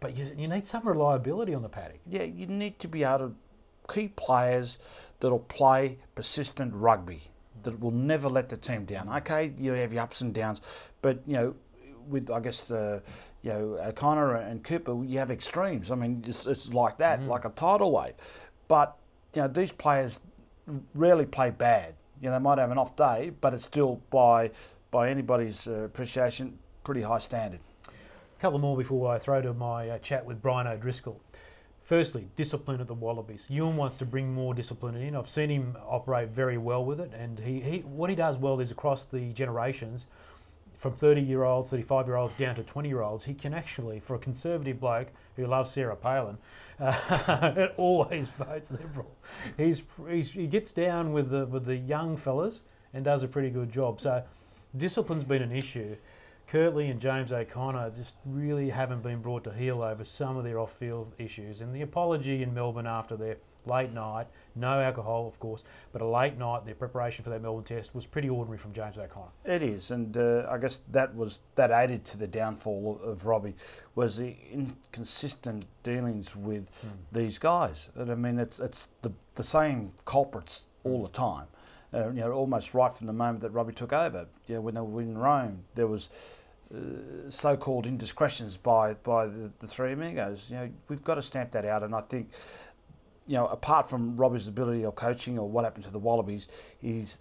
But 0.00 0.16
you, 0.16 0.30
you 0.36 0.48
need 0.48 0.66
some 0.66 0.86
reliability 0.86 1.54
on 1.54 1.62
the 1.62 1.68
paddock. 1.68 2.00
Yeah, 2.06 2.22
you 2.22 2.46
need 2.46 2.78
to 2.80 2.88
be 2.88 3.04
able 3.04 3.18
to 3.18 3.34
keep 3.92 4.16
players 4.16 4.78
that'll 5.20 5.40
play 5.40 5.98
persistent 6.14 6.72
rugby 6.74 7.22
that 7.64 7.80
will 7.80 7.90
never 7.90 8.28
let 8.28 8.48
the 8.48 8.56
team 8.56 8.84
down. 8.84 9.08
Okay, 9.08 9.52
you 9.56 9.72
have 9.72 9.92
your 9.92 10.02
ups 10.02 10.20
and 10.20 10.32
downs, 10.32 10.62
but 11.02 11.20
you 11.26 11.34
know, 11.34 11.54
with 12.08 12.30
I 12.30 12.40
guess 12.40 12.70
uh, 12.70 13.00
you 13.42 13.50
know 13.50 13.78
O'Connor 13.80 14.36
and 14.36 14.62
Cooper, 14.62 15.04
you 15.04 15.18
have 15.18 15.30
extremes. 15.30 15.90
I 15.90 15.96
mean, 15.96 16.22
it's, 16.26 16.46
it's 16.46 16.72
like 16.72 16.98
that, 16.98 17.20
mm. 17.20 17.26
like 17.26 17.44
a 17.44 17.50
tidal 17.50 17.92
wave. 17.92 18.14
But 18.68 18.96
you 19.34 19.42
know, 19.42 19.48
these 19.48 19.72
players 19.72 20.20
rarely 20.94 21.26
play 21.26 21.50
bad. 21.50 21.94
You 22.20 22.28
know, 22.30 22.38
they 22.38 22.42
might 22.42 22.58
have 22.58 22.70
an 22.70 22.78
off 22.78 22.96
day, 22.96 23.32
but 23.40 23.54
it's 23.54 23.64
still 23.64 24.00
by 24.10 24.50
by 24.90 25.10
anybody's 25.10 25.66
uh, 25.66 25.82
appreciation 25.84 26.58
pretty 26.84 27.02
high 27.02 27.18
standard. 27.18 27.60
Couple 28.40 28.60
more 28.60 28.76
before 28.76 29.12
I 29.12 29.18
throw 29.18 29.42
to 29.42 29.52
my 29.52 29.88
uh, 29.90 29.98
chat 29.98 30.24
with 30.24 30.40
Brian 30.40 30.68
O'Driscoll. 30.68 31.20
Firstly, 31.82 32.28
discipline 32.36 32.80
at 32.80 32.86
the 32.86 32.94
Wallabies. 32.94 33.46
Ewen 33.48 33.76
wants 33.76 33.96
to 33.96 34.04
bring 34.04 34.32
more 34.32 34.54
discipline 34.54 34.94
in. 34.94 35.16
I've 35.16 35.28
seen 35.28 35.50
him 35.50 35.76
operate 35.88 36.28
very 36.28 36.58
well 36.58 36.84
with 36.84 37.00
it, 37.00 37.12
and 37.14 37.38
he, 37.38 37.60
he 37.60 37.78
what 37.78 38.10
he 38.10 38.16
does 38.16 38.38
well 38.38 38.60
is 38.60 38.70
across 38.70 39.04
the 39.06 39.32
generations, 39.32 40.06
from 40.78 40.92
30 40.92 41.20
year 41.20 41.42
olds, 41.42 41.70
35 41.70 42.06
year 42.06 42.14
olds 42.14 42.34
down 42.36 42.54
to 42.54 42.62
20 42.62 42.88
year 42.88 43.02
olds, 43.02 43.24
he 43.24 43.34
can 43.34 43.52
actually, 43.52 43.98
for 43.98 44.14
a 44.14 44.18
conservative 44.18 44.78
bloke 44.78 45.08
who 45.34 45.44
loves 45.44 45.72
Sarah 45.72 45.96
Palin, 45.96 46.38
uh, 46.78 47.66
always 47.76 48.28
votes 48.28 48.70
Liberal. 48.70 49.12
He's, 49.56 49.82
he's, 50.08 50.30
he 50.30 50.46
gets 50.46 50.72
down 50.72 51.12
with 51.12 51.30
the, 51.30 51.46
with 51.46 51.64
the 51.64 51.76
young 51.76 52.16
fellas 52.16 52.62
and 52.94 53.04
does 53.04 53.24
a 53.24 53.28
pretty 53.28 53.50
good 53.50 53.72
job. 53.72 54.00
So 54.00 54.22
discipline's 54.76 55.24
been 55.24 55.42
an 55.42 55.52
issue. 55.52 55.96
Kurtley 56.50 56.90
and 56.90 56.98
James 56.98 57.32
O'Connor 57.32 57.90
just 57.90 58.16
really 58.24 58.70
haven't 58.70 59.02
been 59.02 59.20
brought 59.20 59.44
to 59.44 59.52
heel 59.52 59.82
over 59.82 60.02
some 60.02 60.38
of 60.38 60.44
their 60.44 60.58
off 60.58 60.72
field 60.72 61.12
issues. 61.18 61.60
And 61.60 61.74
the 61.74 61.82
apology 61.82 62.42
in 62.42 62.54
Melbourne 62.54 62.86
after 62.86 63.16
their 63.16 63.36
late 63.66 63.92
night, 63.92 64.28
no 64.54 64.80
alcohol, 64.80 65.26
of 65.26 65.38
course, 65.38 65.62
but 65.92 66.00
a 66.00 66.06
late 66.06 66.38
night, 66.38 66.64
their 66.64 66.74
preparation 66.74 67.22
for 67.22 67.28
that 67.30 67.42
Melbourne 67.42 67.64
test 67.64 67.94
was 67.94 68.06
pretty 68.06 68.30
ordinary 68.30 68.56
from 68.56 68.72
James 68.72 68.96
O'Connor. 68.96 69.28
It 69.44 69.62
is, 69.62 69.90
and 69.90 70.16
uh, 70.16 70.46
I 70.48 70.56
guess 70.56 70.80
that 70.90 71.14
was 71.14 71.40
that 71.56 71.70
added 71.70 72.04
to 72.06 72.16
the 72.16 72.26
downfall 72.26 72.98
of, 73.02 73.08
of 73.08 73.26
Robbie 73.26 73.54
was 73.94 74.16
the 74.16 74.34
inconsistent 74.50 75.66
dealings 75.82 76.34
with 76.34 76.64
mm. 76.64 76.90
these 77.12 77.38
guys. 77.38 77.90
And 77.94 78.10
I 78.10 78.14
mean, 78.14 78.38
it's 78.38 78.58
it's 78.58 78.88
the 79.02 79.12
the 79.34 79.42
same 79.44 79.92
culprits 80.06 80.64
all 80.84 81.02
the 81.02 81.10
time. 81.10 81.46
Uh, 81.92 82.08
you 82.08 82.20
know, 82.20 82.32
almost 82.32 82.74
right 82.74 82.92
from 82.92 83.06
the 83.06 83.12
moment 83.14 83.40
that 83.40 83.50
Robbie 83.50 83.72
took 83.72 83.94
over. 83.94 84.26
You 84.46 84.56
know, 84.56 84.60
when 84.60 84.74
they 84.74 84.80
were 84.82 85.00
in 85.00 85.16
Rome, 85.16 85.64
there 85.74 85.86
was 85.86 86.10
uh, 86.74 87.30
so-called 87.30 87.86
indiscretions 87.86 88.58
by 88.58 88.92
by 88.94 89.26
the, 89.26 89.50
the, 89.58 89.66
three 89.66 89.92
amigos. 89.92 90.50
You 90.50 90.56
know, 90.56 90.70
we've 90.88 91.02
got 91.02 91.14
to 91.14 91.22
stamp 91.22 91.50
that 91.52 91.64
out, 91.64 91.82
and 91.82 91.94
I 91.94 92.02
think, 92.02 92.28
you 93.26 93.36
know, 93.36 93.46
apart 93.46 93.88
from 93.88 94.16
Robbie's 94.16 94.48
ability 94.48 94.84
or 94.84 94.92
coaching 94.92 95.38
or 95.38 95.48
what 95.48 95.64
happened 95.64 95.84
to 95.84 95.90
the 95.90 95.98
Wallabies, 95.98 96.48
his 96.82 97.20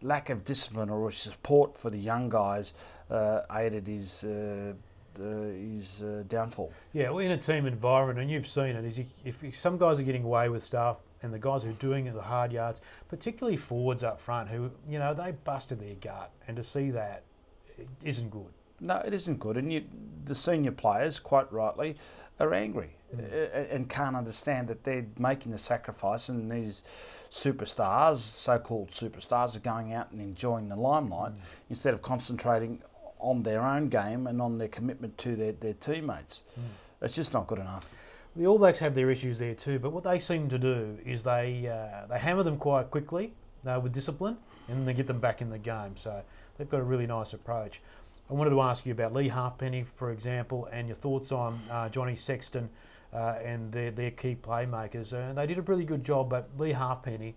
lack 0.00 0.30
of 0.30 0.44
discipline 0.44 0.88
or 0.88 1.10
support 1.10 1.76
for 1.76 1.90
the 1.90 1.98
young 1.98 2.30
guys 2.30 2.72
uh, 3.10 3.42
aided 3.54 3.86
his. 3.86 4.24
Uh, 4.24 4.72
his 5.18 6.02
uh, 6.02 6.24
downfall. 6.28 6.70
Yeah, 6.92 7.08
well, 7.08 7.20
in 7.20 7.30
a 7.30 7.38
team 7.38 7.64
environment, 7.64 8.18
and 8.18 8.30
you've 8.30 8.46
seen 8.46 8.76
it, 8.76 8.84
is 8.84 8.98
you, 8.98 9.06
if, 9.24 9.42
if 9.42 9.56
some 9.56 9.78
guys 9.78 9.98
are 9.98 10.02
getting 10.02 10.24
away 10.24 10.50
with 10.50 10.62
stuff, 10.62 11.00
and 11.22 11.32
the 11.32 11.38
guys 11.38 11.62
who 11.62 11.70
are 11.70 11.80
doing 11.80 12.04
the 12.12 12.20
hard 12.20 12.52
yards, 12.52 12.82
particularly 13.08 13.56
forwards 13.56 14.04
up 14.04 14.20
front, 14.20 14.50
who 14.50 14.70
you 14.86 14.98
know 14.98 15.14
they 15.14 15.32
busted 15.44 15.80
their 15.80 15.94
gut, 15.94 16.32
and 16.46 16.58
to 16.58 16.62
see 16.62 16.90
that 16.90 17.22
isn't 18.04 18.28
good 18.28 18.52
no, 18.80 18.96
it 18.98 19.14
isn't 19.14 19.38
good. 19.38 19.56
And 19.56 19.72
you, 19.72 19.84
the 20.24 20.34
senior 20.34 20.72
players, 20.72 21.20
quite 21.20 21.52
rightly, 21.52 21.96
are 22.38 22.52
angry 22.52 22.90
mm. 23.14 23.74
and 23.74 23.88
can't 23.88 24.16
understand 24.16 24.68
that 24.68 24.84
they're 24.84 25.06
making 25.18 25.52
the 25.52 25.58
sacrifice 25.58 26.28
and 26.28 26.50
these 26.50 26.82
superstars, 27.30 28.18
so-called 28.18 28.90
superstars, 28.90 29.56
are 29.56 29.60
going 29.60 29.92
out 29.92 30.10
and 30.12 30.20
enjoying 30.20 30.68
the 30.68 30.76
limelight 30.76 31.32
mm. 31.32 31.40
instead 31.70 31.94
of 31.94 32.02
concentrating 32.02 32.80
on 33.18 33.42
their 33.42 33.62
own 33.62 33.88
game 33.88 34.26
and 34.26 34.42
on 34.42 34.58
their 34.58 34.68
commitment 34.68 35.16
to 35.18 35.36
their, 35.36 35.52
their 35.52 35.74
teammates. 35.74 36.42
Mm. 36.58 36.62
It's 37.02 37.14
just 37.14 37.32
not 37.32 37.46
good 37.46 37.58
enough. 37.58 37.94
The 38.36 38.46
All 38.46 38.58
Blacks 38.58 38.78
have 38.80 38.94
their 38.94 39.10
issues 39.10 39.38
there 39.38 39.54
too, 39.54 39.78
but 39.78 39.92
what 39.92 40.04
they 40.04 40.18
seem 40.18 40.50
to 40.50 40.58
do 40.58 40.98
is 41.06 41.22
they 41.22 41.66
uh, 41.68 42.06
they 42.06 42.18
hammer 42.18 42.42
them 42.42 42.58
quite 42.58 42.90
quickly 42.90 43.32
uh, 43.66 43.80
with 43.82 43.92
discipline, 43.92 44.36
and 44.68 44.76
then 44.76 44.84
they 44.84 44.92
get 44.92 45.06
them 45.06 45.20
back 45.20 45.40
in 45.40 45.48
the 45.48 45.58
game. 45.58 45.96
So 45.96 46.22
they've 46.58 46.68
got 46.68 46.80
a 46.80 46.84
really 46.84 47.06
nice 47.06 47.32
approach. 47.32 47.80
I 48.28 48.34
wanted 48.34 48.50
to 48.50 48.60
ask 48.60 48.84
you 48.84 48.92
about 48.92 49.12
Leigh 49.12 49.28
Halfpenny, 49.28 49.84
for 49.84 50.10
example, 50.10 50.68
and 50.72 50.88
your 50.88 50.96
thoughts 50.96 51.30
on 51.30 51.60
uh, 51.70 51.88
Johnny 51.88 52.16
Sexton 52.16 52.68
uh, 53.12 53.36
and 53.44 53.70
their, 53.70 53.92
their 53.92 54.10
key 54.10 54.36
playmakers. 54.40 55.12
Uh, 55.12 55.32
they 55.32 55.46
did 55.46 55.58
a 55.58 55.62
really 55.62 55.84
good 55.84 56.04
job, 56.04 56.28
but 56.28 56.48
Leigh 56.58 56.72
Halfpenny, 56.72 57.36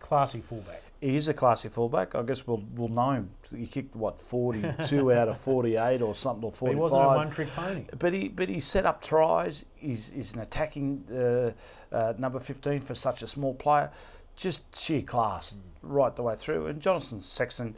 classy 0.00 0.40
fullback. 0.40 0.82
He 1.00 1.16
is 1.16 1.28
a 1.28 1.34
classy 1.34 1.70
fullback. 1.70 2.14
I 2.14 2.22
guess 2.22 2.46
we'll, 2.46 2.62
we'll 2.74 2.88
know 2.88 3.12
him. 3.12 3.30
He 3.56 3.66
kicked, 3.66 3.96
what, 3.96 4.20
42 4.20 5.12
out 5.14 5.28
of 5.28 5.40
48 5.40 6.02
or 6.02 6.14
something, 6.14 6.44
or 6.44 6.52
45. 6.52 6.60
But 6.60 6.70
he 6.72 6.76
wasn't 6.76 7.02
a 7.02 7.06
one 7.06 7.30
trick 7.30 7.54
pony. 7.54 7.84
But 7.98 8.12
he, 8.12 8.28
but 8.28 8.48
he 8.50 8.60
set 8.60 8.84
up 8.84 9.00
tries. 9.00 9.64
He's, 9.76 10.10
he's 10.10 10.34
an 10.34 10.40
attacking 10.40 11.04
uh, 11.10 11.52
uh, 11.94 12.14
number 12.18 12.38
15 12.38 12.80
for 12.80 12.94
such 12.94 13.22
a 13.22 13.26
small 13.26 13.54
player. 13.54 13.90
Just 14.36 14.76
sheer 14.76 15.02
class 15.02 15.54
mm. 15.54 15.60
right 15.82 16.14
the 16.14 16.22
way 16.22 16.36
through. 16.36 16.66
And 16.66 16.82
Jonathan 16.82 17.22
Sexton 17.22 17.76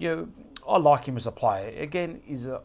you 0.00 0.16
know, 0.16 0.28
I 0.66 0.78
like 0.78 1.04
him 1.04 1.16
as 1.16 1.26
a 1.26 1.32
player. 1.32 1.78
Again, 1.78 2.20
he's 2.24 2.46
a 2.46 2.62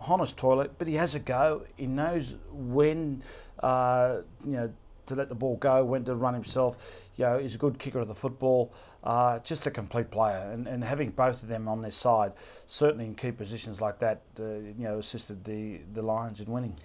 honest 0.00 0.36
toilet, 0.36 0.72
but 0.78 0.88
he 0.88 0.94
has 0.94 1.14
a 1.14 1.20
go. 1.20 1.64
He 1.76 1.86
knows 1.86 2.36
when, 2.50 3.22
uh, 3.60 4.18
you 4.44 4.52
know, 4.52 4.72
to 5.06 5.14
let 5.14 5.28
the 5.28 5.34
ball 5.34 5.56
go, 5.56 5.84
when 5.84 6.04
to 6.04 6.16
run 6.16 6.34
himself. 6.34 7.08
You 7.16 7.24
know, 7.26 7.38
he's 7.38 7.54
a 7.54 7.58
good 7.58 7.78
kicker 7.78 8.00
of 8.00 8.08
the 8.08 8.14
football. 8.16 8.74
Uh, 9.04 9.38
just 9.40 9.66
a 9.66 9.70
complete 9.70 10.10
player, 10.10 10.50
and, 10.52 10.66
and 10.66 10.82
having 10.82 11.10
both 11.10 11.42
of 11.42 11.48
them 11.48 11.68
on 11.68 11.82
their 11.82 11.90
side, 11.90 12.32
certainly 12.66 13.04
in 13.04 13.14
key 13.14 13.32
positions 13.32 13.80
like 13.80 13.98
that, 14.00 14.22
uh, 14.40 14.44
you 14.44 14.74
know, 14.78 14.98
assisted 14.98 15.44
the 15.44 15.80
the 15.94 16.02
Lions 16.02 16.40
in 16.40 16.50
winning. 16.50 16.76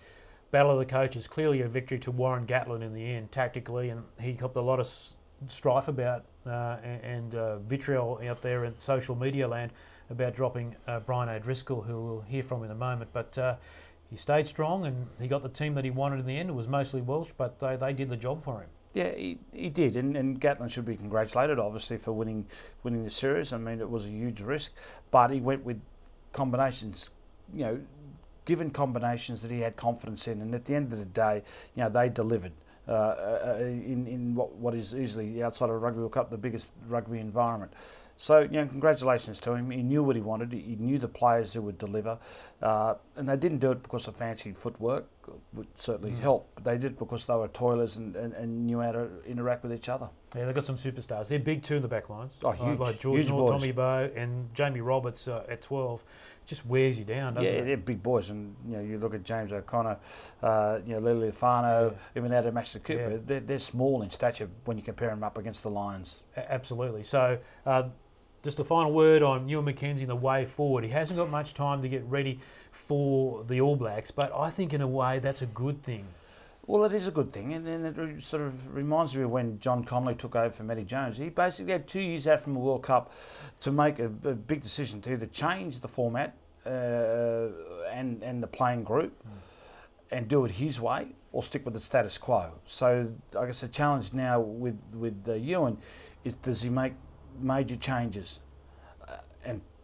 Battle 0.52 0.72
of 0.72 0.80
the 0.80 0.86
coaches, 0.86 1.28
clearly 1.28 1.62
a 1.62 1.68
victory 1.68 2.00
to 2.00 2.12
Warren 2.12 2.46
Gatland 2.46 2.82
in 2.82 2.94
the 2.94 3.04
end, 3.04 3.32
tactically, 3.32 3.90
and 3.90 4.04
he 4.20 4.34
helped 4.34 4.56
a 4.56 4.62
lot 4.62 4.80
of 4.80 4.88
strife 5.48 5.88
about 5.88 6.26
uh, 6.46 6.78
and 7.04 7.36
uh, 7.36 7.60
vitriol 7.60 8.20
out 8.28 8.42
there 8.42 8.66
in 8.66 8.78
social 8.78 9.16
media 9.16 9.48
land 9.48 9.72
about 10.10 10.34
dropping 10.36 10.76
uh, 10.88 11.00
Brian 11.02 11.30
O'Driscoll, 11.30 11.82
who 11.82 12.04
we'll 12.04 12.22
hear 12.22 12.44
from 12.44 12.64
in 12.64 12.72
a 12.72 12.76
moment. 12.76 13.10
But 13.14 13.38
uh, 13.38 13.56
he 14.10 14.18
stayed 14.18 14.48
strong 14.48 14.86
and 14.86 15.08
he 15.20 15.28
got 15.28 15.42
the 15.42 15.50
team 15.50 15.74
that 15.76 15.84
he 15.84 15.92
wanted 15.92 16.20
in 16.20 16.26
the 16.26 16.38
end. 16.38 16.50
It 16.50 16.54
was 16.54 16.68
mostly 16.68 17.02
Welsh, 17.02 17.32
but 17.38 17.60
they, 17.60 17.76
they 17.76 17.94
did 17.94 18.10
the 18.10 18.18
job 18.18 18.42
for 18.44 18.62
him. 18.62 18.70
Yeah, 18.94 19.14
he, 19.14 19.38
he 19.54 19.70
did, 19.70 19.96
and, 19.96 20.18
and 20.18 20.40
Gatland 20.42 20.72
should 20.72 20.86
be 20.86 20.96
congratulated, 20.96 21.60
obviously, 21.60 21.98
for 21.98 22.14
winning 22.14 22.48
winning 22.82 23.04
the 23.04 23.10
series. 23.12 23.54
I 23.54 23.58
mean, 23.58 23.80
it 23.80 23.88
was 23.88 24.08
a 24.08 24.10
huge 24.10 24.42
risk, 24.42 24.74
but 25.12 25.30
he 25.30 25.40
went 25.40 25.64
with 25.64 25.80
combinations, 26.32 27.12
you 27.54 27.66
know, 27.66 27.80
given 28.46 28.72
combinations 28.72 29.42
that 29.44 29.52
he 29.52 29.60
had 29.60 29.76
confidence 29.76 30.28
in, 30.28 30.42
and 30.42 30.56
at 30.56 30.66
the 30.66 30.74
end 30.74 30.92
of 30.92 30.98
the 30.98 31.06
day, 31.06 31.44
you 31.76 31.84
know, 31.84 31.90
they 31.90 32.10
delivered. 32.10 32.54
Uh, 32.88 32.92
uh, 32.92 33.58
in, 33.60 34.08
in 34.08 34.34
what, 34.34 34.56
what 34.56 34.74
is 34.74 34.96
easily 34.96 35.44
outside 35.44 35.70
of 35.70 35.82
Rugby 35.82 36.00
World 36.00 36.14
Cup, 36.14 36.30
the 36.30 36.38
biggest 36.38 36.72
rugby 36.88 37.20
environment. 37.20 37.74
So, 38.16 38.40
you 38.40 38.48
know, 38.48 38.66
congratulations 38.66 39.40
to 39.42 39.54
him. 39.54 39.70
He 39.70 39.84
knew 39.84 40.04
what 40.04 40.16
he 40.16 40.22
wanted. 40.22 40.52
He 40.52 40.76
knew 40.80 40.98
the 40.98 41.08
players 41.08 41.54
who 41.54 41.62
would 41.64 41.78
deliver, 41.78 42.18
uh, 42.62 42.96
and 43.16 43.30
they 43.30 43.38
didn't 43.38 43.60
do 43.60 43.72
it 43.72 43.84
because 43.84 44.08
of 44.08 44.16
fancy 44.16 44.54
footwork, 44.54 45.06
would 45.54 45.68
certainly 45.78 46.12
mm. 46.12 46.20
help. 46.20 46.50
But 46.56 46.64
they 46.64 46.78
did 46.78 46.94
it 46.94 47.00
because 47.00 47.26
they 47.26 47.36
were 47.36 47.48
toilers 47.50 47.98
and, 47.98 48.16
and, 48.16 48.34
and, 48.34 48.66
knew 48.66 48.80
how 48.80 48.94
to 48.94 49.10
interact 49.26 49.64
with 49.64 49.74
each 49.74 49.88
other. 49.88 50.10
Yeah, 50.38 50.46
they've 50.46 50.56
got 50.56 50.66
some 50.66 50.76
superstars. 50.76 51.30
They're 51.30 51.40
big 51.40 51.64
too 51.64 51.76
in 51.76 51.82
the 51.82 51.88
back 51.88 52.10
lines. 52.10 52.38
Oh, 52.44 52.52
huge, 52.52 52.80
like 52.80 53.00
George 53.00 53.22
huge 53.22 53.32
North, 53.32 53.52
Tommy 53.52 53.72
Bowe, 53.72 54.10
and 54.16 54.54
Jamie 54.54 54.82
Roberts 54.82 55.28
uh, 55.28 55.44
at 55.50 55.62
12. 55.62 56.04
Just 56.46 56.66
wears 56.66 56.98
you 57.00 57.06
down, 57.06 57.34
doesn't 57.34 57.52
yeah, 57.52 57.60
it? 57.60 57.66
they're 57.66 57.78
big 57.78 58.04
boys. 58.04 58.30
And, 58.30 58.56
you 58.68 58.78
know, 58.78 58.84
you 58.84 59.00
look 59.00 59.16
at 59.16 59.24
James 59.24 59.52
O'Connor, 59.52 59.98
uh, 60.44 60.80
you 60.86 60.94
know, 60.94 61.02
Lealiifano, 61.02 61.92
yeah. 61.92 61.98
even 62.16 62.32
out 62.32 62.46
of 62.46 62.54
Master 62.54 62.80
Cooper, 62.80 63.12
yeah. 63.12 63.18
they're, 63.26 63.40
they're 63.40 63.60
small 63.60 64.04
in 64.04 64.10
stature 64.10 64.48
when 64.66 64.78
you 64.78 64.84
compare 64.84 65.10
them 65.10 65.24
up 65.24 65.38
against 65.38 65.64
the 65.64 65.70
Lions. 65.70 66.24
A- 66.36 66.52
absolutely. 66.52 67.04
So, 67.04 67.40
uh, 67.66 67.84
just 68.44 68.60
a 68.60 68.64
final 68.64 68.94
word 68.94 69.24
on 69.24 69.48
Ewen 69.48 69.66
McKenzie 69.66 70.02
and 70.02 70.10
the 70.10 70.16
way 70.16 70.46
forward. 70.46 70.84
He 70.84 70.90
hasn't 70.90 71.18
got 71.18 71.30
much 71.30 71.54
time 71.54 71.82
to 71.82 71.90
get 71.90 72.04
ready 72.06 72.40
for 72.72 73.44
the 73.44 73.60
All 73.60 73.76
Blacks, 73.76 74.12
but 74.12 74.32
I 74.34 74.50
think 74.50 74.74
in 74.74 74.82
a 74.82 74.88
way 74.88 75.20
that's 75.20 75.42
a 75.42 75.48
good 75.48 75.82
thing. 75.82 76.06
Well, 76.68 76.84
it 76.84 76.92
is 76.92 77.08
a 77.08 77.12
good 77.12 77.32
thing, 77.32 77.54
and, 77.54 77.66
and 77.66 77.98
it 77.98 78.22
sort 78.22 78.44
of 78.44 78.76
reminds 78.76 79.16
me 79.16 79.24
of 79.24 79.32
when 79.32 79.58
John 79.58 79.86
Connolly 79.86 80.16
took 80.16 80.36
over 80.36 80.52
for 80.52 80.64
Matty 80.64 80.84
Jones. 80.84 81.18
He 81.18 81.30
basically 81.30 81.72
had 81.72 81.88
two 81.88 82.02
years 82.02 82.28
out 82.28 82.42
from 82.42 82.54
the 82.54 82.60
World 82.60 82.84
Cup 82.84 83.14
to 83.62 83.72
make 83.72 84.00
a, 84.00 84.08
a 84.08 84.36
big 84.36 84.60
decision 84.60 85.02
to 85.04 85.14
either 85.14 85.28
change 85.28 85.80
the 85.80 85.88
format 85.88 86.36
uh, 86.66 87.48
and 87.90 88.22
and 88.22 88.44
the 88.44 88.48
playing 88.48 88.84
group 88.84 89.14
mm. 89.24 89.32
and 90.12 90.28
do 90.28 90.44
it 90.44 90.52
his 90.52 90.82
way, 90.82 91.16
or 91.32 91.42
stick 91.42 91.64
with 91.64 91.74
the 91.74 91.80
status 91.80 92.18
quo. 92.18 92.52
So, 92.66 93.14
I 93.40 93.46
guess 93.46 93.62
the 93.62 93.70
challenge 93.70 94.12
now 94.12 94.42
with 94.42 94.78
with 94.94 95.24
uh, 95.26 95.36
Ewen 95.36 95.78
is 96.26 96.34
does 96.34 96.62
he 96.62 96.70
make 96.70 96.96
major 97.40 97.78
changes, 97.78 98.42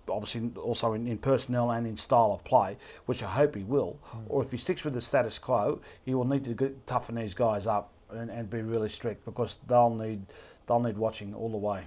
obviously 0.09 0.49
also 0.61 0.93
in, 0.93 1.07
in, 1.07 1.17
personnel 1.17 1.71
and 1.71 1.87
in 1.87 1.95
style 1.95 2.31
of 2.33 2.43
play, 2.43 2.77
which 3.05 3.23
I 3.23 3.27
hope 3.27 3.55
he 3.55 3.63
will. 3.63 3.99
Mm. 4.11 4.23
Or 4.27 4.43
if 4.43 4.51
he 4.51 4.57
sticks 4.57 4.83
with 4.83 4.93
the 4.93 5.01
status 5.01 5.39
quo, 5.39 5.81
he 6.05 6.13
will 6.13 6.25
need 6.25 6.43
to 6.45 6.53
get, 6.53 6.85
toughen 6.87 7.15
these 7.15 7.33
guys 7.33 7.67
up 7.67 7.91
and, 8.11 8.29
and 8.29 8.49
be 8.49 8.61
really 8.61 8.89
strict 8.89 9.25
because 9.25 9.57
they'll 9.67 9.93
need 9.93 10.21
they'll 10.67 10.79
need 10.79 10.97
watching 10.97 11.33
all 11.33 11.49
the 11.49 11.57
way. 11.57 11.83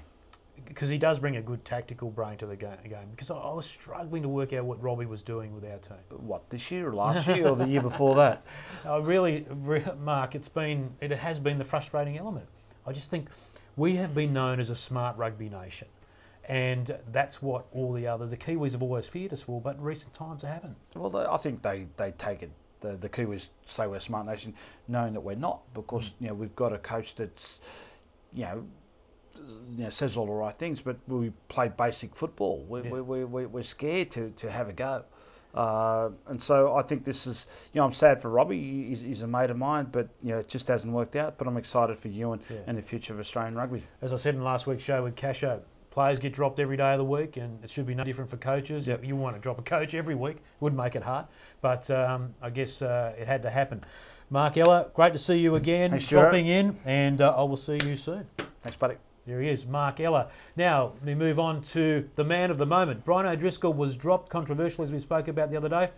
Because 0.64 0.88
he 0.88 0.98
does 0.98 1.18
bring 1.18 1.36
a 1.36 1.42
good 1.42 1.64
tactical 1.64 2.10
brain 2.10 2.38
to 2.38 2.46
the 2.46 2.56
game. 2.56 2.76
Because 3.10 3.30
I 3.30 3.34
was 3.34 3.66
struggling 3.66 4.22
to 4.22 4.28
work 4.28 4.52
out 4.52 4.64
what 4.64 4.82
Robbie 4.82 5.06
was 5.06 5.22
doing 5.22 5.54
with 5.54 5.64
our 5.64 5.78
team. 5.78 5.98
What 6.08 6.48
this 6.50 6.70
year, 6.70 6.88
or 6.88 6.94
last 6.94 7.28
year, 7.28 7.48
or 7.48 7.56
the 7.56 7.68
year 7.68 7.82
before 7.82 8.16
that? 8.16 8.42
I 8.84 8.96
really, 8.96 9.46
Mark, 10.02 10.34
it's 10.34 10.48
been 10.48 10.90
it 11.00 11.10
has 11.12 11.38
been 11.38 11.58
the 11.58 11.64
frustrating 11.64 12.16
element. 12.16 12.46
I 12.86 12.92
just 12.92 13.10
think 13.10 13.28
we 13.76 13.96
have 13.96 14.14
been 14.14 14.32
known 14.32 14.58
as 14.58 14.70
a 14.70 14.76
smart 14.76 15.16
rugby 15.18 15.50
nation 15.50 15.88
and 16.48 16.96
that's 17.10 17.42
what 17.42 17.66
all 17.72 17.92
the 17.92 18.06
others, 18.06 18.30
the 18.30 18.36
Kiwis 18.36 18.72
have 18.72 18.82
always 18.82 19.08
feared 19.08 19.32
us 19.32 19.42
for, 19.42 19.60
but 19.60 19.76
in 19.76 19.82
recent 19.82 20.14
times 20.14 20.42
they 20.42 20.48
haven't. 20.48 20.76
Well, 20.94 21.10
they, 21.10 21.24
I 21.24 21.36
think 21.36 21.62
they, 21.62 21.86
they 21.96 22.12
take 22.12 22.42
it. 22.42 22.50
The, 22.80 22.96
the 22.96 23.08
Kiwis 23.08 23.50
say 23.64 23.86
we're 23.86 23.96
a 23.96 24.00
smart 24.00 24.26
nation, 24.26 24.54
knowing 24.86 25.12
that 25.14 25.20
we're 25.20 25.34
not, 25.34 25.62
because 25.74 26.10
mm. 26.10 26.14
you 26.20 26.28
know 26.28 26.34
we've 26.34 26.54
got 26.54 26.72
a 26.72 26.78
coach 26.78 27.14
that's, 27.14 27.60
you 28.32 28.44
know, 28.44 28.64
you 29.70 29.84
know, 29.84 29.90
says 29.90 30.16
all 30.16 30.26
the 30.26 30.32
right 30.32 30.54
things, 30.54 30.82
but 30.82 30.96
we 31.08 31.30
play 31.48 31.68
basic 31.68 32.14
football. 32.14 32.64
We, 32.68 32.82
yeah. 32.82 32.90
we, 32.90 33.24
we, 33.24 33.46
we're 33.46 33.62
scared 33.62 34.10
to, 34.12 34.30
to 34.30 34.50
have 34.50 34.68
a 34.68 34.72
go. 34.72 35.04
Uh, 35.54 36.10
and 36.26 36.40
so 36.40 36.76
I 36.76 36.82
think 36.82 37.04
this 37.04 37.26
is, 37.26 37.46
you 37.72 37.80
know, 37.80 37.86
I'm 37.86 37.92
sad 37.92 38.20
for 38.20 38.30
Robbie. 38.30 38.88
He's, 38.88 39.00
he's, 39.00 39.22
a 39.22 39.26
mate 39.26 39.50
of 39.50 39.56
mine, 39.56 39.88
but 39.90 40.08
you 40.22 40.32
know, 40.32 40.38
it 40.38 40.48
just 40.48 40.68
hasn't 40.68 40.92
worked 40.92 41.16
out. 41.16 41.38
But 41.38 41.48
I'm 41.48 41.56
excited 41.56 41.96
for 41.96 42.08
you 42.08 42.32
and, 42.32 42.42
yeah. 42.50 42.58
and 42.66 42.76
the 42.76 42.82
future 42.82 43.14
of 43.14 43.20
Australian 43.20 43.54
rugby. 43.54 43.82
As 44.02 44.12
I 44.12 44.16
said 44.16 44.34
in 44.34 44.44
last 44.44 44.66
week's 44.66 44.84
show 44.84 45.02
with 45.02 45.16
Casho, 45.16 45.60
players 45.96 46.20
get 46.20 46.34
dropped 46.34 46.60
every 46.60 46.76
day 46.76 46.92
of 46.92 46.98
the 46.98 47.04
week, 47.04 47.38
and 47.38 47.64
it 47.64 47.70
should 47.70 47.86
be 47.86 47.94
no 47.94 48.04
different 48.04 48.28
for 48.28 48.36
coaches. 48.36 48.86
Yep. 48.86 49.02
You 49.02 49.16
want 49.16 49.34
to 49.34 49.40
drop 49.40 49.58
a 49.58 49.62
coach 49.62 49.94
every 49.94 50.14
week, 50.14 50.36
It 50.36 50.42
would 50.60 50.76
make 50.76 50.94
it 50.94 51.02
hard, 51.02 51.24
but 51.62 51.90
um, 51.90 52.34
I 52.42 52.50
guess 52.50 52.82
uh, 52.82 53.14
it 53.18 53.26
had 53.26 53.40
to 53.44 53.50
happen. 53.50 53.82
Mark 54.28 54.58
Ella, 54.58 54.88
great 54.92 55.14
to 55.14 55.18
see 55.18 55.38
you 55.38 55.54
again, 55.54 55.92
Thanks, 55.92 56.10
dropping 56.10 56.48
in, 56.48 56.76
and 56.84 57.22
uh, 57.22 57.34
I 57.34 57.42
will 57.44 57.56
see 57.56 57.78
you 57.82 57.96
soon. 57.96 58.26
Thanks, 58.60 58.76
buddy. 58.76 58.96
There 59.26 59.40
he 59.40 59.48
is, 59.48 59.64
Mark 59.64 59.98
Ella. 59.98 60.28
Now, 60.54 60.92
we 61.02 61.14
move 61.14 61.40
on 61.40 61.62
to 61.62 62.06
the 62.14 62.24
man 62.24 62.50
of 62.50 62.58
the 62.58 62.66
moment. 62.66 63.02
Brian 63.02 63.26
O'Driscoll 63.26 63.72
was 63.72 63.96
dropped 63.96 64.28
controversially, 64.28 64.84
as 64.84 64.92
we 64.92 64.98
spoke 64.98 65.28
about 65.28 65.50
the 65.50 65.56
other 65.56 65.70
day. 65.70 65.88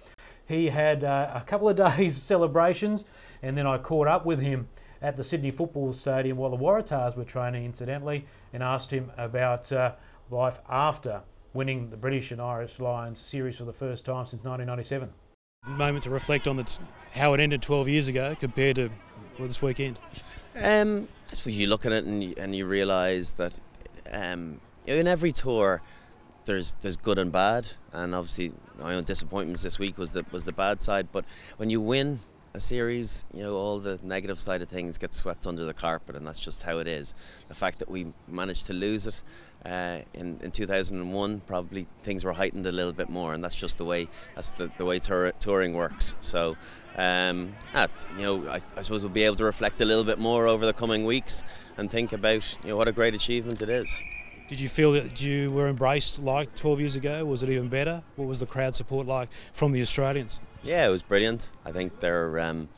He 0.47 0.69
had 0.69 1.03
uh, 1.03 1.33
a 1.35 1.41
couple 1.41 1.69
of 1.69 1.77
days 1.97 2.17
celebrations, 2.17 3.05
and 3.43 3.57
then 3.57 3.67
I 3.67 3.79
caught 3.79 4.07
up 4.07 4.25
with 4.25 4.39
him 4.41 4.69
at 5.03 5.17
the 5.17 5.25
Sydney 5.25 5.51
Football 5.51 5.93
Stadium 5.93 6.37
while 6.37 6.51
the 6.51 6.57
Waratahs 6.57 7.17
were 7.17 7.25
training, 7.25 7.65
incidentally, 7.65 8.27
and 8.53 8.63
asked 8.63 8.91
him 8.91 9.11
about 9.17 9.71
uh, 9.73 9.93
life 10.31 10.61
after 10.69 11.23
winning 11.55 11.91
the 11.91 11.97
British 11.97 12.33
and 12.33 12.41
Irish 12.41 12.79
Lions 12.81 13.19
series 13.19 13.57
for 13.57 13.65
the 13.65 13.73
first 13.73 14.05
time 14.05 14.27
since 14.27 14.45
1997. 14.45 15.11
Moment 15.67 16.05
to 16.05 16.11
reflect 16.11 16.47
on 16.47 16.57
the, 16.57 16.79
how 17.13 17.35
it 17.35 17.41
ended 17.41 17.63
12 17.63 17.89
years 17.89 18.09
ago 18.09 18.37
compared 18.39 18.77
to 18.77 18.91
well, 19.39 19.49
this 19.49 19.63
weekend. 19.63 19.99
Um, 20.63 21.09
I 21.31 21.35
suppose 21.35 21.57
you 21.57 21.69
look 21.69 21.87
at 21.87 21.93
it 21.93 22.05
and 22.05 22.23
you, 22.23 22.35
and 22.37 22.55
you 22.55 22.67
realise 22.67 23.33
that 23.33 23.59
um, 24.13 24.61
in 24.87 25.07
every 25.07 25.33
tour 25.33 25.83
there's 26.47 26.75
there's 26.75 26.97
good 26.97 27.19
and 27.19 27.31
bad, 27.31 27.69
and 27.93 28.15
obviously 28.15 28.53
my 28.81 28.95
own 28.95 29.05
disappointments 29.05 29.63
this 29.63 29.79
week 29.79 29.99
was 29.99 30.13
the 30.13 30.25
was 30.33 30.45
the 30.45 30.53
bad 30.53 30.83
side. 30.83 31.09
But 31.13 31.25
when 31.59 31.71
you 31.71 31.81
win 31.81 32.21
a 32.59 32.61
series, 32.61 33.25
you 33.33 33.41
know, 33.41 33.55
all 33.55 33.79
the 33.79 34.01
negative 34.03 34.39
side 34.39 34.61
of 34.63 34.69
things 34.69 34.99
get 34.99 35.15
swept 35.15 35.47
under 35.47 35.65
the 35.65 35.73
carpet, 35.73 36.17
and 36.17 36.27
that's 36.27 36.41
just 36.41 36.65
how 36.65 36.79
it 36.79 36.89
is. 36.89 37.15
The 37.47 37.55
fact 37.55 37.79
that 37.79 37.89
we 37.89 38.13
managed 38.27 38.67
to 38.67 38.73
lose 38.73 39.07
it 39.07 39.23
uh, 39.65 40.01
in, 40.13 40.41
in 40.43 40.51
2001, 40.51 41.41
probably 41.43 41.87
things 42.03 42.25
were 42.25 42.33
heightened 42.33 42.67
a 42.67 42.73
little 42.73 42.93
bit 42.93 43.09
more, 43.09 43.33
and 43.33 43.45
that's 43.45 43.55
just 43.55 43.79
the 43.79 43.85
way 43.85 44.09
that's 44.35 44.51
the, 44.51 44.73
the 44.77 44.85
way 44.85 44.99
tour, 44.99 45.31
touring 45.39 45.73
works. 45.73 46.17
So, 46.19 46.57
um, 46.97 47.55
at, 47.75 47.91
you 48.17 48.25
know, 48.25 48.49
I, 48.49 48.55
I, 48.55 48.83
suppose 48.83 49.05
we'll 49.05 49.13
be 49.13 49.23
able 49.23 49.37
to 49.37 49.45
reflect 49.45 49.81
a 49.81 49.85
little 49.85 50.05
bit 50.05 50.19
more 50.19 50.49
over 50.49 50.67
the 50.67 50.73
coming 50.73 51.05
weeks 51.05 51.45
and 51.77 51.89
think 51.89 52.13
about 52.13 52.59
you 52.65 52.71
know 52.71 52.77
what 52.77 52.89
a 52.89 52.93
great 52.93 53.15
achievement 53.15 53.63
it 53.63 53.69
is. 53.69 54.03
Did 54.49 54.59
you 54.59 54.69
feel 54.69 54.93
that 54.93 55.23
you 55.23 55.53
were 55.53 55.69
embraced 55.69 56.21
like 56.21 56.57
12 56.57 56.81
years 56.81 56.97
ago? 56.97 57.25
Was 57.25 57.45
it 57.45 57.51
even 57.51 57.69
better? 57.69 58.03
What 58.17 58.27
was 58.27 58.41
the 58.41 58.47
crowd 58.47 58.75
support 58.75 59.07
like 59.07 59.29
from 59.53 59.71
the 59.71 59.81
Australians? 59.81 60.41
Yeah, 60.69 60.87
it 60.87 60.91
was 60.91 61.03
brilliant. 61.03 61.51
I 61.65 61.73
think 61.73 62.01
they're 62.01 62.39
um, 62.41 62.69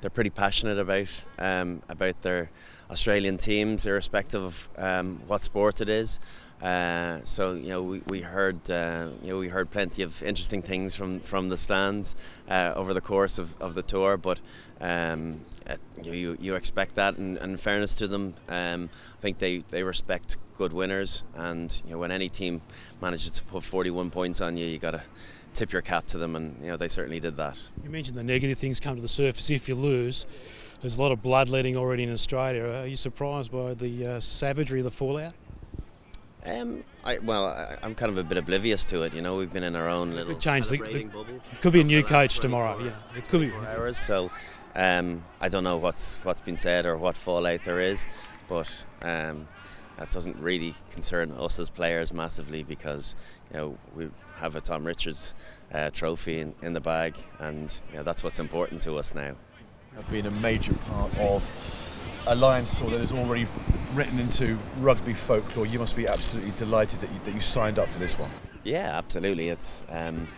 they're 0.00 0.08
pretty 0.08 0.30
passionate 0.30 0.78
about 0.78 1.26
um, 1.38 1.82
about 1.86 2.22
their 2.22 2.50
Australian 2.90 3.36
teams, 3.36 3.84
irrespective 3.84 4.42
of 4.42 4.68
um, 4.78 5.20
what 5.26 5.42
sport 5.42 5.82
it 5.82 5.90
is. 5.90 6.20
Uh, 6.62 7.18
so 7.24 7.52
you 7.52 7.68
know 7.68 7.82
we, 7.82 8.00
we 8.06 8.22
heard 8.22 8.70
uh, 8.70 9.08
you 9.22 9.28
know 9.28 9.38
we 9.38 9.48
heard 9.48 9.70
plenty 9.70 10.02
of 10.02 10.22
interesting 10.22 10.62
things 10.62 10.94
from, 10.94 11.20
from 11.20 11.50
the 11.50 11.58
stands 11.58 12.16
uh, 12.48 12.72
over 12.74 12.94
the 12.94 13.02
course 13.02 13.38
of, 13.38 13.60
of 13.60 13.74
the 13.74 13.82
tour, 13.82 14.16
but 14.16 14.40
um, 14.80 15.42
uh, 15.68 15.76
you, 16.02 16.34
you, 16.40 16.54
expect 16.54 16.94
that, 16.94 17.18
and, 17.18 17.36
and 17.36 17.52
in 17.52 17.58
fairness 17.58 17.94
to 17.96 18.08
them, 18.08 18.32
um, 18.48 18.88
I 19.18 19.20
think 19.20 19.36
they, 19.36 19.58
they 19.68 19.82
respect 19.82 20.38
good 20.56 20.72
winners, 20.72 21.24
and 21.34 21.82
you 21.84 21.92
know 21.92 21.98
when 21.98 22.10
any 22.10 22.30
team 22.30 22.62
manages 23.02 23.32
to 23.32 23.44
put 23.44 23.64
41 23.64 24.08
points 24.10 24.40
on 24.40 24.56
you, 24.56 24.64
you 24.64 24.78
got 24.78 24.92
to 24.92 25.02
tip 25.54 25.72
your 25.72 25.82
cap 25.82 26.06
to 26.08 26.18
them, 26.18 26.36
and 26.36 26.60
you 26.60 26.68
know 26.68 26.76
they 26.76 26.88
certainly 26.88 27.20
did 27.20 27.36
that. 27.36 27.70
You 27.82 27.90
mentioned 27.90 28.16
the 28.16 28.22
negative 28.22 28.58
things 28.58 28.80
come 28.80 28.96
to 28.96 29.02
the 29.02 29.08
surface 29.08 29.50
if 29.50 29.68
you 29.68 29.74
lose. 29.74 30.26
There's 30.80 30.96
a 30.96 31.02
lot 31.02 31.12
of 31.12 31.22
bloodletting 31.22 31.76
already 31.76 32.04
in 32.04 32.12
Australia. 32.12 32.64
Are 32.64 32.86
you 32.86 32.96
surprised 32.96 33.50
by 33.50 33.74
the 33.74 34.06
uh, 34.06 34.20
savagery 34.20 34.80
of 34.80 34.84
the 34.84 34.90
fallout? 34.90 35.34
Um, 36.46 36.84
I, 37.04 37.18
well, 37.18 37.46
I, 37.46 37.84
am 37.84 37.94
kind 37.94 38.12
of 38.12 38.18
a 38.18 38.22
bit 38.22 38.38
oblivious 38.38 38.84
to 38.86 39.02
it. 39.02 39.12
You 39.12 39.22
know, 39.22 39.36
we've 39.36 39.52
been 39.52 39.64
in 39.64 39.74
our 39.74 39.88
own 39.88 40.12
little 40.14 40.36
change. 40.36 40.68
The, 40.68 40.76
the, 40.78 41.04
bubble. 41.04 41.40
Could 41.60 41.72
be 41.72 41.80
a 41.80 41.84
new 41.84 42.04
coach 42.04 42.38
tomorrow. 42.38 42.78
Yeah, 42.78 42.92
it 43.16 43.28
could 43.28 43.40
be. 43.40 43.52
Hours, 43.52 43.98
so 43.98 44.30
um, 44.76 45.24
I 45.40 45.48
don't 45.48 45.64
know 45.64 45.76
what's 45.76 46.14
what's 46.24 46.40
been 46.40 46.56
said 46.56 46.86
or 46.86 46.96
what 46.96 47.16
fallout 47.16 47.64
there 47.64 47.80
is, 47.80 48.06
but 48.46 48.84
um, 49.02 49.48
that 49.98 50.10
doesn't 50.10 50.38
really 50.38 50.74
concern 50.92 51.32
us 51.32 51.58
as 51.58 51.68
players 51.68 52.12
massively 52.12 52.62
because 52.62 53.16
you 53.50 53.58
know 53.58 53.78
we 53.94 54.08
have 54.38 54.56
a 54.56 54.60
Tom 54.60 54.84
Richards 54.84 55.34
uh, 55.72 55.90
trophy 55.90 56.40
in, 56.40 56.54
in 56.62 56.72
the 56.72 56.80
bag, 56.80 57.16
and 57.38 57.82
you 57.90 57.98
know, 57.98 58.02
that's 58.02 58.24
what's 58.24 58.38
important 58.38 58.80
to 58.82 58.96
us 58.96 59.14
now. 59.14 59.34
Have 59.94 60.10
been 60.10 60.26
a 60.26 60.30
major 60.30 60.74
part 60.74 61.16
of 61.18 61.42
a 62.28 62.34
Lions 62.34 62.78
tour 62.78 62.90
that 62.90 63.00
is 63.00 63.12
already 63.12 63.46
written 63.94 64.18
into 64.18 64.58
rugby 64.80 65.14
folklore. 65.14 65.66
You 65.66 65.78
must 65.78 65.96
be 65.96 66.06
absolutely 66.06 66.52
delighted 66.58 67.00
that 67.00 67.12
you, 67.12 67.18
that 67.24 67.34
you 67.34 67.40
signed 67.40 67.78
up 67.78 67.88
for 67.88 67.98
this 67.98 68.18
one. 68.18 68.30
Yeah, 68.64 68.96
absolutely. 68.96 69.48
It's 69.48 69.82
um, 69.88 70.28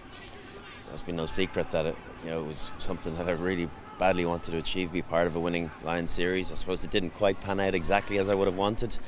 it's 0.93 1.03
been 1.03 1.17
no 1.17 1.27
secret 1.27 1.71
that 1.71 1.87
it, 1.87 1.97
you 2.25 2.31
know, 2.31 2.43
it 2.43 2.47
was 2.47 2.71
something 2.79 3.15
that 3.15 3.29
I 3.29 3.33
really 3.33 3.69
badly 3.99 4.25
wanted 4.25 4.53
to 4.53 4.59
achieve, 4.59 4.93
be 4.93 5.03
part 5.03 5.27
of 5.27 5.37
a 5.37 5.41
winning 5.41 5.71
Lions 5.85 6.11
series. 6.11 6.51
I 6.51 6.55
suppose 6.55 6.85
it 6.85 6.91
didn't 6.91 7.11
quite 7.11 7.41
pan 7.41 7.61
out 7.61 7.75
exactly 7.75 8.19
as 8.19 8.29
I 8.29 8.35
would 8.35 8.47
have 8.47 8.57
wanted 8.57 8.99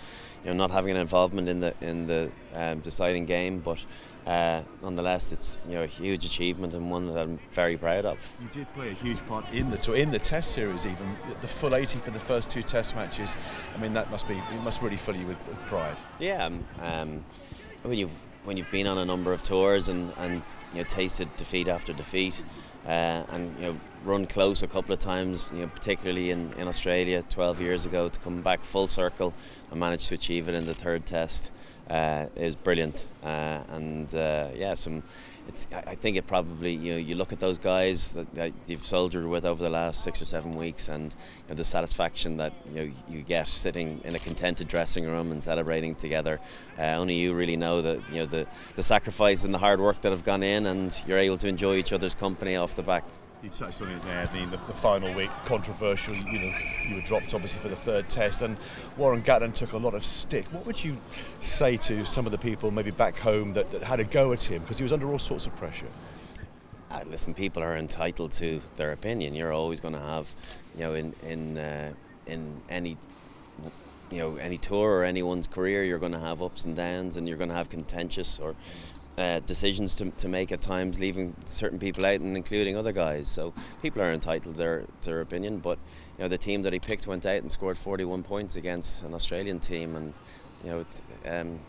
you 0.44 0.50
know, 0.50 0.56
not 0.56 0.70
having 0.70 0.90
an 0.90 0.96
involvement 0.96 1.48
in 1.48 1.60
the 1.60 1.74
in 1.80 2.06
the 2.06 2.30
um, 2.54 2.80
deciding 2.80 3.26
game, 3.26 3.60
but 3.60 3.84
uh, 4.26 4.62
nonetheless, 4.82 5.32
it's 5.32 5.60
you 5.68 5.74
know 5.74 5.82
a 5.82 5.86
huge 5.86 6.24
achievement 6.24 6.74
and 6.74 6.90
one 6.90 7.06
that 7.06 7.18
I'm 7.18 7.38
very 7.52 7.76
proud 7.76 8.04
of. 8.04 8.32
You 8.40 8.48
did 8.52 8.72
play 8.72 8.90
a 8.90 8.94
huge 8.94 9.24
part 9.26 9.48
in 9.52 9.70
the 9.70 9.92
in 9.92 10.10
the 10.10 10.18
Test 10.18 10.52
series, 10.52 10.84
even 10.84 11.16
the 11.40 11.48
full 11.48 11.74
80 11.74 11.98
for 11.98 12.10
the 12.10 12.18
first 12.18 12.50
two 12.50 12.62
Test 12.62 12.96
matches. 12.96 13.36
I 13.74 13.80
mean, 13.80 13.92
that 13.94 14.10
must 14.10 14.26
be 14.26 14.34
it 14.34 14.62
must 14.62 14.82
really 14.82 14.96
fill 14.96 15.16
you 15.16 15.26
with, 15.26 15.46
with 15.46 15.58
pride. 15.66 15.96
Yeah, 16.18 16.44
um, 16.44 16.64
um, 16.80 17.24
when 17.82 17.98
you've 17.98 18.16
when 18.44 18.56
you've 18.56 18.70
been 18.70 18.86
on 18.86 18.98
a 18.98 19.04
number 19.04 19.32
of 19.32 19.42
tours 19.42 19.88
and 19.88 20.12
and 20.18 20.42
you 20.72 20.78
know 20.78 20.84
tasted 20.84 21.34
defeat 21.36 21.68
after 21.68 21.92
defeat 21.92 22.42
uh, 22.86 23.24
and 23.30 23.56
you 23.58 23.66
know 23.66 23.80
run 24.04 24.26
close 24.26 24.62
a 24.62 24.66
couple 24.66 24.92
of 24.92 24.98
times, 24.98 25.48
you 25.52 25.60
know, 25.60 25.68
particularly 25.68 26.30
in, 26.30 26.52
in 26.54 26.66
Australia 26.66 27.22
12 27.22 27.60
years 27.60 27.86
ago, 27.86 28.08
to 28.08 28.20
come 28.20 28.42
back 28.42 28.60
full 28.60 28.88
circle 28.88 29.32
and 29.70 29.78
manage 29.78 30.08
to 30.08 30.14
achieve 30.14 30.48
it 30.48 30.54
in 30.54 30.66
the 30.66 30.74
third 30.74 31.06
test 31.06 31.52
uh, 31.88 32.26
is 32.36 32.54
brilliant. 32.54 33.06
Uh, 33.22 33.62
and 33.70 34.14
uh, 34.14 34.48
yeah, 34.54 34.74
some 34.74 35.02
I 35.86 35.94
think 35.94 36.16
it 36.16 36.26
probably 36.26 36.72
you 36.72 36.92
know 36.92 36.98
you 36.98 37.14
look 37.14 37.32
at 37.32 37.40
those 37.40 37.58
guys 37.58 38.12
that, 38.14 38.32
that, 38.34 38.52
you've 38.66 38.82
soldiered 38.82 39.26
with 39.26 39.44
over 39.44 39.62
the 39.62 39.70
last 39.70 40.02
six 40.02 40.22
or 40.22 40.24
seven 40.24 40.54
weeks, 40.54 40.88
and 40.88 41.12
you 41.12 41.48
know, 41.50 41.54
the 41.54 41.64
satisfaction 41.64 42.36
that 42.38 42.52
you 42.70 42.74
know 42.74 42.92
you 43.08 43.22
get 43.22 43.48
sitting 43.48 44.00
in 44.04 44.14
a 44.14 44.18
contented 44.18 44.68
dressing 44.68 45.04
room 45.04 45.32
and 45.32 45.42
celebrating 45.42 45.94
together. 45.94 46.40
Uh, 46.78 46.96
only 46.96 47.14
you 47.14 47.34
really 47.34 47.56
know 47.56 47.82
that 47.82 47.98
you 48.10 48.20
know 48.20 48.26
the 48.26 48.46
the 48.76 48.82
sacrifice 48.82 49.44
and 49.44 49.52
the 49.52 49.58
hard 49.58 49.80
work 49.80 50.00
that 50.00 50.10
have 50.10 50.24
gone 50.24 50.42
in, 50.42 50.66
and 50.66 51.02
you're 51.06 51.18
able 51.18 51.38
to 51.38 51.48
enjoy 51.48 51.74
each 51.74 51.92
other's 51.92 52.14
company 52.14 52.56
off 52.56 52.74
the 52.74 52.82
back. 52.82 53.04
You 53.42 53.50
touched 53.50 53.82
on 53.82 53.88
it 53.88 54.00
there, 54.02 54.24
the, 54.26 54.44
the, 54.44 54.56
the 54.56 54.72
final 54.72 55.12
week, 55.16 55.30
controversial. 55.46 56.14
You 56.14 56.38
know, 56.38 56.58
you 56.88 56.94
were 56.94 57.00
dropped 57.00 57.34
obviously 57.34 57.60
for 57.60 57.68
the 57.68 57.74
third 57.74 58.08
test, 58.08 58.40
and 58.40 58.56
Warren 58.96 59.20
Gatland 59.20 59.54
took 59.54 59.72
a 59.72 59.78
lot 59.78 59.94
of 59.94 60.04
stick. 60.04 60.44
What 60.52 60.64
would 60.64 60.84
you 60.84 60.96
say 61.40 61.76
to 61.78 62.04
some 62.04 62.24
of 62.24 62.30
the 62.30 62.38
people 62.38 62.70
maybe 62.70 62.92
back 62.92 63.18
home 63.18 63.52
that, 63.54 63.68
that 63.72 63.82
had 63.82 63.98
a 63.98 64.04
go 64.04 64.32
at 64.32 64.44
him 64.44 64.62
because 64.62 64.78
he 64.78 64.84
was 64.84 64.92
under 64.92 65.08
all 65.08 65.18
sorts 65.18 65.46
of 65.48 65.56
pressure? 65.56 65.88
Uh, 66.88 67.00
listen, 67.08 67.34
people 67.34 67.64
are 67.64 67.76
entitled 67.76 68.30
to 68.32 68.60
their 68.76 68.92
opinion. 68.92 69.34
You're 69.34 69.52
always 69.52 69.80
going 69.80 69.94
to 69.94 70.00
have, 70.00 70.32
you 70.76 70.84
know, 70.84 70.94
in 70.94 71.12
in 71.24 71.58
uh, 71.58 71.94
in 72.26 72.62
any 72.68 72.96
you 74.12 74.18
know 74.18 74.36
any 74.36 74.56
tour 74.56 74.98
or 74.98 75.04
anyone's 75.04 75.48
career, 75.48 75.82
you're 75.82 75.98
going 75.98 76.12
to 76.12 76.20
have 76.20 76.44
ups 76.44 76.64
and 76.64 76.76
downs, 76.76 77.16
and 77.16 77.26
you're 77.26 77.38
going 77.38 77.50
to 77.50 77.56
have 77.56 77.68
contentious 77.68 78.38
or 78.38 78.54
uh, 79.18 79.40
decisions 79.40 79.94
to, 79.96 80.10
to 80.10 80.28
make 80.28 80.52
at 80.52 80.60
times, 80.60 80.98
leaving 80.98 81.34
certain 81.44 81.78
people 81.78 82.04
out 82.06 82.20
and 82.20 82.36
including 82.36 82.76
other 82.76 82.92
guys. 82.92 83.28
So 83.30 83.52
people 83.82 84.02
are 84.02 84.12
entitled 84.12 84.54
to 84.54 84.58
their 84.58 84.84
their 85.02 85.20
opinion. 85.20 85.58
But 85.58 85.78
you 86.18 86.24
know 86.24 86.28
the 86.28 86.38
team 86.38 86.62
that 86.62 86.72
he 86.72 86.78
picked 86.78 87.06
went 87.06 87.26
out 87.26 87.42
and 87.42 87.50
scored 87.50 87.78
41 87.78 88.22
points 88.22 88.56
against 88.56 89.02
an 89.04 89.14
Australian 89.14 89.60
team, 89.60 89.96
and 89.96 90.14
you 90.64 90.70
know 90.70 90.86
um, 91.30 91.60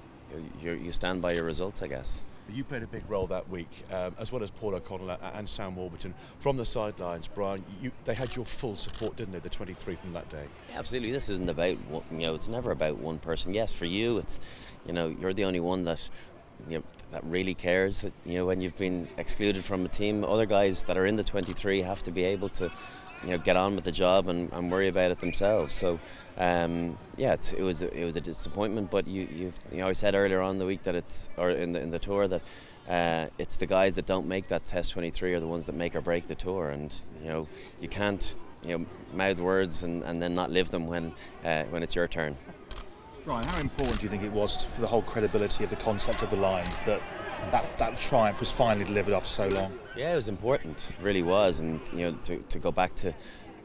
you, 0.61 0.73
you 0.73 0.91
stand 0.91 1.21
by 1.21 1.33
your 1.33 1.43
results, 1.43 1.81
I 1.81 1.87
guess. 1.87 2.23
You 2.51 2.65
played 2.65 2.83
a 2.83 2.87
big 2.87 3.09
role 3.09 3.25
that 3.27 3.49
week, 3.49 3.69
um, 3.89 4.15
as 4.19 4.33
well 4.33 4.43
as 4.43 4.51
Paul 4.51 4.75
O'Connell 4.75 5.17
and 5.33 5.47
Sam 5.47 5.77
Warburton. 5.77 6.13
From 6.39 6.57
the 6.57 6.65
sidelines, 6.65 7.29
Brian, 7.29 7.63
you, 7.81 7.89
they 8.03 8.13
had 8.13 8.35
your 8.35 8.43
full 8.43 8.75
support, 8.75 9.15
didn't 9.15 9.31
they? 9.31 9.39
The 9.39 9.49
23 9.49 9.95
from 9.95 10.11
that 10.11 10.27
day. 10.27 10.43
Yeah, 10.69 10.79
absolutely. 10.79 11.11
This 11.11 11.29
isn't 11.29 11.49
about 11.49 11.77
you 12.11 12.19
know. 12.19 12.35
It's 12.35 12.49
never 12.49 12.71
about 12.71 12.97
one 12.97 13.17
person. 13.17 13.53
Yes, 13.53 13.73
for 13.73 13.85
you, 13.85 14.17
it's 14.17 14.39
you 14.85 14.93
know 14.93 15.07
you're 15.07 15.33
the 15.33 15.45
only 15.45 15.61
one 15.61 15.85
that 15.85 16.09
you 16.69 16.79
know, 16.79 16.83
that 17.13 17.23
really 17.23 17.53
cares. 17.53 18.01
That 18.01 18.13
you 18.25 18.35
know 18.35 18.45
when 18.45 18.59
you've 18.59 18.77
been 18.77 19.07
excluded 19.17 19.63
from 19.63 19.85
a 19.85 19.87
team, 19.87 20.23
other 20.23 20.45
guys 20.45 20.83
that 20.83 20.97
are 20.97 21.05
in 21.05 21.15
the 21.15 21.23
23 21.23 21.81
have 21.81 22.03
to 22.03 22.11
be 22.11 22.23
able 22.25 22.49
to 22.49 22.71
you 23.23 23.31
know 23.31 23.37
get 23.37 23.55
on 23.55 23.75
with 23.75 23.85
the 23.85 23.91
job 23.91 24.27
and, 24.27 24.51
and 24.51 24.71
worry 24.71 24.87
about 24.87 25.11
it 25.11 25.19
themselves. 25.19 25.73
So 25.73 25.99
um, 26.37 26.97
yeah, 27.15 27.33
it 27.33 27.61
was 27.61 27.81
a, 27.81 27.89
it 27.99 28.05
was 28.05 28.15
a 28.15 28.21
disappointment. 28.21 28.91
But 28.91 29.07
you 29.07 29.27
you've, 29.31 29.59
you 29.71 29.77
know 29.77 29.87
I 29.87 29.93
said 29.93 30.15
earlier 30.15 30.41
on 30.41 30.57
the 30.57 30.65
week 30.65 30.83
that 30.83 30.95
it's 30.95 31.29
or 31.37 31.51
in 31.51 31.71
the 31.73 31.81
in 31.81 31.91
the 31.91 31.99
tour 31.99 32.27
that. 32.27 32.41
Uh, 32.85 33.29
it's 33.37 33.55
the 33.55 33.65
guys 33.65 33.95
that 33.95 34.05
don't 34.05 34.27
make 34.27 34.49
that 34.49 34.65
test 34.65 34.91
23 34.91 35.35
are 35.35 35.39
the 35.39 35.47
ones 35.47 35.67
that 35.67 35.71
make 35.71 35.95
or 35.95 36.01
break 36.01 36.27
the 36.27 36.35
tour 36.35 36.69
and 36.69 37.05
you 37.21 37.29
know 37.29 37.47
you 37.79 37.87
can't 37.87 38.35
you 38.65 38.77
know 38.77 38.85
mouth 39.13 39.39
words 39.39 39.85
and, 39.85 40.03
and 40.03 40.21
then 40.21 40.35
not 40.35 40.51
live 40.51 40.69
them 40.69 40.85
when 40.85 41.13
uh, 41.45 41.63
when 41.69 41.81
it's 41.81 41.95
your 41.95 42.09
turn 42.09 42.35
Ryan, 43.25 43.45
how 43.45 43.59
important 43.61 43.99
do 43.99 44.05
you 44.05 44.09
think 44.09 44.23
it 44.23 44.31
was 44.31 44.75
for 44.75 44.81
the 44.81 44.87
whole 44.87 45.01
credibility 45.01 45.63
of 45.63 45.69
the 45.69 45.77
concept 45.77 46.23
of 46.23 46.29
the 46.29 46.35
Lions 46.35 46.81
that 46.81 47.01
that, 47.51 47.77
that 47.77 47.99
triumph 47.99 48.39
was 48.39 48.49
finally 48.49 48.85
delivered 48.85 49.13
after 49.13 49.29
so 49.29 49.47
long? 49.47 49.77
Yeah, 49.95 50.13
it 50.13 50.15
was 50.15 50.27
important, 50.27 50.91
it 50.97 51.03
really 51.03 51.23
was, 51.23 51.59
and 51.59 51.79
you 51.93 52.11
know 52.11 52.17
to, 52.23 52.37
to 52.37 52.59
go 52.59 52.71
back 52.71 52.95
to 52.95 53.13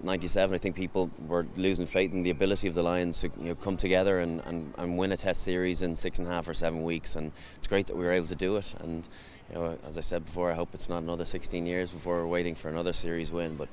97, 0.03 0.55
I 0.55 0.59
think 0.59 0.77
people 0.77 1.11
were 1.27 1.47
losing 1.57 1.87
faith 1.87 2.13
in 2.13 2.23
the 2.23 2.31
ability 2.31 2.69
of 2.69 2.75
the 2.75 2.83
Lions 2.83 3.21
to 3.23 3.31
you 3.39 3.49
know, 3.49 3.55
come 3.57 3.77
together 3.77 4.21
and, 4.21 4.41
and, 4.47 4.73
and 4.79 4.97
win 4.97 5.13
a 5.13 5.17
test 5.17 5.43
series 5.43 5.83
in 5.83 5.97
six 5.97 6.19
and 6.19 6.29
a 6.29 6.31
half 6.31 6.49
or 6.49 6.55
seven 6.55 6.85
weeks. 6.85 7.17
And 7.17 7.33
it's 7.57 7.67
great 7.67 7.89
that 7.89 7.97
we 7.97 8.05
were 8.05 8.13
able 8.13 8.29
to 8.29 8.37
do 8.37 8.57
it. 8.57 8.75
And 8.81 9.07
you 9.51 9.57
know, 9.57 9.79
as 9.87 9.99
I 9.99 10.03
said 10.03 10.25
before, 10.25 10.53
I 10.53 10.55
hope 10.55 10.69
it's 10.73 10.89
not 10.89 11.03
another 11.03 11.25
16 11.25 11.67
years 11.67 11.91
before 11.91 12.17
we're 12.17 12.29
waiting 12.29 12.55
for 12.55 12.69
another 12.69 12.93
series 12.93 13.33
win. 13.33 13.57
But 13.57 13.69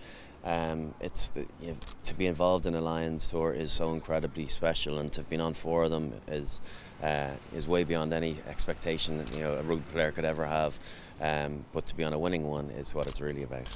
um, 0.46 0.94
it's 1.02 1.30
the, 1.30 1.48
you 1.60 1.72
know, 1.72 1.78
to 2.04 2.14
be 2.14 2.28
involved 2.28 2.68
in 2.68 2.76
a 2.76 2.82
Lions 2.82 3.26
tour 3.26 3.52
is 3.52 3.72
so 3.72 3.94
incredibly 3.94 4.48
special, 4.48 5.00
and 5.00 5.12
to 5.14 5.22
have 5.22 5.30
been 5.30 5.42
on 5.42 5.56
four 5.56 5.86
of 5.86 5.92
them 5.92 6.14
is 6.28 6.62
uh, 7.02 7.32
is 7.54 7.68
way 7.68 7.84
beyond 7.84 8.14
any 8.14 8.38
expectation 8.48 9.18
that 9.18 9.34
you 9.36 9.42
know 9.42 9.54
a 9.54 9.64
rugby 9.64 9.84
player 9.92 10.12
could 10.12 10.26
ever 10.26 10.46
have. 10.46 10.80
Um, 11.20 11.66
but 11.74 11.88
to 11.88 11.96
be 11.96 12.04
on 12.04 12.14
a 12.14 12.20
winning 12.20 12.48
one 12.48 12.70
is 12.70 12.94
what 12.94 13.08
it's 13.08 13.22
really 13.22 13.42
about. 13.42 13.68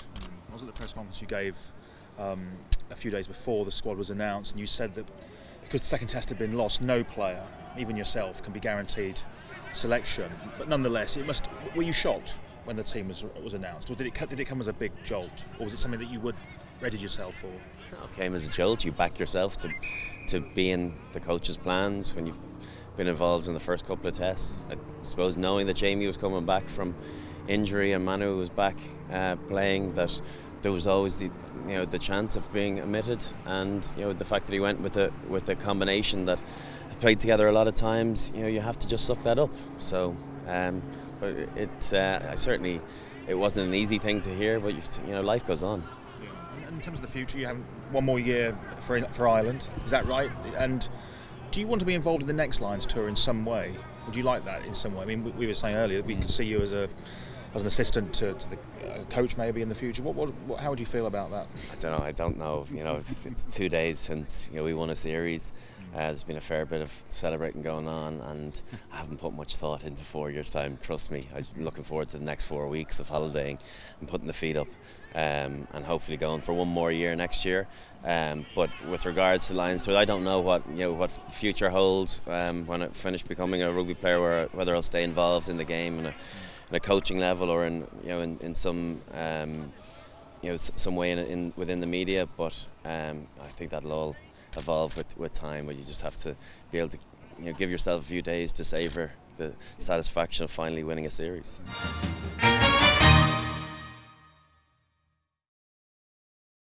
I 0.49 0.53
was 0.53 0.61
at 0.61 0.67
the 0.67 0.73
press 0.73 0.93
conference 0.93 1.21
you 1.21 1.27
gave 1.27 1.55
um, 2.19 2.47
a 2.91 2.95
few 2.95 3.09
days 3.09 3.25
before 3.25 3.65
the 3.65 3.71
squad 3.71 3.97
was 3.97 4.11
announced, 4.11 4.51
and 4.51 4.59
you 4.59 4.67
said 4.67 4.93
that 4.93 5.09
because 5.63 5.81
the 5.81 5.87
second 5.87 6.09
test 6.09 6.29
had 6.29 6.37
been 6.37 6.53
lost, 6.53 6.81
no 6.81 7.03
player, 7.03 7.43
even 7.79 7.97
yourself, 7.97 8.43
can 8.43 8.53
be 8.53 8.59
guaranteed 8.59 9.19
selection. 9.73 10.31
But 10.59 10.69
nonetheless, 10.69 11.17
it 11.17 11.25
must. 11.25 11.49
Were 11.75 11.81
you 11.81 11.93
shocked 11.93 12.37
when 12.65 12.75
the 12.75 12.83
team 12.83 13.07
was 13.07 13.25
was 13.43 13.55
announced, 13.55 13.89
or 13.89 13.95
did 13.95 14.05
it 14.05 14.29
did 14.29 14.39
it 14.39 14.45
come 14.45 14.59
as 14.59 14.67
a 14.67 14.73
big 14.73 14.91
jolt, 15.03 15.45
or 15.57 15.63
was 15.63 15.73
it 15.73 15.79
something 15.79 15.99
that 15.99 16.11
you 16.11 16.19
would 16.19 16.35
readied 16.81 17.01
yourself 17.01 17.35
for? 17.35 17.49
came 18.15 18.35
as 18.35 18.47
a 18.47 18.51
jolt. 18.51 18.85
You 18.85 18.91
back 18.91 19.19
yourself 19.19 19.57
to 19.57 19.69
to 20.27 20.39
be 20.39 20.71
in 20.71 20.93
the 21.13 21.19
coach's 21.19 21.57
plans 21.57 22.13
when 22.13 22.27
you've 22.27 22.37
been 22.97 23.07
involved 23.07 23.47
in 23.47 23.53
the 23.53 23.59
first 23.59 23.85
couple 23.87 24.07
of 24.07 24.13
tests. 24.13 24.65
I 24.69 24.75
suppose 25.03 25.37
knowing 25.37 25.67
that 25.67 25.75
Jamie 25.75 26.05
was 26.05 26.17
coming 26.17 26.45
back 26.45 26.67
from 26.67 26.95
injury 27.47 27.93
and 27.93 28.05
Manu 28.05 28.37
was 28.37 28.49
back 28.49 28.75
uh, 29.11 29.37
playing, 29.47 29.93
that 29.93 30.21
there 30.61 30.71
was 30.71 30.85
always 30.85 31.15
the 31.15 31.31
you 31.65 31.75
know 31.75 31.85
the 31.85 31.99
chance 31.99 32.35
of 32.35 32.51
being 32.53 32.79
omitted, 32.79 33.23
and 33.45 33.87
you 33.97 34.03
know 34.03 34.13
the 34.13 34.25
fact 34.25 34.45
that 34.47 34.53
he 34.53 34.59
went 34.59 34.81
with 34.81 34.93
the 34.93 35.11
with 35.27 35.45
the 35.45 35.55
combination 35.55 36.25
that 36.25 36.41
played 36.99 37.19
together 37.19 37.47
a 37.47 37.51
lot 37.51 37.67
of 37.67 37.75
times. 37.75 38.31
You 38.35 38.43
know 38.43 38.49
you 38.49 38.61
have 38.61 38.77
to 38.79 38.87
just 38.87 39.05
suck 39.05 39.23
that 39.23 39.39
up. 39.39 39.51
So, 39.79 40.15
um, 40.47 40.81
but 41.19 41.31
it 41.55 41.93
uh, 41.93 42.35
certainly 42.35 42.81
it 43.27 43.35
wasn't 43.35 43.67
an 43.67 43.73
easy 43.73 43.97
thing 43.97 44.21
to 44.21 44.29
hear, 44.29 44.59
but 44.59 44.73
you 45.05 45.13
know 45.13 45.21
life 45.21 45.45
goes 45.45 45.63
on. 45.63 45.83
In 46.79 46.83
terms 46.83 46.99
of 46.99 47.05
the 47.05 47.11
future, 47.11 47.37
you 47.37 47.45
have 47.45 47.57
one 47.91 48.05
more 48.05 48.21
year 48.21 48.57
for 48.79 49.01
for 49.07 49.27
Ireland. 49.27 49.67
Is 49.83 49.91
that 49.91 50.05
right? 50.05 50.31
And 50.57 50.87
do 51.51 51.59
you 51.59 51.67
want 51.67 51.81
to 51.81 51.85
be 51.85 51.93
involved 51.93 52.21
in 52.21 52.27
the 52.27 52.31
next 52.31 52.61
Lions 52.61 52.85
tour 52.85 53.09
in 53.09 53.17
some 53.17 53.43
way? 53.43 53.73
Would 54.05 54.15
you 54.15 54.23
like 54.23 54.45
that 54.45 54.65
in 54.65 54.73
some 54.73 54.95
way? 54.95 55.01
I 55.01 55.05
mean, 55.05 55.35
we 55.37 55.45
were 55.45 55.53
saying 55.53 55.75
earlier 55.75 55.97
that 55.97 56.07
we 56.07 56.15
could 56.15 56.29
see 56.29 56.45
you 56.45 56.61
as 56.61 56.71
a 56.71 56.87
as 57.53 57.63
an 57.63 57.67
assistant 57.67 58.13
to, 58.13 58.33
to 58.33 58.49
the 58.51 58.55
uh, 58.55 59.03
coach 59.09 59.35
maybe 59.35 59.61
in 59.61 59.67
the 59.67 59.75
future. 59.75 60.01
What, 60.03 60.15
what, 60.15 60.29
what, 60.47 60.61
how 60.61 60.69
would 60.69 60.79
you 60.79 60.85
feel 60.85 61.07
about 61.07 61.31
that? 61.31 61.47
I 61.73 61.75
don't 61.81 61.99
know. 61.99 62.05
I 62.05 62.11
don't 62.13 62.37
know. 62.37 62.65
You 62.71 62.85
know, 62.85 62.95
it's, 62.95 63.25
it's 63.25 63.43
two 63.43 63.67
days 63.67 63.99
since 63.99 64.47
you 64.49 64.59
know 64.59 64.63
we 64.63 64.73
won 64.73 64.89
a 64.89 64.95
series. 64.95 65.51
Uh, 65.93 65.97
there's 65.97 66.23
been 66.23 66.37
a 66.37 66.41
fair 66.41 66.65
bit 66.65 66.81
of 66.81 66.93
celebrating 67.09 67.61
going 67.61 67.89
on, 67.89 68.21
and 68.21 68.61
I 68.93 68.97
haven't 68.97 69.17
put 69.19 69.33
much 69.33 69.57
thought 69.57 69.83
into 69.83 70.03
four 70.03 70.29
years' 70.29 70.51
time. 70.51 70.77
Trust 70.81 71.11
me, 71.11 71.27
I'm 71.35 71.43
looking 71.57 71.83
forward 71.83 72.07
to 72.09 72.19
the 72.19 72.23
next 72.23 72.45
four 72.45 72.67
weeks 72.67 72.99
of 72.99 73.09
holidaying 73.09 73.59
and 73.99 74.07
putting 74.07 74.27
the 74.27 74.33
feet 74.33 74.55
up, 74.55 74.67
um, 75.15 75.67
and 75.73 75.85
hopefully 75.85 76.17
going 76.17 76.41
for 76.41 76.53
one 76.53 76.67
more 76.67 76.91
year 76.91 77.15
next 77.15 77.45
year. 77.45 77.67
Um, 78.03 78.45
but 78.55 78.69
with 78.87 79.05
regards 79.05 79.47
to 79.47 79.53
Lions 79.53 79.87
I 79.89 80.05
don't 80.05 80.23
know 80.23 80.39
what 80.39 80.63
you 80.69 80.79
know 80.85 80.93
what 80.93 81.09
the 81.09 81.31
future 81.31 81.69
holds 81.69 82.21
um, 82.27 82.65
when 82.65 82.81
I 82.81 82.87
finish 82.87 83.23
becoming 83.23 83.61
a 83.61 83.71
rugby 83.71 83.95
player, 83.95 84.47
whether 84.53 84.73
I'll 84.73 84.81
stay 84.81 85.03
involved 85.03 85.49
in 85.49 85.57
the 85.57 85.65
game 85.65 85.97
and 85.99 86.07
in 86.07 86.75
a 86.75 86.79
coaching 86.79 87.19
level 87.19 87.49
or 87.49 87.65
in 87.65 87.87
you 88.03 88.09
know 88.09 88.21
in, 88.21 88.37
in 88.39 88.55
some 88.55 89.01
um, 89.13 89.71
you 90.41 90.51
know 90.51 90.57
some 90.57 90.95
way 90.95 91.11
in, 91.11 91.19
in 91.19 91.53
within 91.57 91.79
the 91.81 91.87
media. 91.87 92.27
But 92.37 92.65
um, 92.85 93.27
I 93.41 93.47
think 93.47 93.71
that'll 93.71 93.91
all 93.91 94.15
evolve 94.57 94.95
with, 94.95 95.17
with 95.17 95.33
time. 95.33 95.65
But 95.65 95.75
you 95.75 95.83
just 95.83 96.01
have 96.01 96.15
to 96.17 96.35
be 96.71 96.79
able 96.79 96.89
to 96.89 96.99
you 97.39 97.45
know 97.45 97.53
give 97.53 97.69
yourself 97.69 98.03
a 98.03 98.05
few 98.05 98.21
days 98.21 98.53
to 98.53 98.63
savor 98.63 99.11
the 99.37 99.53
satisfaction 99.79 100.43
of 100.43 100.51
finally 100.51 100.83
winning 100.83 101.05
a 101.05 101.09
series. 101.09 101.61